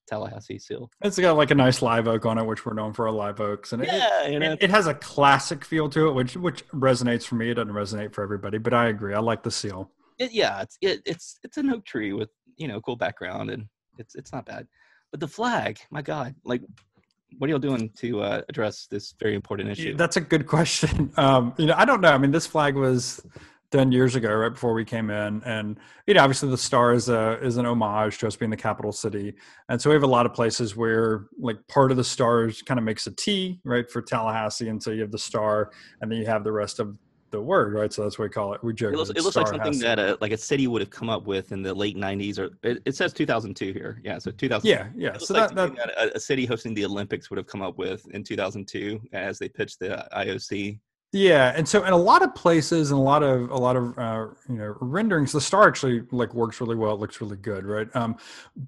Tallahassee 0.08 0.60
seal. 0.60 0.90
It's 1.02 1.18
got 1.18 1.38
like 1.38 1.52
a 1.52 1.56
nice 1.56 1.82
live 1.82 2.08
oak 2.08 2.26
on 2.26 2.38
it, 2.38 2.46
which 2.46 2.66
we're 2.66 2.74
known 2.74 2.94
for 2.94 3.08
our 3.08 3.14
live 3.14 3.40
oaks, 3.40 3.74
and 3.74 3.84
yeah, 3.84 4.26
it, 4.26 4.42
it, 4.42 4.64
it, 4.64 4.70
has 4.70 4.88
a 4.88 4.94
classic 4.94 5.64
feel 5.64 5.90
to 5.90 6.08
it, 6.08 6.14
which 6.14 6.36
which 6.36 6.68
resonates 6.70 7.26
for 7.26 7.36
me. 7.36 7.50
It 7.50 7.56
doesn't 7.56 7.74
resonate 7.74 8.14
for 8.14 8.24
everybody, 8.24 8.58
but 8.58 8.74
I 8.74 8.88
agree. 8.88 9.14
I 9.14 9.20
like 9.20 9.44
the 9.44 9.52
seal. 9.52 9.92
It, 10.20 10.32
yeah, 10.32 10.62
it's 10.62 10.78
it, 10.82 11.02
it's 11.06 11.40
it's 11.44 11.58
an 11.58 11.70
oak 11.70 11.86
tree 11.86 12.14
with 12.14 12.30
you 12.58 12.68
know 12.68 12.82
cool 12.82 12.96
background, 12.96 13.50
and 13.50 13.68
it's 13.98 14.16
it's 14.16 14.32
not 14.32 14.46
bad. 14.46 14.68
But 15.12 15.20
the 15.20 15.28
flag, 15.28 15.80
my 15.92 16.02
God, 16.02 16.36
like 16.44 16.62
what 17.38 17.48
are 17.48 17.52
y'all 17.52 17.60
doing 17.60 17.90
to 17.98 18.22
uh, 18.22 18.42
address 18.50 18.88
this 18.90 19.16
very 19.20 19.36
important 19.36 19.70
issue? 19.70 19.96
That's 19.96 20.18
a 20.18 20.22
good 20.22 20.48
question. 20.48 21.12
Um, 21.24 21.54
you 21.58 21.68
know, 21.68 21.76
I 21.78 21.86
don't 21.86 22.02
know. 22.02 22.12
I 22.12 22.18
mean, 22.18 22.32
this 22.32 22.48
flag 22.48 22.76
was 22.76 23.26
done 23.74 23.92
years 23.92 24.16
ago, 24.16 24.32
right 24.34 24.54
before 24.54 24.74
we 24.74 24.86
came 24.86 25.10
in, 25.10 25.44
and 25.44 25.80
you 26.06 26.14
know, 26.14 26.22
obviously 26.22 26.48
the 26.50 26.58
star 26.58 26.94
is 26.94 27.10
a 27.10 27.40
is 27.42 27.58
an 27.58 27.66
homage 27.66 28.20
to 28.20 28.28
us 28.28 28.36
being 28.36 28.52
the 28.52 28.58
capital 28.58 28.92
city, 28.92 29.34
and 29.68 29.82
so 29.82 29.90
we 29.90 29.96
have 29.96 30.04
a 30.04 30.08
lot 30.08 30.26
of 30.26 30.34
places 30.34 30.76
where 30.76 31.26
like 31.40 31.58
part 31.68 31.90
of 31.90 31.98
the 31.98 32.04
stars 32.04 32.62
kind 32.62 32.78
of 32.78 32.84
makes 32.84 33.08
a 33.08 33.12
T, 33.12 33.60
right, 33.66 33.90
for 33.90 34.02
Tallahassee, 34.02 34.70
and 34.70 34.82
so 34.82 34.92
you 34.92 35.02
have 35.02 35.12
the 35.12 35.18
star, 35.18 35.72
and 36.02 36.12
then 36.12 36.20
you 36.20 36.26
have 36.26 36.44
the 36.44 36.52
rest 36.52 36.80
of 36.80 36.98
the 37.32 37.42
word, 37.42 37.74
right? 37.74 37.92
So 37.92 38.04
that's 38.04 38.20
what 38.20 38.26
we 38.26 38.30
call 38.30 38.54
it. 38.54 38.64
We 38.64 38.74
joke. 38.74 38.94
It 38.94 38.98
looks, 38.98 39.10
it 39.10 39.24
looks 39.24 39.36
like 39.36 39.48
something 39.48 39.80
that 39.80 39.98
a, 39.98 40.20
like 40.22 40.32
a 40.32 40.38
city 40.38 40.68
would 40.68 40.82
have 40.82 40.92
come 40.92 41.10
up 41.10 41.26
with 41.26 41.52
in 41.52 41.64
the 41.64 41.74
late 41.74 41.98
'90s, 41.98 42.38
or 42.38 42.52
it, 42.62 42.84
it 42.86 42.96
says 42.96 43.12
2002 43.12 43.74
here. 43.74 44.00
Yeah, 44.04 44.20
so 44.20 44.30
2000. 44.30 44.70
Yeah, 44.70 44.88
yeah. 44.96 45.18
So 45.18 45.34
like 45.34 45.50
that, 45.50 45.56
that, 45.56 45.76
that 45.76 45.90
a, 45.98 46.18
a 46.18 46.20
city 46.20 46.46
hosting 46.46 46.76
the 46.76 46.86
Olympics 46.86 47.32
would 47.32 47.38
have 47.38 47.48
come 47.48 47.64
up 47.64 47.80
with 47.80 48.08
in 48.12 48.24
2002 48.24 49.02
as 49.14 49.40
they 49.40 49.50
pitched 49.50 49.80
the 49.80 50.08
IOC 50.16 50.80
yeah, 51.16 51.54
and 51.56 51.70
so 51.70 51.86
in 51.86 51.94
a 51.94 51.98
lot 51.98 52.24
of 52.24 52.34
places 52.34 52.90
and 52.90 53.00
a 53.00 53.04
lot 53.04 53.22
of 53.22 53.52
a 53.52 53.56
lot 53.56 53.76
of 53.76 53.96
uh, 54.00 54.26
you 54.50 54.56
know 54.56 54.76
renderings, 54.82 55.32
the 55.32 55.40
star 55.40 55.68
actually 55.68 56.02
like 56.12 56.34
works 56.34 56.60
really 56.60 56.76
well. 56.76 56.96
It 56.96 57.00
looks 57.00 57.22
really 57.22 57.38
good, 57.38 57.66
right? 57.66 57.88
Um, 57.96 58.18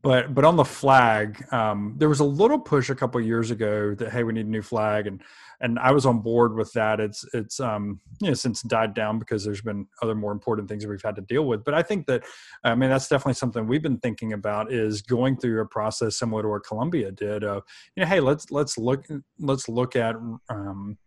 but 0.03 0.36
but 0.36 0.45
on 0.45 0.55
the 0.55 0.63
flag, 0.63 1.43
um, 1.51 1.95
there 1.97 2.08
was 2.08 2.19
a 2.19 2.23
little 2.23 2.60
push 2.60 2.91
a 2.91 2.95
couple 2.95 3.19
years 3.19 3.49
ago 3.49 3.95
that 3.95 4.12
hey, 4.12 4.21
we 4.21 4.31
need 4.31 4.45
a 4.45 4.49
new 4.49 4.62
flag, 4.62 5.08
and 5.08 5.23
and 5.60 5.79
I 5.79 5.89
was 5.89 6.05
on 6.05 6.19
board 6.19 6.53
with 6.53 6.71
that. 6.73 6.99
It's 6.99 7.25
it's 7.34 7.60
um, 7.60 7.99
you 8.21 8.27
know 8.27 8.36
since 8.36 8.62
died 8.62 8.93
down 8.93 9.17
because 9.17 9.43
there's 9.43 9.62
been 9.62 9.88
other 10.03 10.13
more 10.13 10.31
important 10.31 10.69
things 10.69 10.84
that 10.84 10.89
we've 10.89 11.01
had 11.01 11.15
to 11.15 11.23
deal 11.23 11.47
with. 11.47 11.63
But 11.63 11.73
I 11.73 11.81
think 11.81 12.05
that 12.05 12.25
I 12.63 12.75
mean 12.75 12.91
that's 12.91 13.08
definitely 13.08 13.34
something 13.34 13.65
we've 13.65 13.81
been 13.81 13.97
thinking 13.97 14.34
about 14.34 14.71
is 14.71 15.01
going 15.01 15.38
through 15.38 15.62
a 15.62 15.65
process 15.65 16.17
similar 16.17 16.43
to 16.43 16.49
what 16.49 16.63
Columbia 16.63 17.12
did. 17.12 17.43
Of 17.43 17.63
you 17.95 18.03
know, 18.03 18.08
hey, 18.08 18.19
let's 18.19 18.51
let's 18.51 18.77
look 18.77 19.08
let's 19.39 19.67
look 19.67 19.95
at 19.95 20.15
um, 20.49 20.99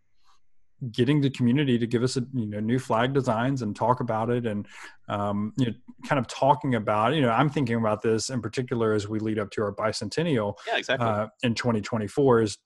getting 0.91 1.19
the 1.19 1.29
community 1.29 1.77
to 1.77 1.85
give 1.85 2.03
us 2.03 2.17
a, 2.17 2.25
you 2.33 2.45
know 2.45 2.59
new 2.59 2.79
flag 2.79 3.13
designs 3.13 3.61
and 3.61 3.75
talk 3.75 3.99
about 3.99 4.29
it 4.29 4.45
and 4.45 4.67
um, 5.07 5.53
you 5.57 5.67
know 5.67 5.73
kind 6.07 6.19
of 6.19 6.27
talking 6.27 6.75
about 6.75 7.13
you 7.13 7.21
know 7.21 7.31
i'm 7.31 7.49
thinking 7.49 7.75
about 7.75 8.01
this 8.01 8.29
in 8.29 8.41
particular 8.41 8.93
as 8.93 9.07
we 9.07 9.19
lead 9.19 9.39
up 9.39 9.49
to 9.51 9.61
our 9.61 9.73
bicentennial 9.73 10.55
yeah 10.67 10.77
exactly 10.77 11.07
uh, 11.07 11.27
in 11.43 11.53
2024 11.53 12.41
is 12.41 12.57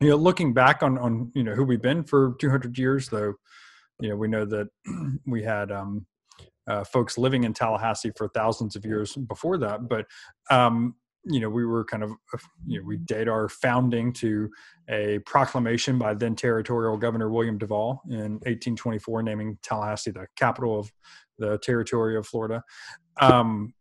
you 0.00 0.08
know 0.08 0.16
looking 0.16 0.54
back 0.54 0.82
on 0.82 0.96
on 0.98 1.30
you 1.34 1.42
know 1.42 1.54
who 1.54 1.64
we've 1.64 1.82
been 1.82 2.02
for 2.02 2.34
200 2.40 2.78
years 2.78 3.08
though 3.08 3.34
you 4.00 4.08
know 4.08 4.16
we 4.16 4.28
know 4.28 4.44
that 4.44 4.68
we 5.26 5.42
had 5.42 5.70
um, 5.70 6.06
uh, 6.68 6.84
folks 6.84 7.16
living 7.16 7.44
in 7.44 7.54
Tallahassee 7.54 8.12
for 8.16 8.28
thousands 8.28 8.76
of 8.76 8.84
years 8.84 9.16
before 9.16 9.58
that. 9.58 9.88
But 9.88 10.06
um, 10.50 10.94
you 11.24 11.40
know, 11.40 11.50
we 11.50 11.66
were 11.66 11.84
kind 11.84 12.02
of, 12.02 12.12
uh, 12.32 12.38
you 12.66 12.80
know, 12.80 12.86
we 12.86 12.96
date 12.96 13.28
our 13.28 13.48
founding 13.48 14.12
to 14.14 14.50
a 14.88 15.18
proclamation 15.20 15.98
by 15.98 16.14
then 16.14 16.34
territorial 16.34 16.96
governor 16.96 17.30
William 17.30 17.58
Duval 17.58 18.02
in 18.08 18.32
1824, 18.44 19.22
naming 19.22 19.58
Tallahassee 19.62 20.10
the 20.10 20.26
capital 20.36 20.78
of 20.78 20.90
the 21.38 21.58
territory 21.58 22.16
of 22.16 22.26
Florida. 22.26 22.62
Um, 23.20 23.74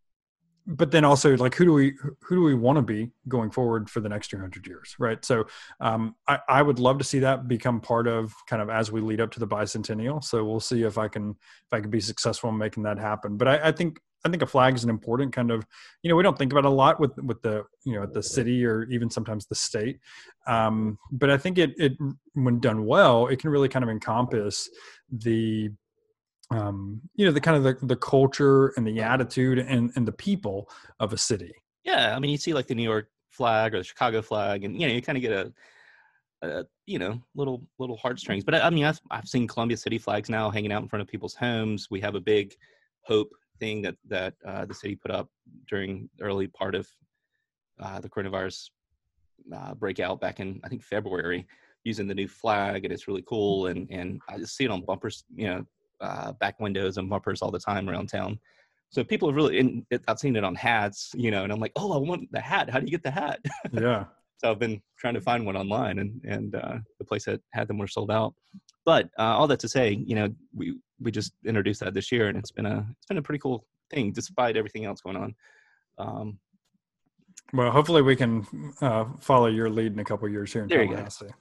but 0.68 0.92
then 0.92 1.06
also 1.06 1.36
like 1.38 1.56
who 1.56 1.64
do 1.64 1.74
we 1.74 1.94
who 2.22 2.36
do 2.36 2.44
we 2.44 2.54
want 2.54 2.76
to 2.76 2.82
be 2.82 3.10
going 3.30 3.50
forward 3.50 3.90
for 3.90 4.02
the 4.02 4.10
next 4.10 4.28
200 4.28 4.68
years 4.68 4.96
right? 5.00 5.24
So 5.24 5.48
um, 5.80 6.16
I, 6.28 6.40
I 6.50 6.62
would 6.62 6.78
love 6.78 6.98
to 6.98 7.06
see 7.06 7.20
that 7.20 7.48
become 7.48 7.80
part 7.80 8.06
of 8.08 8.34
kind 8.48 8.62
of 8.62 8.70
as 8.70 8.92
we 8.92 9.00
lead 9.00 9.22
up 9.22 9.32
to 9.32 9.40
the 9.40 9.48
bicentennial. 9.48 10.22
So 10.24 10.44
we'll 10.44 10.60
see 10.60 10.84
if 10.84 10.98
i 10.98 11.08
can 11.08 11.32
if 11.32 11.72
i 11.72 11.80
can 11.80 11.90
be 11.90 12.02
successful 12.02 12.50
in 12.50 12.58
making 12.58 12.84
that 12.84 13.00
happen. 13.00 13.38
But 13.38 13.48
i, 13.48 13.70
I 13.70 13.72
think 13.72 14.00
I 14.28 14.32
think 14.32 14.44
a 14.44 14.48
flag 14.48 14.76
is 14.76 14.84
an 14.84 14.90
important 14.90 15.34
kind 15.34 15.52
of, 15.52 15.66
you 16.04 16.10
know, 16.10 16.16
we 16.16 16.24
don't 16.24 16.38
think 16.38 16.52
about 16.52 16.66
a 16.66 16.70
lot 16.70 17.00
with 17.00 17.16
with 17.18 17.42
the 17.42 17.64
you 17.86 17.94
know 17.94 18.06
the 18.06 18.24
city 18.24 18.66
or 18.66 18.84
even 18.86 19.10
sometimes 19.10 19.46
the 19.46 19.56
state, 19.56 20.00
um, 20.48 20.98
but 21.12 21.30
I 21.30 21.38
think 21.38 21.58
it 21.58 21.72
it 21.78 21.94
when 22.34 22.60
done 22.60 22.86
well, 22.86 23.28
it 23.28 23.40
can 23.40 23.50
really 23.50 23.70
kind 23.70 23.84
of 23.84 23.90
encompass 23.90 24.70
the 25.12 25.70
um, 26.52 27.02
you 27.16 27.26
know 27.26 27.32
the 27.32 27.42
kind 27.42 27.58
of 27.58 27.64
the, 27.64 27.86
the 27.86 27.96
culture 27.96 28.68
and 28.78 28.86
the 28.86 29.02
attitude 29.02 29.60
and 29.60 29.92
and 29.96 30.08
the 30.08 30.12
people 30.12 30.70
of 31.00 31.14
a 31.14 31.18
city. 31.18 31.54
Yeah, 31.84 32.16
I 32.16 32.20
mean, 32.20 32.32
you 32.32 32.38
see 32.38 32.54
like 32.54 32.68
the 32.68 32.76
New 32.76 32.84
York 32.84 33.10
flag 33.30 33.74
or 33.74 33.80
the 33.80 33.84
Chicago 33.84 34.22
flag, 34.22 34.64
and 34.64 34.80
you 34.80 34.88
know 34.88 34.94
you 34.94 35.02
kind 35.02 35.18
of 35.18 35.22
get 35.22 35.32
a 35.32 35.52
you 36.86 37.00
know, 37.00 37.22
little 37.36 37.64
little 37.80 37.98
heartstrings. 37.98 38.44
But 38.44 38.56
I, 38.56 38.62
I 38.62 38.70
mean, 38.70 38.86
I've, 38.86 39.00
I've 39.12 39.28
seen 39.28 39.48
Columbia 39.48 39.78
City 39.78 39.98
flags 39.98 40.30
now 40.30 40.50
hanging 40.50 40.72
out 40.72 40.82
in 40.82 40.88
front 40.88 41.02
of 41.02 41.08
people's 41.08 41.36
homes. 41.36 41.90
We 41.92 42.00
have 42.02 42.16
a 42.16 42.20
big 42.20 42.56
hope 43.02 43.30
thing 43.60 43.82
that 43.84 43.96
that 44.08 44.34
uh, 44.46 44.66
the 44.66 44.74
city 44.74 44.96
put 44.96 45.12
up 45.12 45.30
during 45.70 46.10
the 46.18 46.24
early 46.24 46.48
part 46.48 46.76
of 46.76 46.88
uh, 47.80 48.00
the 48.00 48.10
coronavirus 48.10 48.70
uh, 49.56 49.74
breakout 49.76 50.20
back 50.20 50.40
in 50.40 50.60
I 50.64 50.70
think 50.70 50.84
February, 50.84 51.48
using 51.84 52.08
the 52.08 52.16
new 52.16 52.28
flag, 52.28 52.84
and 52.84 52.94
it's 52.94 53.08
really 53.08 53.24
cool. 53.28 53.68
And 53.68 53.88
and 53.92 54.22
I 54.30 54.38
just 54.38 54.56
see 54.56 54.66
it 54.66 54.72
on 54.72 54.82
bumpers, 54.82 55.24
you 55.36 55.48
know, 55.48 55.66
uh, 56.02 56.34
back 56.34 56.60
windows 56.60 56.98
and 56.98 57.10
bumpers 57.10 57.42
all 57.42 57.52
the 57.52 57.60
time 57.60 57.90
around 57.90 58.08
town. 58.08 58.40
So 58.90 59.04
people 59.04 59.30
have 59.30 59.36
really, 59.36 59.60
and 59.60 59.86
it, 59.90 60.02
I've 60.08 60.20
seen 60.20 60.36
it 60.36 60.44
on 60.44 60.56
hats, 60.56 61.12
you 61.16 61.30
know, 61.30 61.44
and 61.44 61.52
I'm 61.52 61.60
like, 61.60 61.74
oh, 61.76 61.92
I 61.94 61.98
want 61.98 62.32
the 62.32 62.40
hat. 62.40 62.70
How 62.70 62.80
do 62.80 62.86
you 62.86 62.92
get 62.92 63.04
the 63.04 63.12
hat? 63.12 63.40
Yeah. 63.74 64.06
so 64.38 64.52
I've 64.52 64.60
been 64.60 64.82
trying 64.98 65.16
to 65.16 65.22
find 65.22 65.46
one 65.46 65.58
online, 65.58 66.00
and 66.00 66.22
and 66.26 66.56
uh, 66.56 66.78
the 67.00 67.06
place 67.06 67.26
that 67.26 67.42
had 67.52 67.68
them 67.68 67.78
were 67.78 67.88
sold 67.88 68.12
out. 68.12 68.34
But 68.86 69.10
uh, 69.20 69.36
all 69.38 69.48
that 69.48 69.60
to 69.60 69.70
say, 69.70 69.92
you 70.06 70.16
know, 70.16 70.30
we 70.56 70.80
we 71.00 71.12
just 71.12 71.34
introduced 71.46 71.80
that 71.82 71.94
this 71.94 72.12
year, 72.12 72.28
and 72.28 72.38
it's 72.38 72.52
been 72.52 72.66
a 72.66 72.86
it's 72.98 73.06
been 73.08 73.18
a 73.18 73.22
pretty 73.22 73.40
cool 73.40 73.66
thing 73.90 74.12
despite 74.12 74.58
everything 74.58 74.86
else 74.86 75.02
going 75.02 75.18
on. 75.18 75.36
Um, 75.98 76.40
well, 77.54 77.72
hopefully 77.72 78.02
we 78.02 78.16
can 78.16 78.46
uh, 78.82 79.06
follow 79.20 79.48
your 79.48 79.70
lead 79.70 79.94
in 79.94 80.00
a 80.00 80.04
couple 80.04 80.28
years 80.28 80.52
here 80.52 80.64
in 80.64 80.68
there 80.68 80.86
Tallahassee. 80.86 81.26
You 81.26 81.32
go. 81.32 81.36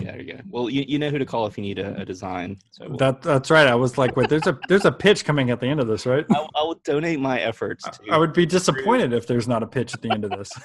Yeah, 0.00 0.12
there 0.12 0.22
you 0.22 0.32
go. 0.32 0.40
Well, 0.48 0.70
you, 0.70 0.84
you 0.88 0.98
know 0.98 1.10
who 1.10 1.18
to 1.18 1.26
call 1.26 1.46
if 1.46 1.58
you 1.58 1.62
need 1.62 1.78
a, 1.78 2.00
a 2.00 2.04
design. 2.04 2.58
So 2.70 2.88
we'll, 2.88 2.96
that 2.98 3.22
that's 3.22 3.50
right. 3.50 3.66
I 3.66 3.74
was 3.74 3.98
like, 3.98 4.16
wait, 4.16 4.28
there's 4.28 4.46
a 4.46 4.58
there's 4.68 4.86
a 4.86 4.92
pitch 4.92 5.24
coming 5.24 5.50
at 5.50 5.60
the 5.60 5.66
end 5.66 5.80
of 5.80 5.86
this, 5.86 6.06
right? 6.06 6.24
I, 6.30 6.46
I 6.54 6.62
will 6.62 6.80
donate 6.84 7.20
my 7.20 7.40
efforts. 7.40 7.84
I 8.10 8.16
would 8.16 8.32
be 8.32 8.46
disappointed 8.46 9.12
if 9.12 9.26
there's 9.26 9.46
not 9.46 9.62
a 9.62 9.66
pitch 9.66 9.94
at 9.94 10.02
the 10.02 10.10
end 10.10 10.24
of 10.24 10.30
this. 10.30 10.50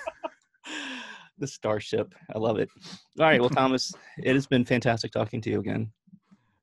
the 1.38 1.48
starship, 1.48 2.14
I 2.34 2.38
love 2.38 2.58
it. 2.60 2.70
All 3.20 3.26
right, 3.26 3.40
well, 3.40 3.50
Thomas, 3.62 3.94
it 4.18 4.34
has 4.34 4.48
been 4.48 4.66
fantastic 4.66 5.12
talking 5.12 5.42
to 5.42 5.50
you 5.50 5.60
again. 5.60 5.92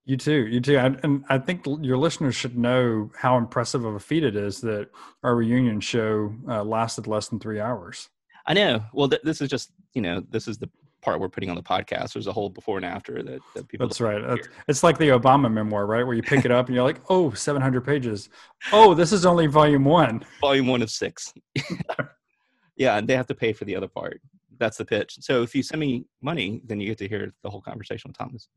You 0.07 0.19
too. 0.19 0.47
You 0.47 0.61
too. 0.61 0.77
and 0.77 1.25
I 1.31 1.39
think 1.39 1.67
your 1.81 1.97
listeners 1.97 2.35
should 2.35 2.59
know 2.59 3.11
how 3.17 3.39
impressive 3.39 3.85
of 3.85 3.95
a 3.95 4.01
feat 4.01 4.23
it 4.23 4.37
is 4.37 4.61
that 4.61 4.91
our 5.23 5.35
reunion 5.35 5.81
show 5.81 6.35
uh, 6.47 6.63
lasted 6.63 7.07
less 7.07 7.29
than 7.29 7.41
three 7.41 7.59
hours. 7.59 8.11
I 8.47 8.53
know. 8.53 8.85
Well, 8.93 9.09
th- 9.09 9.23
this 9.23 9.41
is 9.41 9.49
just, 9.49 9.71
you 9.95 10.03
know, 10.03 10.23
this 10.29 10.47
is 10.47 10.59
the 10.59 10.69
part 11.01 11.21
we're 11.21 11.31
putting 11.31 11.49
on 11.49 11.57
the 11.57 11.63
podcast. 11.63 12.13
There's 12.13 12.27
a 12.27 12.33
whole 12.33 12.51
before 12.51 12.77
and 12.77 12.85
after 12.85 13.23
that, 13.23 13.41
that 13.55 13.69
people. 13.69 13.87
That's 13.87 14.01
right. 14.01 14.21
That's, 14.27 14.49
it's 14.69 14.83
like 14.83 14.99
the 14.99 15.09
Obama 15.09 15.51
memoir, 15.51 15.87
right? 15.87 16.05
Where 16.05 16.15
you 16.15 16.23
pick 16.23 16.45
it 16.45 16.51
up 16.51 16.67
and 16.67 16.75
you're 16.75 16.85
like, 16.85 17.01
oh, 17.09 17.33
700 17.33 17.83
pages. 17.83 18.29
Oh, 18.73 18.93
this 18.93 19.11
is 19.11 19.25
only 19.25 19.47
volume 19.47 19.85
one. 19.85 20.25
Volume 20.43 20.67
one 20.67 20.83
of 20.83 20.91
six. 20.91 21.33
yeah. 22.77 22.99
And 22.99 23.09
they 23.09 23.17
have 23.17 23.27
to 23.29 23.35
pay 23.35 23.55
for 23.55 23.65
the 23.65 23.77
other 23.77 23.89
part. 23.89 24.21
That's 24.59 24.77
the 24.77 24.85
pitch. 24.85 25.17
So 25.21 25.43
if 25.43 25.55
you 25.55 25.63
send 25.63 25.81
me 25.81 26.05
money, 26.21 26.61
then 26.65 26.79
you 26.79 26.89
get 26.89 26.99
to 26.99 27.09
hear 27.09 27.33
the 27.43 27.51
whole 27.51 27.63
conversation 27.63 28.09
with 28.09 28.19
Thomas. 28.19 28.49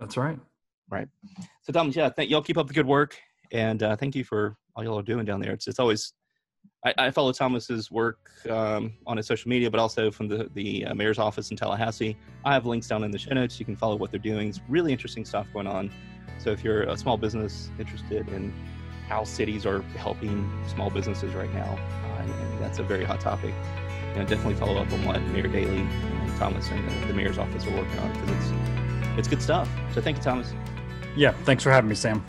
That's 0.00 0.16
right. 0.16 0.38
Right. 0.90 1.08
So, 1.62 1.72
Thomas, 1.72 1.94
yeah, 1.94 2.08
thank 2.08 2.30
y'all 2.30 2.42
keep 2.42 2.58
up 2.58 2.66
the 2.66 2.74
good 2.74 2.86
work. 2.86 3.16
And 3.52 3.82
uh, 3.82 3.96
thank 3.96 4.14
you 4.14 4.24
for 4.24 4.56
all 4.74 4.84
y'all 4.84 4.98
are 4.98 5.02
doing 5.02 5.24
down 5.24 5.40
there. 5.40 5.52
It's 5.52 5.66
it's 5.66 5.78
always 5.78 6.12
I, 6.84 6.94
I 6.98 7.10
follow 7.10 7.32
Thomas's 7.32 7.90
work 7.90 8.30
um, 8.48 8.92
on 9.06 9.16
his 9.16 9.26
social 9.26 9.48
media, 9.48 9.70
but 9.70 9.80
also 9.80 10.10
from 10.10 10.28
the 10.28 10.48
the 10.54 10.86
uh, 10.86 10.94
mayor's 10.94 11.18
office 11.18 11.50
in 11.50 11.56
Tallahassee. 11.56 12.16
I 12.44 12.52
have 12.52 12.66
links 12.66 12.88
down 12.88 13.04
in 13.04 13.10
the 13.10 13.18
show 13.18 13.34
notes. 13.34 13.58
You 13.58 13.66
can 13.66 13.76
follow 13.76 13.96
what 13.96 14.10
they're 14.10 14.20
doing. 14.20 14.48
It's 14.48 14.60
really 14.68 14.92
interesting 14.92 15.24
stuff 15.24 15.46
going 15.52 15.66
on. 15.66 15.90
So 16.38 16.50
if 16.50 16.62
you're 16.62 16.82
a 16.82 16.96
small 16.96 17.16
business 17.16 17.70
interested 17.78 18.28
in 18.28 18.54
how 19.08 19.24
cities 19.24 19.66
are 19.66 19.80
helping 19.96 20.48
small 20.68 20.90
businesses 20.90 21.34
right 21.34 21.52
now, 21.52 21.78
uh, 22.04 22.22
and, 22.22 22.58
that's 22.58 22.80
a 22.80 22.82
very 22.82 23.04
hot 23.04 23.20
topic, 23.20 23.54
you 24.08 24.16
know, 24.16 24.26
definitely 24.26 24.56
follow 24.56 24.76
up 24.76 24.92
on 24.92 25.04
what 25.04 25.22
Mayor 25.22 25.44
Dailey 25.44 25.78
and 25.78 26.38
Thomas 26.38 26.68
and 26.70 26.86
the, 26.90 27.06
the 27.06 27.14
mayor's 27.14 27.38
office 27.38 27.64
are 27.66 27.70
working 27.70 27.98
on 28.00 28.12
because 28.12 28.30
it's 28.30 29.18
it's 29.18 29.28
good 29.28 29.40
stuff. 29.40 29.68
So 29.94 30.00
thank 30.00 30.16
you, 30.16 30.22
Thomas. 30.22 30.52
Yeah, 31.18 31.32
thanks 31.42 31.64
for 31.64 31.72
having 31.72 31.88
me, 31.88 31.96
Sam. 31.96 32.24